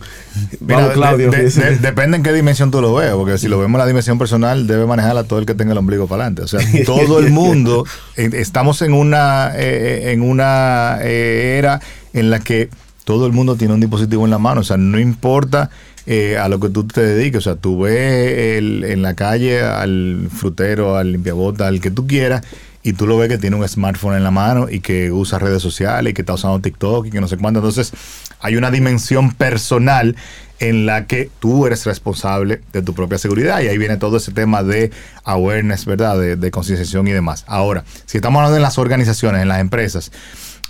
Vamos, 0.60 0.92
Claudio. 0.94 1.30
depende 1.82 2.18
en 2.18 2.24
qué 2.24 2.34
dimensión 2.34 2.72
tú 2.72 2.82
lo 2.82 2.94
veas, 2.96 3.14
porque 3.16 3.38
si 3.38 3.48
lo 3.48 3.60
vemos 3.60 3.76
en 3.76 3.80
la 3.80 3.88
dimensión 3.88 4.18
personal, 4.18 4.66
debe 4.68 4.86
manejarla 4.86 5.24
todo 5.26 5.40
el 5.40 5.46
que 5.46 5.56
tenga 5.56 5.74
el 5.74 5.78
ombligo 5.78 6.08
para 6.08 6.24
adelante. 6.24 6.44
O 6.44 6.48
sea, 6.48 6.60
todo 6.86 7.20
el 7.20 7.32
mundo, 7.32 7.86
estamos 8.16 8.82
en 8.82 8.94
una, 8.94 9.52
eh, 9.56 10.12
en 10.12 10.22
una 10.22 11.00
eh, 11.02 11.58
era 11.58 11.82
en 12.14 12.30
la 12.30 12.40
que 12.40 12.70
todo 13.04 13.28
el 13.28 13.34
mundo 13.34 13.56
tiene 13.56 13.74
un 13.74 13.80
dispositivo 13.80 14.26
en 14.26 14.32
la 14.32 14.40
mano. 14.40 14.62
O 14.62 14.64
sea, 14.64 14.78
no 14.78 15.00
importa 15.00 15.70
eh, 16.08 16.38
a 16.38 16.50
lo 16.50 16.60
que 16.60 16.70
tú 16.70 16.86
te 16.86 17.02
dediques. 17.02 17.40
O 17.40 17.42
sea, 17.42 17.56
tú 17.56 17.82
ves 17.82 18.58
en 18.58 19.02
la 19.02 19.14
calle 19.14 19.62
al 19.62 20.30
frutero, 20.34 20.98
al 20.98 21.12
limpiabota, 21.12 21.68
al 21.68 21.82
que 21.82 21.92
tú 21.92 22.08
quieras 22.08 22.44
y 22.86 22.94
tú 22.94 23.08
lo 23.08 23.18
ves 23.18 23.30
que 23.30 23.40
tiene 23.40 23.56
un 23.56 23.68
smartphone 23.68 24.16
en 24.16 24.24
la 24.24 24.30
mano 24.30 24.68
y 24.70 24.80
que 24.80 25.12
usa 25.12 25.40
redes 25.40 25.60
sociales 25.64 26.12
y 26.12 26.14
que 26.14 26.22
está 26.22 26.36
usando 26.36 26.60
TikTok 26.60 27.08
y 27.08 27.10
que 27.10 27.20
no 27.20 27.28
sé 27.28 27.36
cuánto. 27.36 27.60
Entonces, 27.60 27.92
hay 28.40 28.58
una 28.58 28.70
dimensión 28.70 29.32
personal 29.32 30.16
en 30.60 30.86
la 30.86 31.08
que 31.08 31.32
tú 31.40 31.66
eres 31.66 31.84
responsable 31.88 32.62
de 32.74 32.84
tu 32.84 32.94
propia 32.94 33.18
seguridad 33.18 33.60
y 33.62 33.70
ahí 33.70 33.80
viene 33.80 33.98
todo 33.98 34.18
ese 34.18 34.34
tema 34.34 34.62
de 34.62 34.92
awareness, 35.24 35.86
¿verdad? 35.86 36.38
De, 36.38 36.52
concienciación 36.52 37.08
y 37.08 37.12
demás. 37.12 37.44
Ahora, 37.48 37.84
si 38.06 38.20
estamos 38.20 38.38
hablando 38.38 38.54
de 38.54 38.62
las 38.62 38.78
organizaciones, 38.78 39.42
en 39.42 39.48
las 39.48 39.62
empresas, 39.62 40.12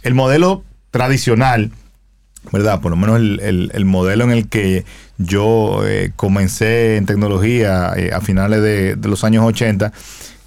el 0.01 0.13
modelo 0.13 0.63
tradicional, 0.91 1.73
¿verdad? 2.53 2.79
Por 2.79 2.91
lo 2.91 2.95
menos 2.95 3.19
el, 3.19 3.85
modelo 3.85 4.23
en 4.23 4.31
el 4.31 4.47
que 4.47 4.85
yo 5.17 5.85
eh, 5.85 6.13
comencé 6.15 6.95
en 6.95 7.07
tecnología 7.07 7.91
eh, 7.97 8.11
a 8.13 8.21
finales 8.21 8.61
de 8.61 9.09
los 9.09 9.25
años 9.25 9.43
80 9.43 9.91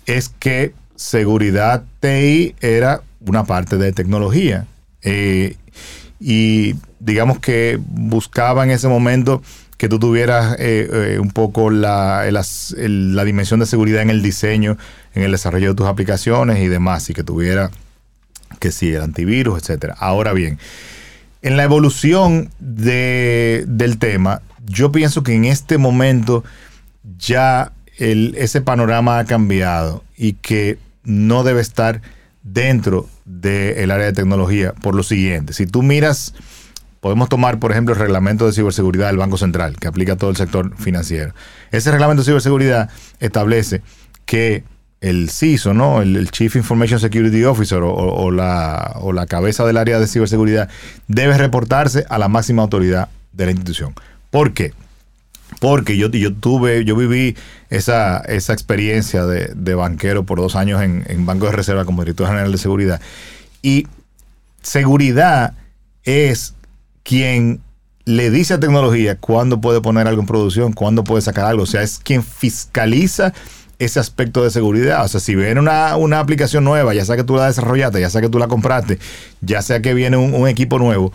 es 0.07 0.31
que 0.31 0.72
seguridad 0.98 1.84
TI 2.00 2.56
era 2.61 3.02
una 3.20 3.44
parte 3.44 3.78
de 3.78 3.92
tecnología. 3.92 4.66
Eh, 5.02 5.56
y 6.20 6.74
digamos 6.98 7.38
que 7.38 7.78
buscaba 7.80 8.64
en 8.64 8.70
ese 8.70 8.88
momento 8.88 9.40
que 9.76 9.88
tú 9.88 10.00
tuvieras 10.00 10.56
eh, 10.58 10.88
eh, 10.92 11.18
un 11.20 11.30
poco 11.30 11.70
la, 11.70 12.28
la, 12.30 13.24
dimensión 13.24 13.61
de 13.61 13.66
seguridad 13.66 14.02
en 14.02 14.11
el 14.11 14.22
diseño, 14.22 14.76
en 15.14 15.22
el 15.22 15.30
desarrollo 15.30 15.68
de 15.68 15.74
tus 15.76 15.87
aplicaciones 15.87 16.58
y 16.58 16.66
demás, 16.66 17.08
y 17.11 17.14
que 17.14 17.22
tuviera 17.22 17.70
que 18.58 18.72
sí, 18.72 18.92
el 18.92 19.02
antivirus, 19.02 19.62
etcétera. 19.62 19.94
Ahora 20.00 20.32
bien, 20.32 20.58
en 21.42 21.56
la 21.56 21.62
evolución 21.62 22.50
de, 22.58 23.64
del 23.68 23.98
tema, 23.98 24.42
yo 24.66 24.90
pienso 24.90 25.22
que 25.22 25.34
en 25.34 25.44
este 25.44 25.78
momento 25.78 26.42
ya 27.16 27.70
el, 27.98 28.34
ese 28.37 28.61
panorama 28.61 29.20
ha 29.20 29.24
cambiado 29.26 30.02
y 30.16 30.32
que 30.32 30.78
no 31.09 31.42
debe 31.42 31.61
estar 31.61 32.03
dentro 32.42 33.09
del 33.25 33.90
área 33.90 34.07
de 34.07 34.12
tecnología 34.12 34.73
por 34.75 34.94
lo 34.94 35.03
siguiente. 35.03 35.53
Si 35.53 35.66
tú 35.66 35.83
miras, 35.83 36.35
podemos 37.01 37.29
tomar, 37.29 37.59
por 37.59 37.73
ejemplo, 37.73 37.94
el 37.94 38.01
reglamento 38.01 38.47
de 38.47 38.53
ciberseguridad 38.53 39.09
del 39.09 39.16
Banco 39.16 39.38
Central, 39.38 39.77
que 39.79 39.88
aplica 39.88 40.12
a 40.12 40.16
todo 40.16 40.31
el 40.31 40.37
sector 40.37 40.77
financiero. 40.77 41.35
Ese 41.73 41.90
reglamento 41.90 42.23
de 42.23 42.27
ciberseguridad 42.27 42.90
establece 43.21 43.83
que 44.27 44.64
el 45.01 45.31
CISO, 45.31 45.75
¿no? 45.75 46.03
El, 46.03 46.31
Chief 46.31 46.55
Information 46.57 47.01
Security 47.01 47.44
Officer 47.44 47.81
o, 47.83 48.31
la, 48.31 48.97
o 48.97 49.12
la 49.12 49.27
cabeza 49.27 49.64
del 49.64 49.77
área 49.77 49.99
de 50.01 50.07
ciberseguridad 50.07 50.68
debe 51.07 51.38
reportarse 51.38 52.05
a 52.09 52.18
la 52.18 52.29
máxima 52.29 52.62
autoridad 52.62 53.09
de 53.33 53.47
la 53.47 53.53
institución. 53.53 53.94
¿Por 54.31 54.53
qué? 54.53 54.75
Porque 55.61 55.97
yo, 55.97 56.09
yo 56.09 56.35
tuve, 56.35 56.85
yo 56.85 56.94
viví 56.94 57.37
esa, 57.68 58.18
esa 58.18 58.53
experiencia 58.53 59.27
de, 59.27 59.75
banquero 59.75 60.25
por 60.25 60.38
dos 60.38 60.57
años 60.57 60.83
en, 60.83 61.05
en 61.09 61.27
Banco 61.27 61.47
de 61.47 61.53
Reserva 61.53 61.85
como 61.85 62.03
director 62.03 62.29
general 62.29 62.53
de 62.53 62.59
seguridad. 62.59 63.01
Y 63.62 63.87
seguridad 64.62 65.55
es 66.05 66.55
quien 67.03 67.61
le 68.05 68.31
dice 68.31 68.55
a 68.55 68.61
tecnología 68.61 69.18
cuándo 69.18 69.61
puede 69.61 69.81
poner 69.81 70.07
algo 70.07 70.23
en 70.23 70.27
producción, 70.27 70.73
cuándo 70.73 71.05
puede 71.05 71.23
sacar 71.23 71.44
algo. 71.44 71.64
O 71.64 71.66
sea, 71.66 71.83
es 71.83 71.99
quien 71.99 72.23
fiscaliza 72.23 73.35
ese 73.79 74.01
aspecto 74.01 74.42
de 74.42 74.51
seguridad. 74.51 75.05
O 75.05 75.09
sea, 75.09 75.21
si 75.21 75.35
viene 75.35 75.61
una, 75.61 75.97
una 75.97 76.18
aplicación 76.21 76.64
nueva, 76.64 76.94
ya 76.94 77.05
sea 77.05 77.16
que 77.16 77.25
tú 77.25 77.37
la 77.37 77.47
desarrollaste, 77.47 78.01
ya 78.01 78.11
sea 78.11 78.21
que 78.21 78.29
tú 78.29 78.39
la 78.39 78.49
compraste, 78.49 78.99
ya 79.41 79.62
sea 79.62 79.82
que 79.82 79.95
viene 79.95 80.16
un 80.16 80.49
equipo 80.49 80.78
nuevo, 80.78 81.12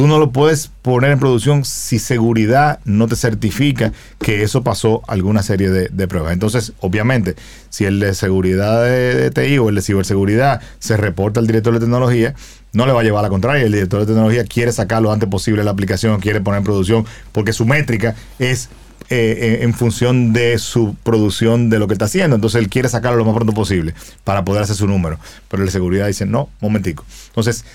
tú 0.00 0.06
no 0.06 0.18
lo 0.18 0.32
puedes 0.32 0.68
poner 0.80 1.10
en 1.10 1.18
producción 1.18 1.62
si 1.62 1.98
seguridad 1.98 2.80
no 2.86 3.06
te 3.06 3.16
certifica 3.16 3.92
que 4.18 4.42
eso 4.42 4.64
pasó 4.64 5.02
alguna 5.06 5.42
serie 5.42 5.68
de, 5.68 6.08
pruebas. 6.08 6.32
Entonces, 6.32 6.72
obviamente, 6.80 7.36
si 7.68 7.84
el 7.84 8.00
de 8.00 8.14
seguridad 8.14 8.82
de, 8.82 9.30
TI 9.30 9.58
o 9.58 9.68
el 9.68 9.74
de 9.74 9.82
ciberseguridad 9.82 10.62
se 10.78 10.96
reporta 10.96 11.38
al 11.38 11.46
director 11.46 11.74
de 11.74 11.80
tecnología, 11.80 12.34
no 12.72 12.86
le 12.86 12.92
va 12.92 13.02
a 13.02 13.04
llevar 13.04 13.18
a 13.18 13.22
la 13.24 13.28
contraria. 13.28 13.62
El 13.62 13.72
director 13.72 14.00
de 14.00 14.06
tecnología 14.06 14.44
quiere 14.44 14.72
sacar 14.72 15.02
lo 15.02 15.12
antes 15.12 15.28
posible 15.28 15.64
la 15.64 15.72
aplicación, 15.72 16.18
quiere 16.18 16.40
poner 16.40 16.60
en 16.60 16.64
producción, 16.64 17.04
porque 17.32 17.52
su 17.52 17.66
métrica 17.66 18.14
es 18.38 18.70
eh, 19.10 19.58
en 19.60 19.74
función 19.74 20.32
de 20.32 20.56
su 20.56 20.96
producción 21.02 21.68
de 21.68 21.78
lo 21.78 21.88
que 21.88 21.92
está 21.92 22.06
haciendo. 22.06 22.36
Entonces 22.36 22.58
él 22.58 22.70
quiere 22.70 22.88
sacarlo 22.88 23.18
lo 23.18 23.26
más 23.26 23.34
pronto 23.34 23.52
posible 23.52 23.92
para 24.24 24.46
poder 24.46 24.62
hacer 24.62 24.76
su 24.76 24.86
número. 24.86 25.18
Pero 25.50 25.62
de 25.62 25.70
seguridad 25.70 26.06
dice, 26.06 26.24
no, 26.24 26.48
momentico. 26.62 27.04
Entonces, 27.26 27.66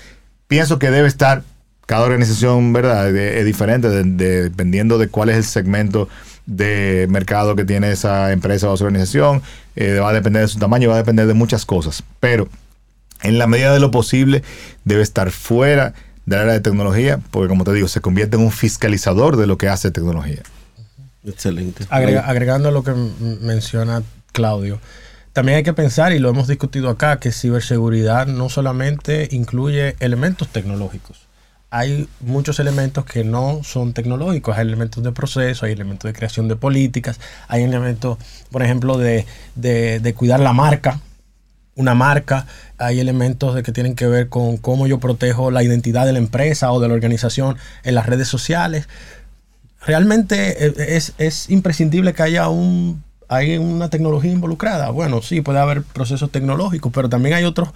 pienso 0.48 0.80
que 0.80 0.90
debe 0.90 1.06
estar 1.06 1.44
cada 1.86 2.04
organización, 2.04 2.72
¿verdad? 2.72 3.14
Es 3.16 3.44
diferente 3.44 3.88
dependiendo 3.88 4.98
de 4.98 5.08
cuál 5.08 5.30
es 5.30 5.36
el 5.36 5.44
segmento 5.44 6.08
de 6.44 7.06
mercado 7.08 7.54
que 7.54 7.64
tiene 7.64 7.92
esa 7.92 8.32
empresa 8.32 8.68
o 8.68 8.74
esa 8.74 8.84
organización. 8.84 9.40
Eh, 9.76 10.00
va 10.00 10.10
a 10.10 10.12
depender 10.12 10.42
de 10.42 10.48
su 10.48 10.58
tamaño, 10.58 10.88
va 10.88 10.96
a 10.96 10.98
depender 10.98 11.26
de 11.26 11.34
muchas 11.34 11.64
cosas. 11.64 12.02
Pero 12.18 12.48
en 13.22 13.38
la 13.38 13.46
medida 13.46 13.72
de 13.72 13.78
lo 13.80 13.92
posible 13.92 14.42
debe 14.84 15.02
estar 15.02 15.30
fuera 15.30 15.94
del 16.26 16.40
área 16.40 16.54
de 16.54 16.60
tecnología, 16.60 17.20
porque 17.30 17.48
como 17.48 17.62
te 17.62 17.72
digo, 17.72 17.86
se 17.86 18.00
convierte 18.00 18.36
en 18.36 18.42
un 18.42 18.50
fiscalizador 18.50 19.36
de 19.36 19.46
lo 19.46 19.56
que 19.56 19.68
hace 19.68 19.92
tecnología. 19.92 20.42
Excelente. 21.24 21.84
agregando 21.88 22.70
lo 22.70 22.82
que 22.82 22.94
menciona 23.40 24.02
Claudio, 24.32 24.80
también 25.32 25.58
hay 25.58 25.62
que 25.62 25.72
pensar, 25.72 26.12
y 26.12 26.18
lo 26.18 26.30
hemos 26.30 26.48
discutido 26.48 26.88
acá, 26.88 27.18
que 27.18 27.30
ciberseguridad 27.30 28.26
no 28.26 28.48
solamente 28.48 29.28
incluye 29.30 29.94
elementos 30.00 30.48
tecnológicos 30.48 31.25
hay 31.70 32.08
muchos 32.20 32.60
elementos 32.60 33.04
que 33.04 33.24
no 33.24 33.60
son 33.64 33.92
tecnológicos. 33.92 34.56
Hay 34.56 34.66
elementos 34.66 35.02
de 35.02 35.12
proceso, 35.12 35.66
hay 35.66 35.72
elementos 35.72 36.08
de 36.08 36.16
creación 36.16 36.48
de 36.48 36.56
políticas, 36.56 37.20
hay 37.48 37.62
elementos, 37.62 38.18
por 38.50 38.62
ejemplo, 38.62 38.98
de, 38.98 39.26
cuidar 40.16 40.40
la 40.40 40.52
marca, 40.52 41.00
una 41.74 41.94
marca, 41.94 42.46
hay 42.78 43.00
elementos 43.00 43.54
de 43.54 43.62
que 43.62 43.72
tienen 43.72 43.94
que 43.94 44.06
ver 44.06 44.28
con 44.28 44.56
cómo 44.56 44.86
yo 44.86 44.98
protejo 45.00 45.50
la 45.50 45.62
identidad 45.62 46.06
de 46.06 46.12
la 46.12 46.18
empresa 46.18 46.72
o 46.72 46.80
de 46.80 46.88
la 46.88 46.94
organización 46.94 47.56
en 47.82 47.94
las 47.94 48.06
redes 48.06 48.28
sociales. 48.28 48.88
Realmente 49.80 50.66
eh, 50.66 50.74
es, 50.96 51.14
es 51.18 51.50
imprescindible 51.50 52.14
que 52.14 52.22
haya 52.22 52.48
un 52.48 53.04
hay 53.28 53.56
una 53.56 53.90
tecnología 53.90 54.32
involucrada. 54.32 54.90
Bueno, 54.90 55.22
sí, 55.22 55.40
puede 55.40 55.58
haber 55.58 55.82
procesos 55.82 56.30
tecnológicos, 56.30 56.92
pero 56.94 57.08
también 57.08 57.34
hay 57.34 57.44
otros 57.44 57.70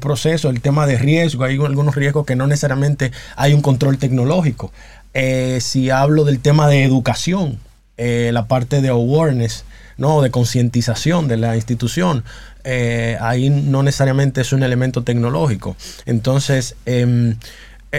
procesos, 0.00 0.52
el 0.52 0.60
tema 0.60 0.86
de 0.86 0.98
riesgo, 0.98 1.44
hay 1.44 1.58
algunos 1.62 1.94
riesgos 1.94 2.26
que 2.26 2.36
no 2.36 2.46
necesariamente 2.46 3.12
hay 3.36 3.52
un 3.52 3.62
control 3.62 3.98
tecnológico. 3.98 4.72
Eh, 5.14 5.60
si 5.60 5.90
hablo 5.90 6.24
del 6.24 6.40
tema 6.40 6.68
de 6.68 6.84
educación, 6.84 7.58
eh, 7.96 8.30
la 8.32 8.48
parte 8.48 8.82
de 8.82 8.88
awareness, 8.88 9.64
¿no? 9.96 10.20
de 10.20 10.30
concientización 10.30 11.28
de 11.28 11.38
la 11.38 11.56
institución, 11.56 12.24
eh, 12.64 13.16
ahí 13.20 13.48
no 13.48 13.82
necesariamente 13.82 14.40
es 14.40 14.52
un 14.52 14.62
elemento 14.62 15.04
tecnológico. 15.04 15.76
Entonces, 16.04 16.74
em, 16.84 17.36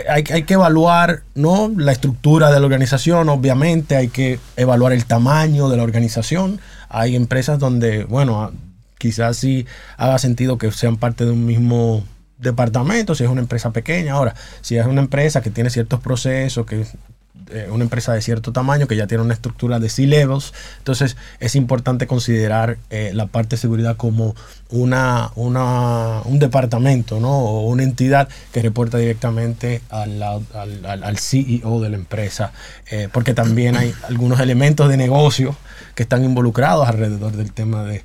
hay, 0.10 0.26
hay, 0.32 0.44
que 0.44 0.54
evaluar 0.54 1.24
¿no? 1.34 1.72
la 1.76 1.94
estructura 1.94 2.52
de 2.52 2.60
la 2.60 2.66
organización, 2.66 3.30
obviamente, 3.30 3.96
hay 3.96 4.10
que 4.10 4.40
evaluar 4.58 4.94
el 4.94 5.06
tamaño 5.06 5.70
de 5.70 5.78
la 5.78 5.84
organización, 5.84 6.60
hay 6.90 7.16
empresas 7.16 7.60
donde, 7.60 8.04
bueno, 8.06 8.52
quizás 8.98 9.38
sí 9.38 9.66
haga 9.98 10.18
sentido 10.20 10.58
que 10.58 10.72
sean 10.72 10.98
parte 10.98 11.26
de 11.26 11.32
un 11.32 11.46
mismo 11.46 12.04
departamento, 12.38 13.16
si 13.16 13.24
es 13.24 13.30
una 13.30 13.42
empresa 13.42 13.72
pequeña. 13.72 14.14
Ahora, 14.14 14.36
si 14.62 14.78
es 14.78 14.86
una 14.86 15.02
empresa 15.02 15.42
que 15.42 15.50
tiene 15.50 15.70
ciertos 15.70 16.00
procesos, 16.00 16.66
que 16.66 16.86
eh, 17.50 17.68
una 17.72 17.84
empresa 17.84 18.14
de 18.14 18.22
cierto 18.22 18.52
tamaño, 18.52 18.88
que 18.88 18.96
ya 18.96 19.08
tiene 19.08 19.24
una 19.24 19.34
estructura 19.34 19.80
de 19.80 19.90
C-levels, 19.90 20.54
entonces 20.80 21.16
es 21.40 21.56
importante 21.56 22.08
considerar 22.08 22.78
eh, 22.90 23.12
la 23.14 23.28
parte 23.28 23.56
de 23.56 23.62
seguridad 23.62 23.96
como 23.96 24.36
una, 24.70 25.32
una, 25.36 26.22
un 26.26 26.40
departamento, 26.40 27.20
¿no? 27.20 27.38
O 27.38 27.68
una 27.68 27.84
entidad 27.84 28.28
que 28.52 28.62
reporta 28.62 28.98
directamente 28.98 29.82
al, 29.90 30.22
al, 30.22 31.18
CEO 31.18 31.80
de 31.82 31.90
la 31.90 31.96
empresa, 31.96 32.52
eh, 32.92 33.10
porque 33.12 33.34
también 33.34 33.78
hay 33.78 33.94
algunos 34.10 34.40
elementos 34.40 34.90
de 34.90 34.98
negocio 34.98 35.56
que 35.96 36.04
están 36.04 36.24
involucrados 36.24 36.88
alrededor 36.88 37.32
del 37.32 37.54
tema 37.54 37.84
de, 37.84 38.04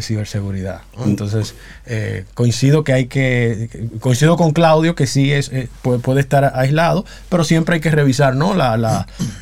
ciberseguridad. 0.00 0.80
Mm. 0.96 1.02
Entonces, 1.04 1.54
eh, 1.86 2.24
coincido 2.34 2.84
que 2.84 2.92
hay 2.92 3.06
que, 3.06 3.88
coincido 4.00 4.36
con 4.36 4.52
Claudio 4.52 4.94
que 4.94 5.06
sí 5.06 5.32
es, 5.32 5.50
eh, 5.52 5.68
puede, 5.82 6.20
estar 6.20 6.52
aislado, 6.54 7.04
pero 7.28 7.44
siempre 7.44 7.76
hay 7.76 7.80
que 7.80 7.90
revisar 7.90 8.34
¿no? 8.34 8.54
la, 8.54 8.76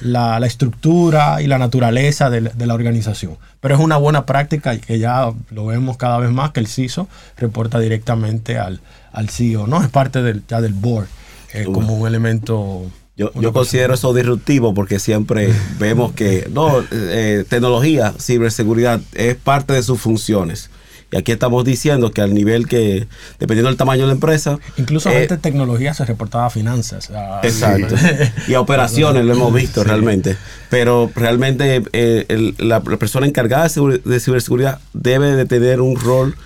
la, 0.00 0.46
estructura 0.46 1.42
y 1.42 1.46
la 1.46 1.58
naturaleza 1.58 2.30
de, 2.30 2.40
la 2.40 2.74
organización. 2.74 3.38
Pero 3.60 3.74
es 3.74 3.80
una 3.80 3.96
buena 3.96 4.26
práctica 4.26 4.74
y 4.74 4.78
que 4.78 4.98
ya 4.98 5.32
lo 5.50 5.66
vemos 5.66 5.96
cada 5.96 6.18
vez 6.18 6.30
más, 6.30 6.52
que 6.52 6.60
el 6.60 6.66
CISO 6.66 7.08
reporta 7.36 7.78
directamente 7.78 8.58
al, 8.58 8.80
al 9.12 9.28
CEO, 9.28 9.66
¿no? 9.66 9.82
Es 9.82 9.88
parte 9.88 10.22
del, 10.22 10.42
ya 10.46 10.60
del 10.60 10.74
board, 10.74 11.06
eh, 11.52 11.64
como 11.64 11.94
un 11.94 12.06
elemento 12.06 12.90
yo, 13.34 13.52
considero 13.52 13.94
eso 13.94 14.14
disruptivo 14.14 14.72
porque 14.72 14.98
siempre 14.98 15.52
vemos 15.78 16.12
que 16.12 16.48
no 16.52 16.82
eh, 16.90 17.44
tecnología, 17.48 18.14
ciberseguridad 18.18 19.00
es 19.14 19.36
parte 19.36 19.74
de 19.74 19.82
sus 19.82 20.00
funciones. 20.00 20.70
Y 21.12 21.16
aquí 21.16 21.32
estamos 21.32 21.64
diciendo 21.64 22.12
que 22.12 22.20
al 22.20 22.34
nivel 22.34 22.68
que, 22.68 23.08
dependiendo 23.40 23.68
del 23.68 23.76
tamaño 23.76 24.02
de 24.02 24.08
la 24.08 24.12
empresa. 24.12 24.58
Incluso 24.76 25.10
eh, 25.10 25.16
antes 25.16 25.30
de 25.30 25.36
tecnología 25.38 25.92
se 25.92 26.04
reportaba 26.04 26.46
a 26.46 26.50
finanzas. 26.50 27.10
exacto. 27.42 27.96
y 28.48 28.54
a 28.54 28.60
operaciones 28.60 29.24
lo 29.24 29.32
hemos 29.32 29.52
visto 29.52 29.82
realmente. 29.82 30.36
Pero 30.68 31.10
realmente 31.14 31.82
eh, 31.92 32.54
la, 32.58 32.80
persona 32.80 33.26
encargada 33.26 33.68
de 33.68 34.20
ciberseguridad 34.20 34.78
debe 34.92 35.34
de 35.34 35.46
tener 35.46 35.80
un 35.80 35.96
rol 35.96 36.36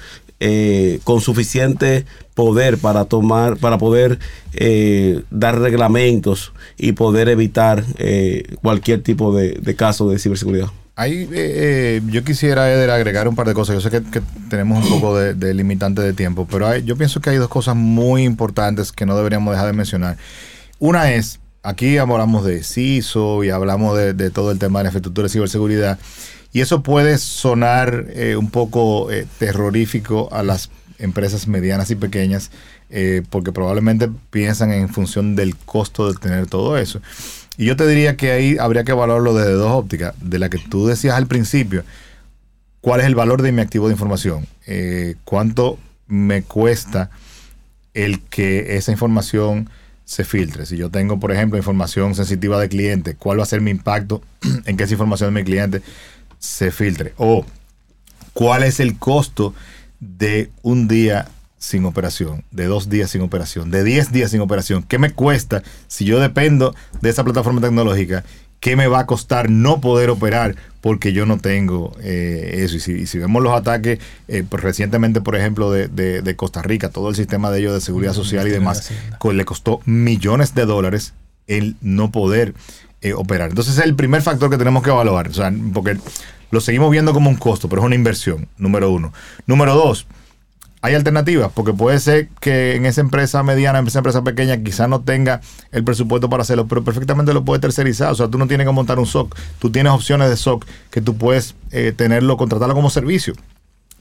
eh, 0.41 1.01
con 1.05 1.20
suficiente 1.20 2.07
poder 2.35 2.78
para 2.78 3.05
tomar, 3.05 3.57
para 3.57 3.78
poder 3.78 4.18
eh, 4.55 5.22
dar 5.30 5.59
reglamentos 5.59 6.53
y 6.76 6.93
poder 6.93 7.28
evitar 7.28 7.85
eh, 7.99 8.57
cualquier 8.62 9.03
tipo 9.03 9.35
de, 9.35 9.76
caso 9.76 10.09
de 10.09 10.18
ciberseguridad. 10.18 10.68
Ahí 10.97 11.28
yo 12.09 12.22
quisiera, 12.22 12.72
Eder, 12.72 12.91
agregar 12.91 13.26
un 13.26 13.35
par 13.35 13.49
de 13.49 13.55
cosas. 13.55 13.74
Yo 13.74 13.80
sé 13.80 13.91
que, 13.91 14.22
tenemos 14.49 14.85
un 14.85 15.01
poco 15.01 15.18
de, 15.18 15.55
limitante 15.55 16.03
de 16.03 16.12
tiempo, 16.12 16.47
pero 16.49 16.76
yo 16.78 16.97
pienso 16.97 17.20
que 17.20 17.30
hay 17.30 17.37
dos 17.37 17.49
cosas 17.49 17.74
muy 17.74 18.22
importantes 18.22 18.93
que 18.93 19.05
no 19.05 19.16
deberíamos 19.16 19.53
dejar 19.53 19.66
de 19.66 19.72
mencionar. 19.72 20.16
Una 20.78 21.12
es, 21.12 21.41
aquí 21.64 21.99
hablamos 21.99 22.45
de 22.45 22.62
CISO 22.62 23.43
y 23.43 23.51
hablamos 23.51 23.97
de, 23.97 24.12
de 24.12 24.30
todo 24.30 24.53
el 24.53 24.59
tema 24.59 24.78
de 24.78 24.85
la 24.85 24.89
infraestructura 24.91 25.26
de 25.26 25.32
ciberseguridad. 25.32 25.99
Y 26.55 26.61
eso 26.61 26.85
puede 26.85 27.18
sonar 27.18 28.07
eh, 28.11 28.37
un 28.37 28.49
poco 28.49 29.11
eh, 29.11 29.26
terrorífico 29.41 30.28
a 30.30 30.45
las 30.45 30.70
empresas 30.99 31.49
medianas 31.49 31.91
y 31.91 31.95
pequeñas, 31.95 32.51
eh, 32.91 33.23
porque 33.31 33.53
probablemente 33.53 34.09
piensan 34.31 34.73
en 34.73 34.89
función 34.89 35.37
del 35.37 35.57
costo 35.57 36.13
de 36.13 36.19
tener 36.19 36.47
todo 36.47 36.79
eso. 36.79 37.01
Y 37.57 37.67
yo 37.67 37.77
te 37.77 37.87
diría 37.87 38.17
que 38.17 38.33
ahí 38.33 38.57
habría 38.59 38.85
que 38.85 38.93
evaluarlo 38.93 39.35
desde 39.35 39.53
dos 39.53 39.71
ópticas. 39.71 40.15
De 40.21 40.39
la 40.39 40.49
que 40.49 40.59
tú 40.59 40.87
decías 40.87 41.15
al 41.15 41.27
principio, 41.27 41.85
¿cuál 42.81 43.01
es 43.01 43.07
el 43.07 43.15
valor 43.15 43.43
de 43.43 43.53
mi 43.53 43.63
activo 43.63 43.87
de 43.87 43.93
información? 43.93 44.47
¿Cuánto 45.25 45.79
me 46.09 46.43
cuesta 46.43 47.11
el 47.93 48.21
que 48.23 48.77
esa 48.77 48.91
información 48.91 49.71
se 50.05 50.25
filtre? 50.25 50.67
Si 50.67 50.77
yo 50.77 50.91
tengo, 50.91 51.21
por 51.21 51.31
ejemplo, 51.31 51.57
información 51.57 52.17
sensitiva 52.17 52.61
de 52.61 52.69
cliente, 52.69 53.15
¿cuál 53.15 53.39
va 53.39 53.45
a 53.45 53.47
ser 53.47 53.61
mi 53.61 53.71
impacto 53.71 54.21
en 54.65 54.77
que 54.77 54.83
esa 54.83 54.95
información 54.95 55.33
de 55.33 55.41
mi 55.41 55.45
cliente 55.45 55.81
se 56.45 56.71
filtre. 56.71 57.15
O 57.17 57.47
cuál 58.35 58.63
es 58.63 58.79
el 58.81 58.99
costo 58.99 59.55
de 60.05 60.51
un 60.63 60.89
día 60.89 61.29
sin 61.59 61.87
operación, 61.87 62.45
de 62.51 62.67
dos 62.67 62.91
días 62.91 63.11
sin 63.11 63.23
operación, 63.23 63.71
de 63.71 63.85
diez 63.85 64.13
días 64.13 64.31
sin 64.31 64.41
operación. 64.41 64.83
¿Qué 64.83 64.99
me 64.99 65.11
cuesta 65.11 65.63
si 65.87 66.05
yo 66.05 66.21
dependo 66.21 66.75
de 67.01 67.11
esa 67.11 67.25
plataforma 67.25 67.61
tecnológica? 67.61 68.23
¿Qué 68.61 68.77
me 68.77 68.87
va 68.87 69.01
a 69.01 69.07
costar 69.07 69.51
no 69.51 69.81
poder 69.81 70.11
operar 70.11 70.57
porque 70.81 71.13
yo 71.13 71.27
no 71.27 71.39
tengo 71.39 71.97
eh, 72.03 72.61
eso? 72.65 72.77
Y 72.77 73.07
si, 73.07 73.19
vemos 73.19 73.43
los 73.43 73.55
ataques 73.55 73.99
eh, 74.29 74.45
pues, 74.49 74.63
recientemente, 74.63 75.21
por 75.21 75.37
ejemplo, 75.37 75.71
de, 75.71 76.35
Costa 76.37 76.63
Rica, 76.63 76.91
todo 76.91 77.09
el 77.09 77.17
sistema 77.17 77.51
de 77.51 77.61
ellos 77.61 77.75
de 77.75 77.81
seguridad 77.81 78.13
social 78.13 78.47
y 78.47 78.51
demás, 78.51 78.91
le 79.33 79.45
costó 79.45 79.81
millones 79.87 80.55
de 80.55 80.67
dólares 80.67 81.15
el 81.47 81.77
no 81.81 82.11
poder 82.11 82.55
eh, 83.01 83.13
operar. 83.13 83.51
Entonces 83.51 83.79
es 83.79 83.85
el 83.85 83.95
primer 83.95 84.23
factor 84.23 84.49
que 84.49 84.57
tenemos 84.57 84.83
que 84.83 84.91
evaluar, 84.91 85.29
o 85.29 85.35
sea, 85.35 85.53
porque 85.75 85.99
lo 86.51 86.61
seguimos 86.61 86.91
viendo 86.91 87.13
como 87.13 87.31
un 87.31 87.37
costo, 87.37 87.69
pero 87.69 87.83
es 87.83 87.87
una 87.87 87.95
inversión, 87.95 88.49
número 88.59 88.91
uno. 88.91 89.13
Número 89.47 89.75
dos, 89.75 90.07
hay 90.83 90.95
alternativas, 90.95 91.51
porque 91.55 91.73
puede 91.73 91.99
ser 91.99 92.29
que 92.41 92.75
en 92.75 92.85
esa 92.85 93.01
empresa 93.01 93.43
mediana, 93.43 93.79
en 93.79 93.87
esa 93.87 94.01
empresa 94.01 94.23
pequeña, 94.23 94.63
quizá 94.63 94.87
no 94.87 95.01
tenga 95.01 95.41
el 95.73 95.83
presupuesto 95.83 96.29
para 96.29 96.43
hacerlo, 96.43 96.67
pero 96.67 96.85
perfectamente 96.85 97.33
lo 97.33 97.45
puede 97.45 97.61
tercerizar. 97.61 98.13
O 98.13 98.15
sea, 98.15 98.29
tú 98.29 98.37
no 98.37 98.47
tienes 98.47 98.67
que 98.67 98.73
montar 98.73 98.99
un 98.99 99.07
SOC, 99.07 99.35
tú 99.59 99.71
tienes 99.71 99.93
opciones 99.93 100.29
de 100.29 100.37
SOC 100.37 100.67
que 100.91 101.01
tú 101.01 101.17
puedes 101.17 101.55
eh, 101.71 101.95
tenerlo, 101.97 102.37
contratarlo 102.37 102.75
como 102.75 102.91
servicio. 102.91 103.33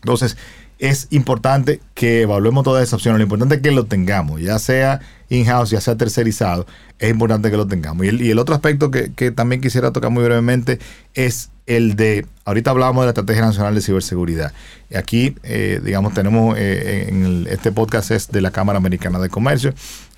Entonces, 0.02 0.36
es 0.80 1.08
importante 1.12 1.80
que 1.94 2.24
evaluemos 2.24 2.66
todas 2.66 2.84
esas 2.84 2.96
opciones. 2.96 3.20
Lo 3.20 3.24
importante 3.24 3.56
es 3.56 3.62
que 3.62 3.72
lo 3.72 3.86
tengamos, 3.86 4.42
ya 4.42 4.60
sea 4.60 5.00
in-house, 5.30 5.70
ya 5.70 5.80
sea 5.80 5.96
tercerizado, 5.96 6.68
es 7.00 7.10
importante 7.10 7.50
que 7.50 7.56
lo 7.56 7.68
tengamos. 7.68 8.06
Y 8.06 8.30
el, 8.30 8.40
otro 8.40 8.54
aspecto 8.56 8.92
que, 8.92 9.32
también 9.32 9.62
quisiera 9.62 9.92
tocar 9.94 10.12
muy 10.12 10.26
brevemente 10.26 10.80
es 11.14 11.50
el 11.66 11.96
de, 11.96 12.26
ahorita 12.46 12.72
hablábamos 12.72 13.04
de 13.04 13.06
la 13.06 13.12
Estrategia 13.12 13.44
Nacional 13.44 13.76
de 13.76 13.82
Ciberseguridad. 13.82 14.54
Aquí, 14.96 15.36
eh, 15.44 15.82
digamos, 15.84 16.14
tenemos, 16.14 16.58
eh, 16.58 17.08
en 17.10 17.48
este 17.50 17.72
podcast 17.72 18.12
es 18.12 18.32
de 18.32 18.42
la 18.42 18.52
Cámara 18.52 18.78
Americana 18.78 19.20
de 19.20 19.30
Comercio 19.30 19.74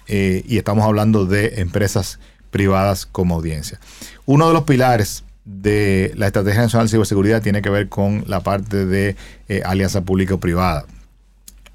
eh, 0.08 0.44
y 0.48 0.58
estamos 0.58 0.86
hablando 0.86 1.26
de 1.26 1.62
empresas 1.62 2.20
privadas 2.52 3.06
como 3.06 3.36
audiencia. 3.36 3.80
Uno 4.26 4.48
de 4.48 4.54
los 4.54 4.64
pilares 4.64 5.24
de 5.46 6.12
la 6.16 6.28
Estrategia 6.28 6.62
Nacional 6.62 6.88
de 6.88 6.92
Ciberseguridad 6.92 7.42
tiene 7.42 7.62
que 7.62 7.70
ver 7.70 7.90
con 7.90 8.24
la 8.28 8.40
parte 8.40 8.86
de 8.86 9.16
alianza 9.64 10.02
público-privada. 10.02 10.86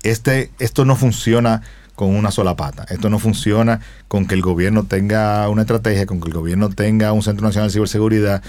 Este, 0.03 0.51
esto 0.59 0.85
no 0.85 0.97
funciona 0.97 1.63
con 1.95 2.17
una 2.17 2.31
sola 2.31 2.57
pata. 2.57 2.87
Esto 2.89 3.11
no 3.11 3.19
funciona 3.19 3.81
con 4.09 4.27
que 4.27 4.35
el 4.35 4.41
gobierno 4.41 4.85
tenga 4.85 5.47
una 5.51 5.63
estrategia, 5.63 6.07
con 6.07 6.21
que 6.21 6.29
el 6.29 6.35
gobierno 6.35 6.71
tenga 6.71 7.13
un 7.13 7.23
Centro 7.23 7.47
Nacional 7.47 7.69
de 7.69 7.75
Ciberseguridad. 7.75 8.43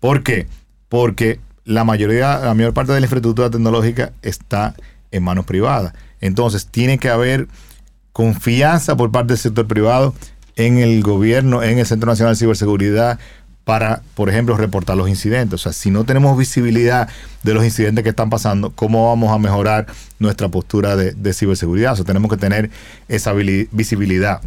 ¿Por 0.00 0.22
qué? 0.22 0.46
Porque 0.90 1.40
la 1.64 1.84
mayoría, 1.84 2.38
la 2.40 2.52
mayor 2.52 2.74
parte 2.74 2.92
de 2.92 3.00
la 3.00 3.06
infraestructura 3.06 3.48
tecnológica 3.48 4.12
está 4.20 4.74
en 5.10 5.22
manos 5.22 5.46
privadas. 5.46 5.94
Entonces, 6.20 6.66
tiene 6.66 6.98
que 6.98 7.08
haber 7.08 7.48
confianza 8.12 8.96
por 8.96 9.10
parte 9.10 9.28
del 9.28 9.38
sector 9.38 9.66
privado 9.66 10.14
en 10.56 10.78
el 10.78 11.02
gobierno, 11.02 11.62
en 11.62 11.78
el 11.78 11.86
Centro 11.86 12.10
Nacional 12.10 12.34
de 12.34 12.40
Ciberseguridad, 12.40 13.18
para, 13.64 14.02
por 14.14 14.28
ejemplo, 14.28 14.56
reportar 14.56 14.96
los 14.96 15.08
incidentes. 15.08 15.54
O 15.54 15.58
sea, 15.62 15.72
si 15.72 15.92
no 15.92 16.04
tenemos 16.04 16.36
visibilidad 16.36 17.08
de 17.44 17.54
los 17.54 17.64
incidentes 17.64 18.02
que 18.02 18.10
están 18.10 18.28
pasando, 18.28 18.70
¿cómo 18.70 19.08
vamos 19.08 19.30
a 19.30 19.38
mejorar 19.38 19.86
nuestra 20.18 20.48
postura 20.48 20.96
de, 20.96 21.12
de 21.12 21.32
ciberseguridad? 21.32 21.92
O 21.92 21.96
sea, 21.96 22.04
tenemos 22.04 22.30
que 22.30 22.36
tener 22.36 22.70
esa 23.08 23.32
visibilidad 23.32 24.40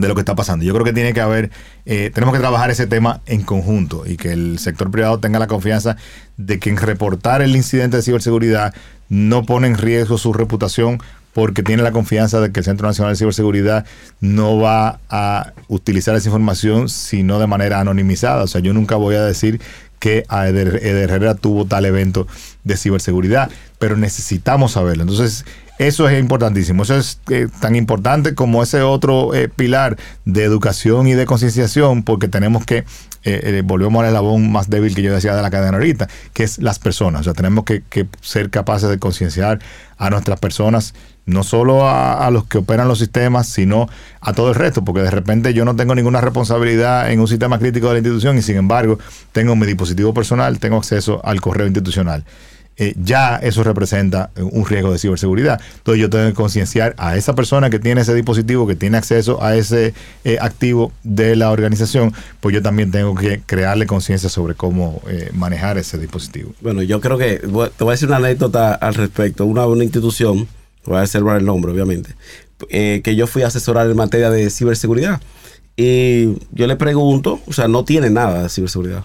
de 0.00 0.08
lo 0.08 0.14
que 0.14 0.20
está 0.20 0.34
pasando. 0.34 0.64
Yo 0.64 0.72
creo 0.72 0.84
que 0.84 0.92
tiene 0.92 1.12
que 1.12 1.20
haber, 1.20 1.50
eh, 1.86 2.10
tenemos 2.12 2.34
que 2.34 2.40
trabajar 2.40 2.70
ese 2.70 2.86
tema 2.86 3.20
en 3.26 3.42
conjunto 3.42 4.04
y 4.06 4.16
que 4.16 4.32
el 4.32 4.58
sector 4.58 4.90
privado 4.90 5.18
tenga 5.18 5.38
la 5.38 5.46
confianza 5.46 5.96
de 6.36 6.58
que 6.58 6.70
en 6.70 6.76
reportar 6.76 7.42
el 7.42 7.54
incidente 7.54 7.96
de 7.96 8.02
ciberseguridad 8.02 8.74
no 9.08 9.44
pone 9.44 9.66
en 9.66 9.76
riesgo 9.76 10.18
su 10.18 10.32
reputación 10.32 11.00
porque 11.32 11.62
tiene 11.62 11.82
la 11.82 11.92
confianza 11.92 12.40
de 12.40 12.50
que 12.50 12.60
el 12.60 12.64
Centro 12.64 12.88
Nacional 12.88 13.12
de 13.12 13.18
Ciberseguridad 13.18 13.86
no 14.20 14.58
va 14.58 14.98
a 15.08 15.52
utilizar 15.68 16.16
esa 16.16 16.28
información 16.28 16.88
sino 16.88 17.38
de 17.38 17.46
manera 17.46 17.80
anonimizada. 17.80 18.42
O 18.42 18.46
sea, 18.46 18.60
yo 18.60 18.72
nunca 18.72 18.96
voy 18.96 19.14
a 19.14 19.22
decir 19.22 19.60
que 20.00 20.24
Eder, 20.30 20.80
Herrera 20.82 21.34
tuvo 21.34 21.66
tal 21.66 21.84
evento 21.84 22.26
de 22.64 22.76
ciberseguridad, 22.76 23.50
pero 23.78 23.96
necesitamos 23.96 24.72
saberlo. 24.72 25.02
Entonces, 25.02 25.44
eso 25.80 26.06
es 26.10 26.20
importantísimo. 26.20 26.82
Eso 26.82 26.94
es 26.94 27.20
eh, 27.30 27.48
tan 27.58 27.74
importante 27.74 28.34
como 28.34 28.62
ese 28.62 28.82
otro 28.82 29.34
eh, 29.34 29.48
pilar 29.48 29.96
de 30.26 30.44
educación 30.44 31.06
y 31.06 31.14
de 31.14 31.24
concienciación, 31.24 32.02
porque 32.02 32.28
tenemos 32.28 32.66
que, 32.66 32.78
eh, 32.78 32.84
eh, 33.24 33.62
volvemos 33.64 33.98
al 34.02 34.08
eslabón 34.08 34.52
más 34.52 34.68
débil 34.68 34.94
que 34.94 35.00
yo 35.00 35.14
decía 35.14 35.34
de 35.34 35.40
la 35.40 35.48
cadena 35.48 35.78
ahorita, 35.78 36.06
que 36.34 36.42
es 36.42 36.58
las 36.58 36.78
personas. 36.78 37.22
O 37.22 37.24
sea, 37.24 37.32
tenemos 37.32 37.64
que, 37.64 37.82
ser 38.20 38.50
capaces 38.50 38.90
de 38.90 38.98
concienciar 38.98 39.60
a 39.96 40.10
nuestras 40.10 40.38
personas 40.38 40.92
no 41.24 41.44
solo 41.44 41.88
a, 41.88 42.28
los 42.30 42.44
que 42.44 42.58
operan 42.58 42.88
los 42.88 42.98
sistemas, 42.98 43.46
sino 43.46 43.88
a 44.20 44.34
todo 44.34 44.48
el 44.50 44.56
resto, 44.56 44.84
porque 44.84 45.00
de 45.00 45.10
repente 45.10 45.54
yo 45.54 45.64
no 45.64 45.76
tengo 45.76 45.94
ninguna 45.94 46.20
responsabilidad 46.20 47.10
en 47.10 47.20
un 47.20 47.28
sistema 47.28 47.58
crítico 47.58 47.86
de 47.86 47.94
la 47.94 47.98
institución 48.00 48.36
y 48.36 48.42
sin 48.42 48.56
embargo 48.56 48.98
tengo 49.32 49.54
mi 49.54 49.66
dispositivo 49.66 50.12
personal, 50.12 50.58
tengo 50.58 50.76
acceso 50.76 51.20
al 51.24 51.40
correo 51.40 51.66
institucional. 51.66 52.24
Eh, 52.80 52.94
ya 52.96 53.36
eso 53.36 53.62
representa 53.62 54.30
un 54.36 54.64
riesgo 54.64 54.90
de 54.90 54.98
ciberseguridad. 54.98 55.60
Entonces 55.76 56.00
yo 56.00 56.08
tengo 56.08 56.26
que 56.26 56.32
concienciar 56.32 56.94
a 56.96 57.14
esa 57.14 57.34
persona 57.34 57.68
que 57.68 57.78
tiene 57.78 58.00
ese 58.00 58.14
dispositivo, 58.14 58.66
que 58.66 58.74
tiene 58.74 58.96
acceso 58.96 59.42
a 59.42 59.54
ese 59.54 59.92
eh, 60.24 60.38
activo 60.40 60.90
de 61.02 61.36
la 61.36 61.50
organización, 61.50 62.14
pues 62.40 62.54
yo 62.54 62.62
también 62.62 62.90
tengo 62.90 63.14
que 63.14 63.42
crearle 63.44 63.86
conciencia 63.86 64.30
sobre 64.30 64.54
cómo 64.54 65.02
eh, 65.08 65.28
manejar 65.34 65.76
ese 65.76 65.98
dispositivo. 65.98 66.54
Bueno, 66.62 66.82
yo 66.82 67.02
creo 67.02 67.18
que 67.18 67.34
te 67.36 67.46
voy 67.46 67.68
a 67.68 67.90
decir 67.90 68.08
una 68.08 68.16
anécdota 68.16 68.72
al 68.72 68.94
respecto. 68.94 69.44
Una, 69.44 69.66
una 69.66 69.84
institución 69.84 70.48
voy 70.86 70.96
a 70.96 71.00
reservar 71.00 71.36
el 71.36 71.44
nombre, 71.44 71.72
obviamente, 71.72 72.14
eh, 72.70 73.02
que 73.04 73.14
yo 73.14 73.26
fui 73.26 73.42
a 73.42 73.48
asesorar 73.48 73.90
en 73.90 73.96
materia 73.96 74.30
de 74.30 74.48
ciberseguridad. 74.48 75.20
Y 75.76 76.38
yo 76.52 76.66
le 76.66 76.76
pregunto, 76.76 77.40
o 77.46 77.52
sea, 77.52 77.68
no 77.68 77.84
tiene 77.84 78.08
nada 78.08 78.42
de 78.42 78.48
ciberseguridad. 78.48 79.04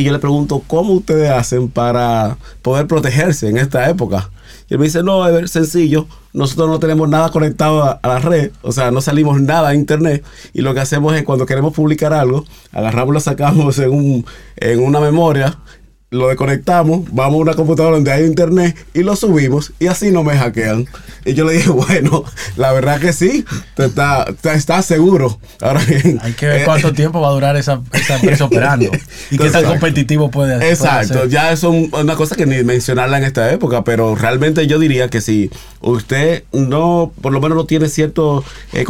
Y 0.00 0.04
yo 0.04 0.12
le 0.12 0.18
pregunto, 0.18 0.62
¿cómo 0.66 0.94
ustedes 0.94 1.30
hacen 1.30 1.68
para 1.68 2.38
poder 2.62 2.86
protegerse 2.86 3.50
en 3.50 3.58
esta 3.58 3.90
época? 3.90 4.30
Y 4.66 4.72
él 4.72 4.80
me 4.80 4.86
dice, 4.86 5.02
no, 5.02 5.28
es 5.28 5.50
sencillo, 5.50 6.06
nosotros 6.32 6.70
no 6.70 6.78
tenemos 6.78 7.06
nada 7.06 7.28
conectado 7.28 7.82
a, 7.82 8.00
la 8.02 8.18
red, 8.18 8.50
o 8.62 8.72
sea, 8.72 8.90
no 8.90 9.02
salimos 9.02 9.42
nada 9.42 9.68
a 9.68 9.74
internet. 9.74 10.24
Y 10.54 10.62
lo 10.62 10.72
que 10.72 10.80
hacemos 10.80 11.14
es 11.14 11.22
cuando 11.24 11.44
queremos 11.44 11.74
publicar 11.74 12.14
algo, 12.14 12.46
agarramos, 12.72 13.12
lo 13.12 13.20
sacamos 13.20 13.78
en, 13.78 13.90
un, 13.90 14.24
en 14.56 14.82
una 14.82 15.00
memoria 15.00 15.58
lo 16.10 16.26
desconectamos, 16.26 17.04
vamos 17.12 17.34
a 17.34 17.42
una 17.42 17.54
computadora 17.54 17.94
donde 17.94 18.10
hay 18.10 18.24
internet 18.24 18.76
y 18.94 19.04
lo 19.04 19.14
subimos 19.14 19.72
y 19.78 19.86
así 19.86 20.10
no 20.10 20.24
me 20.24 20.36
hackean. 20.36 20.88
Y 21.24 21.34
yo 21.34 21.44
le 21.44 21.52
dije, 21.52 21.70
bueno, 21.70 22.24
la 22.56 22.72
verdad 22.72 23.00
que 23.00 23.12
sí, 23.12 23.44
te 23.76 23.84
está, 23.86 24.26
te 24.40 24.52
está 24.52 24.82
seguro. 24.82 25.38
Ahora 25.60 25.84
bien, 25.84 26.18
hay 26.20 26.32
que 26.32 26.46
ver 26.46 26.64
cuánto 26.64 26.88
eh, 26.88 26.92
tiempo 26.92 27.20
va 27.20 27.28
a 27.28 27.32
durar 27.32 27.56
esa, 27.56 27.80
esa 27.92 28.16
empresa 28.16 28.44
operando 28.46 28.90
y 29.30 29.38
qué 29.38 29.50
tan 29.50 29.64
competitivo 29.64 30.30
puede, 30.30 30.56
puede 30.56 30.70
Exacto, 30.70 31.26
ya 31.26 31.52
es 31.52 31.62
un, 31.62 31.90
una 31.92 32.16
cosa 32.16 32.34
que 32.34 32.44
ni 32.44 32.64
mencionarla 32.64 33.18
en 33.18 33.24
esta 33.24 33.52
época, 33.52 33.84
pero 33.84 34.16
realmente 34.16 34.66
yo 34.66 34.80
diría 34.80 35.08
que 35.08 35.20
si 35.20 35.48
usted 35.80 36.42
no, 36.52 37.12
por 37.20 37.32
lo 37.32 37.40
menos 37.40 37.56
no 37.56 37.66
tiene 37.66 37.88
cierto 37.88 38.42
eh, 38.72 38.84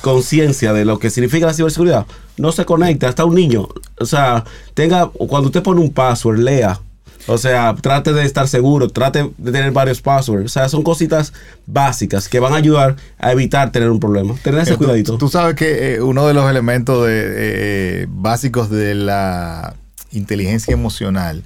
conciencia 0.00 0.72
de 0.72 0.84
lo 0.84 0.98
que 0.98 1.10
significa 1.10 1.46
la 1.46 1.54
ciberseguridad, 1.54 2.06
no 2.36 2.52
se 2.52 2.64
conecta, 2.64 3.08
hasta 3.08 3.24
un 3.24 3.34
niño. 3.34 3.68
O 3.98 4.06
sea, 4.06 4.44
tenga, 4.74 5.08
cuando 5.08 5.48
usted 5.48 5.62
pone 5.62 5.80
un 5.80 5.92
password, 5.92 6.38
lea. 6.38 6.80
O 7.26 7.38
sea, 7.38 7.74
trate 7.80 8.12
de 8.12 8.24
estar 8.24 8.46
seguro, 8.48 8.88
trate 8.88 9.30
de 9.38 9.52
tener 9.52 9.72
varios 9.72 10.02
passwords. 10.02 10.44
O 10.44 10.48
sea, 10.48 10.68
son 10.68 10.82
cositas 10.82 11.32
básicas 11.66 12.28
que 12.28 12.38
van 12.38 12.52
a 12.52 12.56
ayudar 12.56 12.96
a 13.18 13.32
evitar 13.32 13.72
tener 13.72 13.90
un 13.90 13.98
problema. 13.98 14.34
Tener 14.42 14.60
ese 14.60 14.76
cuidadito. 14.76 15.16
Tú 15.16 15.28
sabes 15.28 15.54
que 15.54 15.94
eh, 15.94 16.02
uno 16.02 16.26
de 16.26 16.34
los 16.34 16.50
elementos 16.50 17.06
de, 17.06 17.22
eh, 17.24 18.06
básicos 18.10 18.68
de 18.68 18.94
la 18.94 19.74
inteligencia 20.12 20.72
emocional 20.72 21.42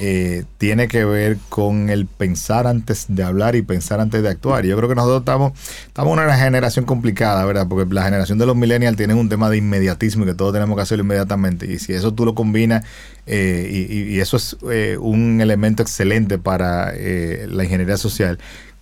eh, 0.00 0.44
tiene 0.58 0.86
que 0.86 1.04
ver 1.04 1.38
con 1.48 1.90
el 1.90 2.06
pensar 2.06 2.68
antes 2.68 3.06
de 3.08 3.24
hablar 3.24 3.56
y 3.56 3.62
pensar 3.62 3.98
antes 3.98 4.22
de 4.22 4.28
actuar. 4.28 4.64
Yo 4.64 4.76
creo 4.76 4.88
que 4.88 4.94
nosotros 4.94 5.22
estamos, 5.22 5.52
estamos 5.86 6.16
en 6.16 6.24
una 6.24 6.36
generación 6.36 6.84
complicada, 6.84 7.44
¿verdad? 7.44 7.66
Porque 7.68 7.92
la 7.92 8.04
generación 8.04 8.38
de 8.38 8.46
los 8.46 8.54
millennials 8.54 8.96
tiene 8.96 9.14
un 9.14 9.28
tema 9.28 9.50
de 9.50 9.56
inmediatismo 9.56 10.22
y 10.22 10.28
que 10.28 10.34
todos 10.34 10.52
tenemos 10.52 10.76
que 10.76 10.82
hacerlo 10.82 11.02
inmediatamente. 11.02 11.66
Y 11.66 11.80
si 11.80 11.94
eso 11.94 12.14
tú 12.14 12.24
lo 12.24 12.36
combinas, 12.36 12.84
eh, 13.26 13.68
y, 13.90 14.14
y, 14.14 14.20
eso 14.20 14.36
es 14.36 14.56
eh, 14.70 14.96
un 15.00 15.40
elemento 15.40 15.82
excelente 15.82 16.38
para 16.38 16.92
eh, 16.94 17.48
la 17.50 17.64
ingeniería 17.64 17.96
social, 17.96 18.38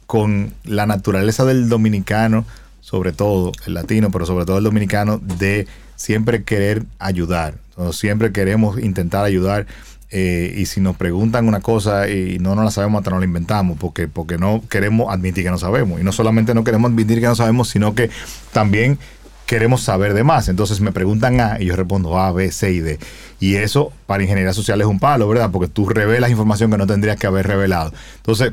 con 0.06 0.52
la 0.64 0.84
naturaleza 0.86 1.46
del 1.46 1.70
dominicano, 1.70 2.44
sobre 2.82 3.12
todo 3.12 3.52
el 3.66 3.72
latino, 3.72 4.10
pero 4.10 4.26
sobre 4.26 4.44
todo 4.44 4.58
el 4.58 4.64
dominicano, 4.64 5.18
de 5.18 5.66
siempre 5.96 6.44
querer 6.44 6.84
ayudar. 6.98 7.54
Siempre 7.92 8.32
queremos 8.32 8.78
intentar 8.78 9.24
ayudar 9.24 9.66
eh, 10.10 10.54
y 10.56 10.66
si 10.66 10.80
nos 10.80 10.96
preguntan 10.96 11.48
una 11.48 11.60
cosa 11.60 12.08
y 12.08 12.38
no 12.38 12.54
nos 12.54 12.64
la 12.64 12.70
sabemos, 12.70 13.00
hasta 13.00 13.10
no 13.10 13.18
la 13.18 13.24
inventamos, 13.24 13.76
porque, 13.78 14.08
porque 14.08 14.38
no 14.38 14.62
queremos 14.68 15.12
admitir 15.12 15.44
que 15.44 15.50
no 15.50 15.58
sabemos. 15.58 16.00
Y 16.00 16.04
no 16.04 16.12
solamente 16.12 16.54
no 16.54 16.64
queremos 16.64 16.90
admitir 16.90 17.20
que 17.20 17.26
no 17.26 17.34
sabemos, 17.34 17.68
sino 17.68 17.94
que 17.94 18.10
también 18.52 18.98
queremos 19.46 19.82
saber 19.82 20.14
de 20.14 20.24
más. 20.24 20.48
Entonces 20.48 20.80
me 20.80 20.92
preguntan 20.92 21.40
A 21.40 21.60
y 21.60 21.66
yo 21.66 21.76
respondo 21.76 22.18
A, 22.18 22.32
B, 22.32 22.52
C 22.52 22.72
y 22.72 22.80
D. 22.80 22.98
Y 23.40 23.56
eso 23.56 23.92
para 24.06 24.22
ingeniería 24.22 24.52
social 24.52 24.80
es 24.80 24.86
un 24.86 24.98
palo, 24.98 25.28
¿verdad? 25.28 25.50
Porque 25.50 25.68
tú 25.68 25.88
revelas 25.88 26.30
información 26.30 26.70
que 26.70 26.78
no 26.78 26.86
tendrías 26.86 27.16
que 27.16 27.26
haber 27.26 27.46
revelado. 27.46 27.92
Entonces, 28.16 28.52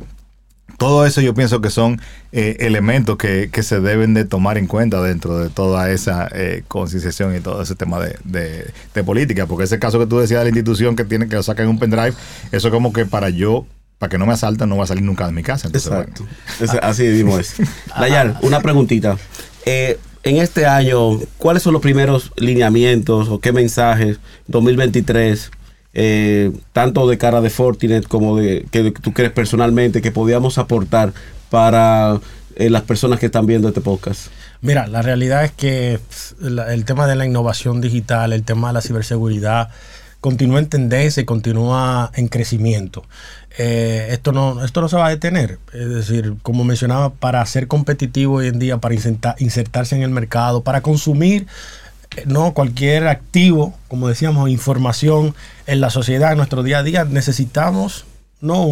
todo 0.84 1.06
eso 1.06 1.22
yo 1.22 1.34
pienso 1.34 1.62
que 1.62 1.70
son 1.70 2.02
eh, 2.34 2.58
elementos 2.60 3.16
que, 3.18 3.50
que, 3.50 3.64
se 3.64 3.80
deben 3.80 4.14
de 4.14 4.26
tomar 4.26 4.58
en 4.58 4.68
cuenta 4.68 5.02
dentro 5.02 5.38
de 5.38 5.50
toda 5.50 5.90
esa 5.90 6.28
eh, 6.34 6.64
concienciación 6.68 7.34
y 7.38 7.40
todo 7.40 7.62
ese 7.62 7.74
tema 7.76 8.02
de, 8.02 8.18
de, 8.26 8.66
de, 8.94 9.04
política, 9.06 9.46
porque 9.46 9.64
ese 9.64 9.80
caso 9.80 9.98
que 9.98 10.08
tú 10.08 10.20
decías 10.20 10.42
de 10.42 10.44
la 10.44 10.50
institución 10.50 10.98
que 10.98 11.06
tiene 11.06 11.30
que 11.30 11.38
lo 11.38 11.44
sacan 11.44 11.68
en 11.68 11.70
un 11.70 11.80
pendrive, 11.80 12.12
eso 12.52 12.70
como 12.70 12.92
que 12.92 13.06
para 13.06 13.30
yo, 13.30 13.66
para 13.98 14.10
que 14.10 14.18
no 14.18 14.26
me 14.26 14.34
asalten, 14.34 14.68
no 14.68 14.76
va 14.76 14.84
a 14.84 14.88
salir 14.88 15.06
nunca 15.06 15.26
de 15.26 15.32
mi 15.32 15.42
casa. 15.42 15.68
Entonces, 15.68 15.90
Exacto. 15.90 16.26
Bueno. 16.60 16.80
Así 16.82 17.04
mismo 17.04 17.40
es. 17.40 17.56
Dayar, 17.98 18.38
una 18.42 18.60
preguntita. 18.60 19.18
Eh, 19.66 19.98
en 20.24 20.36
este 20.36 20.66
año, 20.66 21.18
¿cuáles 21.38 21.64
son 21.64 21.72
los 21.72 21.82
primeros 21.82 22.34
lineamientos 22.36 23.30
o 23.30 23.40
qué 23.40 23.54
mensajes 23.54 24.20
2023 24.48 25.50
eh, 25.94 26.52
tanto 26.72 27.08
de 27.08 27.18
cara 27.18 27.42
de 27.42 27.50
Fortinet 27.50 28.08
como 28.08 28.38
de 28.38 28.66
que 28.72 28.92
tú 28.92 29.14
crees 29.14 29.32
personalmente 29.32 30.02
que 30.02 30.12
podíamos 30.12 30.58
aportar 30.58 31.14
para 31.50 32.20
eh, 32.56 32.70
las 32.70 32.84
personas 32.84 33.20
que 33.20 33.28
están 33.28 33.46
viendo 33.46 33.68
este 33.68 33.82
podcast? 33.82 34.28
Mira, 34.62 34.88
la 34.88 35.02
realidad 35.02 35.44
es 35.44 35.52
que 35.52 36.00
el 36.42 36.86
tema 36.86 37.06
de 37.06 37.16
la 37.16 37.26
innovación 37.26 37.82
digital, 37.82 38.32
el 38.32 38.44
tema 38.44 38.70
de 38.70 38.74
la 38.76 38.82
ciberseguridad, 38.82 39.70
continúa 40.24 40.60
en 40.60 40.68
tendencia 40.68 41.26
continúa 41.26 42.10
en 42.16 42.30
crecimiento. 42.30 43.04
Eh, 43.58 44.08
esto, 44.12 44.32
no, 44.32 44.64
esto 44.64 44.80
no 44.80 44.88
se 44.88 44.96
va 44.96 45.08
a 45.08 45.10
detener. 45.10 45.60
Es 45.74 45.90
decir, 45.90 46.36
como 46.42 46.64
mencionaba, 46.64 47.10
para 47.10 47.46
ser 47.46 47.68
competitivo 47.68 48.36
hoy 48.36 48.48
en 48.48 48.58
día, 48.58 48.78
para 48.78 48.96
insertarse 48.96 49.98
en 49.98 50.02
el 50.02 50.12
mercado, 50.12 50.64
para 50.64 50.80
consumir 50.80 51.46
no 52.26 52.54
cualquier 52.54 53.08
activo, 53.08 53.74
como 53.88 54.08
decíamos, 54.08 54.50
información 54.50 55.36
en 55.68 55.82
la 55.82 55.90
sociedad, 55.90 56.32
en 56.32 56.38
nuestro 56.38 56.64
día 56.64 56.80
a 56.80 56.84
día, 56.84 57.06
necesitamos 57.06 58.06
no 58.44 58.68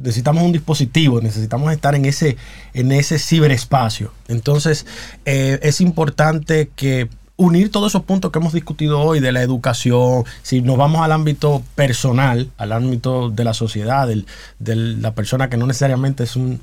necesitamos 0.00 0.42
un 0.42 0.50
dispositivo, 0.50 1.20
necesitamos 1.20 1.72
estar 1.72 1.94
en 1.94 2.06
ese, 2.06 2.36
en 2.74 2.90
ese 2.90 3.20
ciberespacio. 3.20 4.12
Entonces, 4.26 4.84
eh, 5.24 5.60
es 5.62 5.80
importante 5.80 6.70
que 6.74 7.08
unir 7.36 7.70
todos 7.70 7.92
esos 7.92 8.02
puntos 8.02 8.32
que 8.32 8.38
hemos 8.38 8.52
discutido 8.52 9.00
hoy 9.00 9.20
de 9.20 9.30
la 9.30 9.42
educación, 9.42 10.24
si 10.42 10.62
nos 10.62 10.76
vamos 10.76 11.02
al 11.02 11.12
ámbito 11.12 11.62
personal, 11.74 12.50
al 12.56 12.72
ámbito 12.72 13.30
de 13.30 13.44
la 13.44 13.54
sociedad, 13.54 14.08
de 14.08 14.76
la 14.76 15.14
persona 15.14 15.48
que 15.48 15.56
no 15.56 15.66
necesariamente 15.66 16.24
es 16.24 16.34
un, 16.34 16.60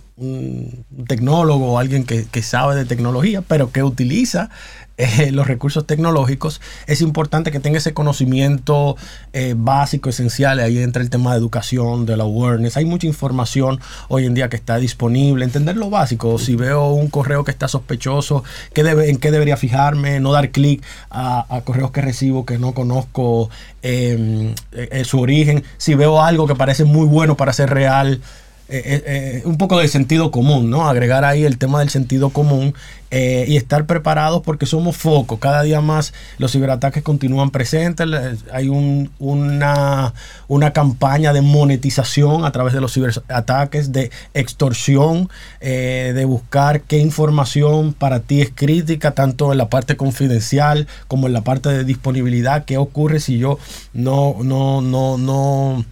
tecnólogo 1.08 1.74
o 1.74 1.80
alguien 1.80 2.04
que, 2.04 2.26
que, 2.26 2.42
sabe 2.44 2.76
de 2.76 2.86
tecnología, 2.86 3.42
pero 3.42 3.72
que 3.72 3.84
utiliza 3.84 4.50
eh, 4.98 5.32
los 5.32 5.48
recursos 5.48 5.88
tecnológicos, 5.88 6.62
es 6.86 7.02
importante 7.02 7.52
que 7.52 7.60
tenga 7.60 7.80
ese 7.80 7.96
conocimiento 7.96 8.96
eh, 9.34 9.56
básico, 9.58 10.10
esencial. 10.10 10.60
Ahí 10.60 10.78
entra 10.78 11.02
el 11.02 11.10
tema 11.10 11.32
de 11.32 11.40
educación, 11.40 12.06
de 12.06 12.16
la 12.16 12.26
awareness. 12.26 12.78
Hay 12.78 12.86
mucha 12.86 13.08
información 13.08 13.80
hoy 14.08 14.26
en 14.26 14.36
día 14.36 14.50
que 14.50 14.56
está 14.56 14.78
disponible. 14.78 15.46
Entender 15.46 15.78
lo 15.78 15.90
básico. 15.90 16.38
Si 16.38 16.56
veo 16.56 16.90
un 16.90 17.10
correo 17.10 17.44
que 17.44 17.50
está 17.50 17.68
sospechoso, 17.68 18.44
¿qué 18.74 18.82
¿en 18.82 19.18
qué 19.18 19.32
debería 19.32 19.58
fijarme? 19.58 20.20
No 20.20 20.32
dar 20.32 20.52
clic 20.52 20.84
a, 21.10 21.62
correos 21.66 21.92
que 21.92 22.02
recibo 22.02 22.46
que 22.46 22.60
no 22.60 22.74
conozco 22.74 23.50
em, 23.82 24.54
eh, 24.74 25.04
su 25.06 25.20
origen. 25.20 25.64
Si 25.78 25.96
veo 25.96 26.22
algo 26.22 26.46
que 26.46 26.56
parece 26.56 26.84
muy 26.84 27.08
bueno 27.08 27.36
para 27.36 27.52
ser 27.54 27.72
real, 27.72 28.22
eh, 28.76 28.82
eh, 28.86 29.04
eh, 29.06 29.42
un 29.46 29.60
poco 29.60 29.78
de 29.78 29.88
sentido 29.88 30.32
común, 30.32 30.72
¿no? 30.72 30.90
Agregar 30.90 31.26
ahí 31.26 31.46
el 31.46 31.60
tema 31.60 31.82
del 31.82 31.90
sentido 31.90 32.32
común 32.32 32.74
y 33.16 33.58
estar 33.58 33.86
preparados 33.86 34.42
porque 34.42 34.66
somos 34.66 34.98
focos. 34.98 35.38
Cada 35.38 35.62
día 35.62 35.82
más 35.82 36.16
los 36.40 36.52
ciberataques 36.52 37.04
continúan 37.04 37.52
presentes. 37.52 38.10
Hay 38.52 38.70
una, 38.70 40.16
una 40.48 40.74
campaña 40.74 41.32
de 41.32 41.42
monetización 41.42 42.44
a 42.44 42.52
través 42.52 42.74
de 42.74 42.82
los 42.82 42.92
ciberataques, 42.92 43.92
de 43.92 44.10
extorsión, 44.34 45.30
de 45.62 46.26
buscar 46.26 46.82
qué 46.82 46.98
información 46.98 47.94
para 47.94 48.22
ti 48.22 48.42
es 48.42 48.50
crítica, 48.50 49.12
tanto 49.12 49.52
en 49.52 49.60
la 49.60 49.70
parte 49.70 49.96
confidencial 49.96 50.88
como 51.08 51.28
en 51.28 51.34
la 51.34 51.42
parte 51.42 51.70
de 51.70 51.84
disponibilidad. 51.84 52.66
¿Qué 52.66 52.80
ocurre 52.80 53.20
si 53.20 53.38
yo 53.38 53.60
no, 53.94 54.38
no, 54.42 54.82
no, 54.82 55.20
no 55.20 55.86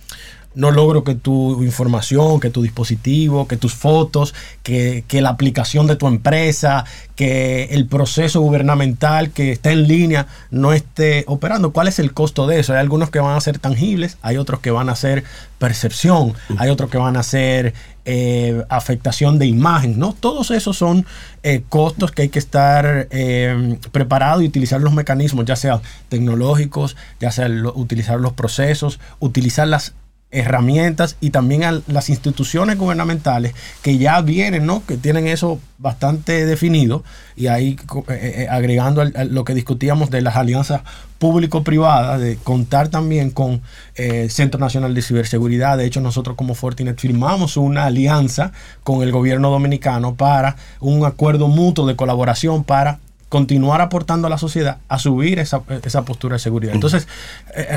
no 0.54 0.72
logro 0.72 1.04
que 1.04 1.16
tu 1.16 1.64
información, 1.64 2.40
que 2.40 2.50
tu 2.50 2.62
dispositivo, 2.62 3.48
que 3.48 3.58
tus 3.58 3.74
fotos, 3.74 4.34
que, 4.64 5.04
la 5.12 5.30
aplicación 5.30 5.88
de 5.88 5.96
tu 5.96 6.08
empresa, 6.08 6.86
que 7.16 7.66
el 7.66 7.86
proceso 7.86 8.42
gubernamental 8.42 9.32
que 9.32 9.52
está 9.52 9.72
en 9.72 9.88
línea 9.88 10.28
no 10.50 10.74
esté 10.74 11.24
operando. 11.28 11.72
¿Cuál 11.72 11.88
es 11.88 12.00
el 12.00 12.14
costo 12.14 12.48
de 12.48 12.60
eso? 12.60 12.74
Hay 12.74 12.80
algunos 12.80 13.10
que 13.10 13.20
van 13.20 13.36
a 13.36 13.42
ser 13.42 13.60
tangibles, 13.60 14.18
hay 14.22 14.38
otros 14.38 14.60
que 14.60 14.72
van 14.72 14.90
a 14.90 14.96
ser 14.96 15.24
percepción, 15.60 16.34
hay 16.58 16.70
otros 16.70 16.90
que 16.90 16.98
van 16.98 17.18
a 17.18 17.24
ser 17.24 17.74
eh, 18.04 18.64
afectación 18.70 19.38
de 19.38 19.46
imagen, 19.46 20.00
¿no? 20.00 20.14
Todos 20.20 20.50
esos 20.50 20.76
son 20.76 21.06
eh, 21.44 21.62
costos 21.70 22.12
que 22.12 22.24
hay 22.24 22.30
que 22.30 22.40
estar 22.40 23.08
eh, 23.12 23.78
preparado 23.92 24.42
y 24.42 24.48
utilizar 24.48 24.82
los 24.82 24.92
mecanismos, 24.94 25.46
ya 25.46 25.56
sea 25.56 25.82
tecnológicos, 26.10 26.98
ya 27.20 27.30
sea 27.32 27.48
utilizar 27.76 28.20
los 28.20 28.34
procesos, 28.34 29.00
utilizar 29.20 29.68
las 29.68 29.94
herramientas 30.32 31.18
y 31.20 31.32
también 31.32 31.64
a 31.66 31.82
las 31.88 32.10
instituciones 32.10 32.78
gubernamentales 32.78 33.54
que 33.82 33.98
ya 33.98 34.22
vienen, 34.22 34.66
¿no? 34.66 34.84
Que 34.86 34.96
tienen 34.98 35.28
eso 35.28 35.60
bastante 35.78 36.46
definido 36.46 37.04
y 37.36 37.48
ahí 37.48 37.78
eh, 38.08 38.14
eh, 38.44 38.48
agregando 38.50 39.04
lo 39.04 39.44
que 39.44 39.54
discutíamos 39.54 40.10
de 40.10 40.22
las 40.22 40.38
alianzas 40.38 40.82
público-privadas, 41.20 42.22
de 42.22 42.38
contar 42.38 42.88
también 42.88 43.30
con 43.30 43.62
el 43.96 44.26
eh, 44.26 44.30
Centro 44.30 44.60
Nacional 44.60 44.96
de 44.96 45.02
Ciberseguridad. 45.02 45.78
De 45.78 45.86
hecho, 45.86 46.00
nosotros 46.00 46.38
como 46.38 46.56
Fortinet 46.56 47.00
firmamos 47.00 47.58
una 47.58 47.86
alianza 47.86 48.54
con 48.84 49.04
el 49.04 49.12
gobierno 49.12 49.50
dominicano 49.50 50.16
para 50.16 50.56
un 50.80 51.06
acuerdo 51.06 51.48
mutuo 51.48 51.86
de 51.86 51.96
colaboración 51.96 52.64
para 52.64 53.00
continuar 53.28 53.82
aportando 53.82 54.28
a 54.28 54.30
la 54.30 54.38
sociedad 54.38 54.78
a 54.88 54.98
subir 55.00 55.40
esa, 55.40 55.62
esa 55.84 56.04
postura 56.04 56.36
de 56.36 56.40
seguridad. 56.40 56.74
Entonces, 56.74 57.08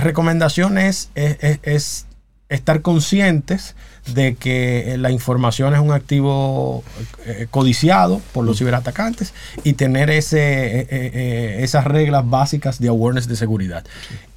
recomendación 0.03 0.79
es, 0.79 1.11
es 1.15 2.07
estar 2.49 2.83
conscientes 2.83 3.75
de 4.13 4.35
que 4.35 4.95
eh, 4.95 4.99
la 4.99 5.11
información 5.11 5.75
es 5.75 5.81
un 5.81 5.93
activo 5.93 6.85
eh, 7.25 7.47
codiciado 7.51 8.21
por 8.33 8.45
los 8.45 8.59
ciberatacantes 8.59 9.33
y 9.65 9.75
tener 9.75 10.11
ese, 10.11 10.87
eh, 10.91 11.63
esas 11.63 11.85
reglas 11.85 12.29
básicas 12.29 12.79
de 12.79 12.89
awareness 12.89 13.29
de 13.29 13.37
seguridad. 13.37 13.85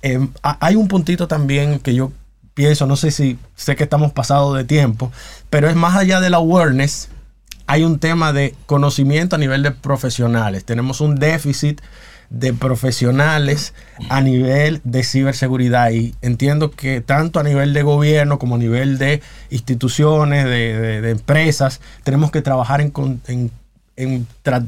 Em, 0.02 0.30
hay 0.42 0.76
un 0.76 0.88
puntito 0.88 1.28
también 1.28 1.80
que 1.80 1.94
yo 1.94 2.12
pienso, 2.54 2.88
no 2.88 2.96
sé 2.96 3.12
si 3.12 3.38
sé 3.56 3.76
que 3.76 3.84
estamos 3.84 4.14
pasados 4.14 4.56
de 4.56 4.64
tiempo, 4.64 5.12
pero 5.50 5.70
es 5.70 5.76
más 5.76 5.96
allá 5.96 6.22
del 6.22 6.34
awareness, 6.34 7.10
hay 7.68 7.84
un 7.84 8.00
tema 8.00 8.32
de 8.32 8.56
conocimiento 8.66 9.36
a 9.36 9.40
nivel 9.40 9.62
de 9.62 9.72
profesionales. 9.72 10.64
Tenemos 10.64 11.02
un 11.02 11.16
déficit 11.16 11.82
de 12.30 12.54
profesionales 12.54 13.74
a 14.10 14.22
nivel 14.22 14.82
de 14.84 15.04
ciberseguridad. 15.04 15.92
Y 15.92 16.16
entiendo 16.22 16.72
que 16.72 17.02
tanto 17.02 17.40
a 17.40 17.44
nivel 17.44 17.74
de 17.74 17.84
gobierno 17.84 18.40
como 18.40 18.56
a 18.56 18.58
nivel 18.58 18.98
de 18.98 19.22
instituciones, 19.50 20.46
de, 20.46 21.10
empresas, 21.10 21.82
tenemos 22.04 22.32
que 22.32 22.42
trabajar 22.42 22.82
en, 22.82 22.94
en, 23.28 23.52
en 23.96 24.28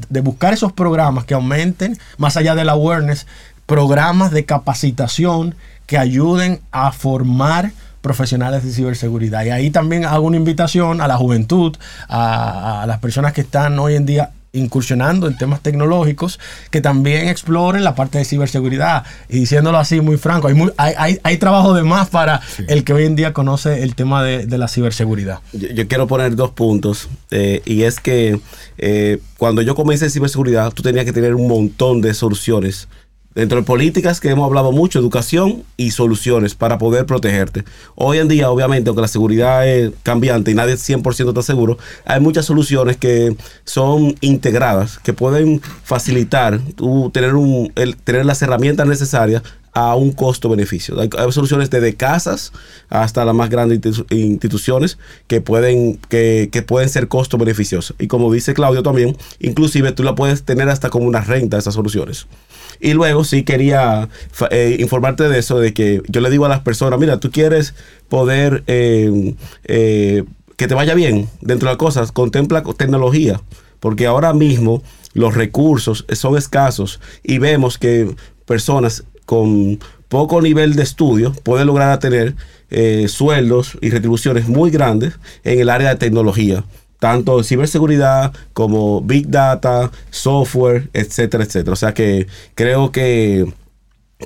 de 0.09 0.21
buscar 0.21 0.53
esos 0.53 0.71
programas 0.71 1.25
que 1.25 1.33
aumenten, 1.33 1.97
más 2.17 2.37
allá 2.37 2.55
del 2.55 2.69
awareness, 2.69 3.27
programas 3.65 4.31
de 4.31 4.45
capacitación 4.45 5.55
que 5.85 5.97
ayuden 5.97 6.61
a 6.71 6.91
formar 6.91 7.71
profesionales 8.01 8.63
de 8.63 8.71
ciberseguridad. 8.71 9.43
Y 9.45 9.49
ahí 9.49 9.69
también 9.69 10.05
hago 10.05 10.25
una 10.25 10.37
invitación 10.37 11.01
a 11.01 11.07
la 11.07 11.17
juventud, 11.17 11.75
a, 12.07 12.85
las 12.87 12.99
personas 12.99 13.33
que 13.33 13.41
están 13.41 13.77
hoy 13.79 13.95
en 13.95 14.05
día 14.05 14.31
incursionando 14.51 15.27
en 15.27 15.37
temas 15.37 15.61
tecnológicos 15.61 16.39
que 16.71 16.81
también 16.81 17.27
exploren 17.27 17.83
la 17.83 17.95
parte 17.95 18.17
de 18.17 18.25
ciberseguridad. 18.25 19.05
Y 19.29 19.39
diciéndolo 19.39 19.77
así 19.77 20.01
muy 20.01 20.17
franco, 20.17 20.47
hay, 20.47 20.55
hay, 20.97 21.19
hay, 21.21 21.37
trabajo 21.37 21.73
de 21.73 21.83
más 21.83 22.09
para 22.09 22.41
el 22.67 22.83
que 22.83 22.93
hoy 22.93 23.05
en 23.05 23.15
día 23.15 23.33
conoce 23.33 23.83
el 23.83 23.95
tema 23.95 24.23
de, 24.23 24.57
la 24.57 24.67
ciberseguridad. 24.67 25.39
Yo, 25.53 25.87
quiero 25.87 26.07
poner 26.07 26.35
dos 26.35 26.51
puntos. 26.51 27.07
Eh, 27.31 27.61
y 27.65 27.83
es 27.83 27.99
que 27.99 28.39
eh, 28.77 29.19
cuando 29.37 29.61
yo 29.61 29.75
comencé 29.75 30.05
en 30.05 30.11
ciberseguridad, 30.11 30.71
tú 30.73 30.83
tenías 30.83 31.05
que 31.05 31.13
tener 31.13 31.35
un 31.35 31.47
montón 31.47 32.01
de 32.01 32.13
soluciones 32.13 32.87
Dentro 33.35 33.59
de 33.59 33.63
políticas 33.63 34.19
que 34.19 34.29
hemos 34.29 34.47
hablado 34.47 34.71
mucho, 34.71 34.97
educación 34.97 35.63
y 35.77 35.91
soluciones 35.91 36.55
para 36.55 36.79
poder 36.79 37.05
protegerte. 37.05 37.63
Hoy 37.93 38.17
en 38.17 38.27
día, 38.27 38.49
obviamente, 38.49 38.89
aunque 38.89 39.03
la 39.03 39.07
seguridad 39.07 39.67
es 39.67 39.91
cambiante 40.01 40.49
y 40.49 40.55
nadie 40.55 40.73
100% 40.73 41.29
está 41.29 41.43
seguro, 41.43 41.77
hay 42.05 42.19
muchas 42.19 42.45
soluciones 42.45 42.97
que 42.97 43.37
son 43.65 44.15
integradas, 44.21 44.97
que 44.97 45.13
pueden 45.13 45.61
facilitar 45.83 46.59
tú 46.75 47.11
tener, 47.13 47.35
un, 47.35 47.71
tener 48.03 48.25
las 48.25 48.41
herramientas 48.41 48.87
necesarias 48.87 49.43
a 49.73 49.95
un 49.95 50.11
costo-beneficio. 50.11 50.99
Hay, 50.99 51.09
soluciones 51.31 51.69
desde 51.69 51.95
casas 51.95 52.51
hasta 52.89 53.23
las 53.25 53.35
más 53.35 53.51
grandes 53.51 53.79
instituciones 54.09 54.97
que 55.27 55.39
pueden, 55.39 55.97
que, 56.09 56.49
que 56.51 56.63
pueden 56.63 56.89
ser 56.89 57.07
costo-beneficiosas. 57.07 57.95
Y 57.99 58.07
como 58.07 58.33
dice 58.33 58.55
Claudio 58.55 58.81
también, 58.81 59.15
inclusive 59.39 59.91
tú 59.91 60.03
la 60.03 60.15
puedes 60.15 60.43
tener 60.43 60.67
hasta 60.69 60.89
como 60.89 61.05
una 61.05 61.21
renta 61.21 61.59
esas 61.59 61.75
soluciones. 61.75 62.25
Y 62.79 62.93
luego 62.93 63.23
sí 63.23 63.43
quería 63.43 64.09
eh, 64.51 64.77
informarte 64.79 65.27
de 65.27 65.39
eso, 65.39 65.59
de 65.59 65.73
que 65.73 66.01
yo 66.07 66.21
le 66.21 66.29
digo 66.29 66.45
a 66.45 66.49
las 66.49 66.61
personas, 66.61 66.99
mira, 66.99 67.19
tú 67.19 67.31
quieres 67.31 67.73
poder 68.07 68.63
eh, 68.67 69.35
eh, 69.65 70.23
que 70.55 70.67
te 70.67 70.75
vaya 70.75 70.93
bien 70.93 71.29
dentro 71.41 71.67
de 71.67 71.73
las 71.73 71.77
cosas, 71.77 72.11
contempla 72.11 72.63
tecnología, 72.77 73.41
porque 73.79 74.07
ahora 74.07 74.33
mismo 74.33 74.81
los 75.13 75.35
recursos 75.35 76.05
son 76.13 76.37
escasos 76.37 76.99
y 77.23 77.39
vemos 77.39 77.77
que 77.77 78.15
personas 78.45 79.03
con 79.25 79.79
poco 80.07 80.41
nivel 80.41 80.75
de 80.75 80.83
estudio 80.83 81.33
pueden 81.43 81.67
lograr 81.67 81.99
tener 81.99 82.35
sueldos 83.07 83.77
y 83.81 83.89
retribuciones 83.89 84.47
muy 84.47 84.69
grandes 84.69 85.15
en 85.43 85.59
el 85.59 85.69
área 85.69 85.89
de 85.89 85.95
tecnología 85.95 86.63
tanto 86.99 87.43
ciberseguridad 87.43 88.33
como 88.53 89.01
big 89.01 89.29
data, 89.29 89.89
software, 90.09 90.89
etcétera, 90.93 91.43
etcétera. 91.43 91.73
O 91.73 91.77
sea 91.77 91.93
que 91.93 92.27
creo 92.55 92.91
que, 92.91 93.51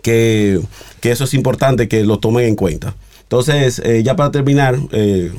que, 0.02 0.62
eso 1.04 1.24
es 1.24 1.34
importante 1.34 1.88
que 1.88 2.04
lo 2.04 2.20
tomen 2.20 2.46
en 2.46 2.56
cuenta. 2.56 2.96
Entonces, 3.22 3.80
eh, 3.80 4.04
ya 4.04 4.16
para 4.16 4.32
terminar, 4.32 4.78
eh, 4.92 5.32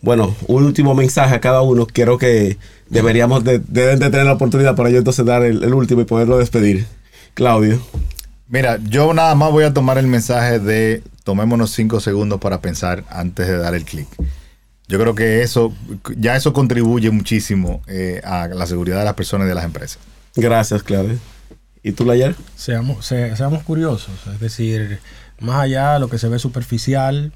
bueno, 0.00 0.34
un 0.48 0.64
último 0.64 0.94
mensaje 0.94 1.34
a 1.34 1.40
cada 1.40 1.62
uno. 1.62 1.86
Quiero 1.86 2.18
que 2.18 2.58
deberíamos 2.90 3.44
de, 3.44 3.60
de 3.60 3.96
tener 3.96 4.24
la 4.26 4.34
oportunidad 4.34 4.76
para 4.76 4.90
yo 4.90 4.98
entonces 4.98 5.24
dar 5.24 5.42
el, 5.42 5.64
el 5.64 5.74
último 5.74 6.02
y 6.02 6.04
poderlo 6.04 6.38
despedir. 6.38 6.86
Claudio. 7.34 7.80
Mira, 8.48 8.78
yo 8.88 9.14
nada 9.14 9.34
más 9.34 9.50
voy 9.50 9.64
a 9.64 9.72
tomar 9.72 9.98
el 9.98 10.06
mensaje 10.06 10.58
de 10.58 11.02
tomémonos 11.24 11.70
cinco 11.70 12.00
segundos 12.00 12.40
para 12.40 12.60
pensar 12.60 13.04
antes 13.08 13.46
de 13.46 13.56
dar 13.56 13.74
el 13.74 13.84
clic. 13.84 14.06
Yo 14.86 14.98
creo 14.98 15.14
que 15.14 15.42
eso, 15.42 15.72
ya 16.16 16.36
eso 16.36 16.52
contribuye 16.52 17.10
muchísimo 17.10 17.82
eh, 17.86 18.20
a 18.24 18.48
la 18.48 18.66
seguridad 18.66 18.98
de 18.98 19.04
las 19.04 19.14
personas 19.14 19.46
y 19.46 19.48
de 19.48 19.54
las 19.54 19.64
empresas. 19.64 19.98
Gracias, 20.36 20.82
Claudia. 20.82 21.16
¿Y 21.82 21.92
tú, 21.92 22.04
Layar? 22.04 22.34
Seamos, 22.56 23.06
seamos 23.06 23.62
curiosos, 23.62 24.14
es 24.32 24.40
decir, 24.40 25.00
más 25.38 25.60
allá 25.60 25.94
de 25.94 26.00
lo 26.00 26.08
que 26.08 26.18
se 26.18 26.28
ve 26.28 26.38
superficial, 26.38 27.32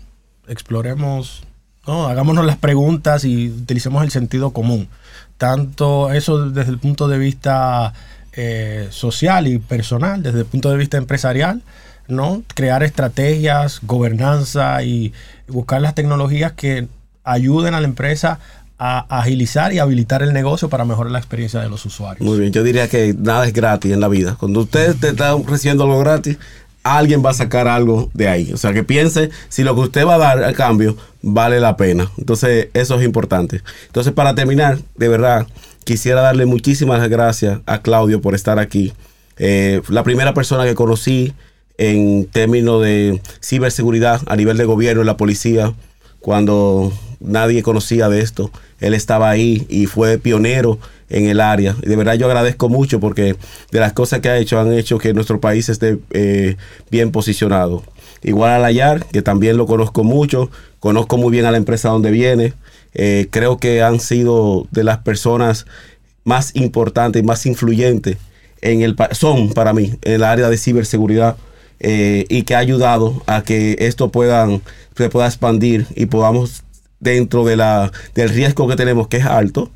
exploremos, 0.47 1.43
¿no? 1.87 2.09
hagámonos 2.09 2.47
las 2.47 2.57
preguntas 2.57 3.25
y 3.25 3.49
utilicemos 3.49 4.03
el 4.03 4.11
sentido 4.11 4.53
común. 4.53 4.89
Tanto 5.37 6.13
eso 6.13 6.51
desde 6.51 6.71
el 6.71 6.79
punto 6.79 7.09
de 7.09 7.19
vista 7.19 7.93
eh, 8.33 8.89
social 8.91 9.47
y 9.47 9.59
personal, 9.59 10.23
desde 10.23 10.41
el 10.41 10.47
punto 10.47 10.71
de 10.71 10.77
vista 10.77 10.97
empresarial, 10.97 11.63
¿no? 12.09 12.43
Crear 12.55 12.83
estrategias, 12.83 13.81
gobernanza 13.83 14.83
y 14.83 15.13
buscar 15.47 15.81
las 15.83 15.95
tecnologías 15.95 16.53
que 16.53 16.89
ayuden 17.25 17.75
a 17.75 17.81
la 17.81 17.87
empresa 17.87 18.39
a 18.79 19.19
agilizar 19.19 19.73
y 19.73 19.81
habilitar 19.81 20.23
el 20.23 20.33
negocio 20.33 20.69
para 20.69 20.85
mejorar 20.85 21.11
la 21.11 21.19
experiencia 21.19 21.61
de 21.61 21.69
los 21.69 21.85
usuarios. 21.85 22.27
Muy 22.27 22.39
bien, 22.39 22.53
yo 22.53 22.63
diría 22.63 22.89
que 22.89 23.15
nada 23.19 23.45
es 23.47 23.53
gratis 23.53 23.93
en 23.93 24.01
la 24.01 24.09
vida. 24.09 24.37
Cuando 24.39 24.61
usted 24.61 24.95
te 24.95 25.09
está 25.09 25.37
recibiendo 25.47 25.83
algo 25.83 25.99
gratis, 25.99 26.39
alguien 26.85 27.23
va 27.25 27.31
a 27.31 27.35
sacar 27.35 27.67
algo 27.67 28.09
de 28.15 28.29
ahí. 28.29 28.53
O 28.53 28.57
sea, 28.57 28.73
que 28.73 28.85
piense 28.85 29.31
si 29.49 29.65
lo 29.65 29.75
que 29.75 29.81
usted 29.83 30.07
va 30.07 30.15
a 30.15 30.19
dar 30.19 30.45
al 30.45 30.55
cambio 30.55 30.97
vale 31.23 31.59
la 31.59 31.77
pena. 31.77 32.11
Entonces, 32.19 32.69
eso 32.73 32.99
es 32.99 33.05
importante. 33.05 33.63
Entonces, 33.87 34.13
para 34.13 34.35
terminar, 34.37 34.79
de 34.97 35.09
verdad, 35.09 35.47
quisiera 35.85 36.21
darle 36.21 36.47
muchísimas 36.47 37.07
gracias 37.09 37.61
a 37.67 37.83
Claudio 37.83 38.21
por 38.21 38.35
estar 38.35 38.59
aquí. 38.59 38.93
Eh, 39.39 39.83
la 39.89 40.05
primera 40.05 40.35
persona 40.35 40.65
que 40.65 40.75
conocí 40.75 41.33
en 41.79 42.27
términos 42.27 42.83
de 42.83 43.21
ciberseguridad 43.41 44.21
a 44.27 44.37
nivel 44.37 44.57
de 44.57 44.65
gobierno, 44.65 45.05
la 45.05 45.17
policía, 45.17 45.73
cuando 46.21 46.93
nadie 47.21 47.63
conocía 47.63 48.09
de 48.09 48.21
esto. 48.21 48.51
Él 48.81 48.95
estaba 48.95 49.31
ahí 49.31 49.67
y 49.69 49.87
fue 49.87 50.19
pionero 50.19 50.79
en 51.11 51.29
el 51.29 51.41
área. 51.41 51.77
Y 51.83 51.89
de 51.89 51.97
verdad 51.97 52.15
yo 52.15 52.27
agradezco 52.27 52.69
mucho 52.69 53.01
porque 53.01 53.37
de 53.71 53.81
las 53.81 53.93
cosas 53.93 54.21
que 54.21 54.29
ha 54.29 54.39
hecho 54.39 54.61
han 54.61 54.73
hecho 54.73 54.99
que 54.99 55.15
nuestro 55.15 55.41
país 55.41 55.69
esté 55.69 55.99
eh, 56.11 56.57
bien 56.91 57.11
posicionado. 57.11 57.83
Igual 58.23 58.51
a 58.51 58.59
Layar, 58.59 59.05
que 59.07 59.23
también 59.23 59.57
lo 59.57 59.67
conozco 59.67 60.05
mucho, 60.05 60.51
conozco 60.81 61.17
muy 61.17 61.31
bien 61.31 61.47
a 61.47 61.51
la 61.51 61.57
empresa 61.59 61.89
donde 61.89 62.11
viene. 62.11 62.53
Eh, 62.95 63.29
creo 63.31 63.59
que 63.59 63.83
han 63.83 64.01
sido 64.01 64.67
de 64.71 64.85
las 64.85 64.99
personas 64.99 65.67
más 66.25 66.55
importantes 66.57 67.23
y 67.23 67.25
más 67.25 67.47
influyentes 67.47 68.17
en 68.61 68.83
el 68.83 68.97
son 69.13 69.51
para 69.51 69.73
mí 69.73 69.95
en 70.03 70.13
el 70.13 70.25
área 70.25 70.49
de 70.49 70.59
ciberseguridad 70.59 71.37
eh, 71.81 72.27
y 72.29 72.43
que 72.43 72.57
ha 72.57 72.59
ayudado 72.59 73.23
a 73.27 73.43
que 73.43 73.77
esto 73.79 74.11
puedan, 74.11 74.63
se 75.05 75.11
pueda 75.11 75.27
expandir 75.27 75.87
y 75.95 76.07
podamos 76.07 76.65
dentro 77.01 77.45
de 77.45 77.57
la, 77.57 77.93
del 78.15 78.29
riesgo 78.31 78.69
que 78.69 78.77
tenemos 78.77 79.09
que 79.09 79.19
es 79.19 79.25
alto 79.25 79.71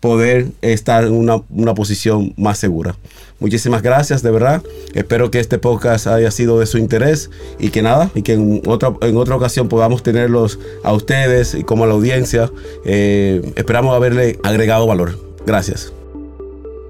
poder 0.00 0.48
estar 0.62 1.04
en 1.04 1.12
una, 1.12 1.42
una, 1.48 1.74
posición 1.74 2.34
más 2.36 2.58
segura. 2.58 2.96
Muchísimas 3.38 3.82
gracias, 3.82 4.20
de 4.22 4.32
verdad. 4.32 4.60
Espero 4.94 5.30
que 5.30 5.38
este 5.38 5.58
podcast 5.58 6.08
haya 6.08 6.32
sido 6.32 6.58
de 6.58 6.66
su 6.66 6.76
interés 6.78 7.30
y 7.60 7.70
que 7.70 7.82
nada, 7.82 8.10
y 8.16 8.22
que 8.22 8.32
en 8.32 8.62
otra, 8.66 8.94
en 9.00 9.16
otra 9.16 9.36
ocasión 9.36 9.68
podamos 9.68 10.02
tenerlos 10.02 10.58
a 10.82 10.92
ustedes 10.92 11.54
y 11.54 11.62
como 11.62 11.84
a 11.84 11.86
la 11.86 11.94
audiencia. 11.94 12.50
Eh, 12.84 13.52
esperamos 13.54 13.94
haberle 13.94 14.40
agregado 14.42 14.88
valor. 14.88 15.36
Gracias. 15.46 15.92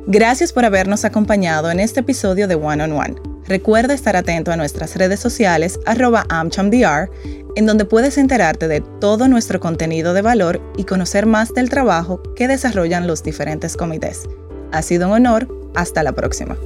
Gracias 0.07 0.53
por 0.53 0.65
habernos 0.65 1.05
acompañado 1.05 1.71
en 1.71 1.79
este 1.79 2.01
episodio 2.01 2.49
de 2.49 2.57
One 2.57 2.83
on 2.83 2.93
One. 2.93 3.15
Recuerda 3.47 3.95
estar 3.95 4.17
atento 4.17 4.51
a 4.51 4.57
nuestras 4.57 4.97
redes 4.97 5.21
sociales 5.21 5.79
arroba 5.87 6.27
AmChamDR, 6.29 7.09
en 7.55 7.67
donde 7.67 7.85
puedes 7.85 8.19
enterarte 8.19 8.67
de 8.67 8.81
todo 8.81 9.29
nuestro 9.29 9.61
contenido 9.61 10.13
de 10.13 10.23
valor 10.23 10.61
y 10.77 10.85
conocer 10.85 11.27
más 11.27 11.55
del 11.55 11.71
trabajo 11.71 12.21
que 12.35 12.49
desarrollan 12.49 13.07
los 13.07 13.23
diferentes 13.23 13.77
comités. 13.77 14.23
Ha 14.73 14.83
sido 14.83 15.07
un 15.07 15.15
honor, 15.15 15.49
hasta 15.77 16.03
la 16.03 16.13
próxima. 16.13 16.57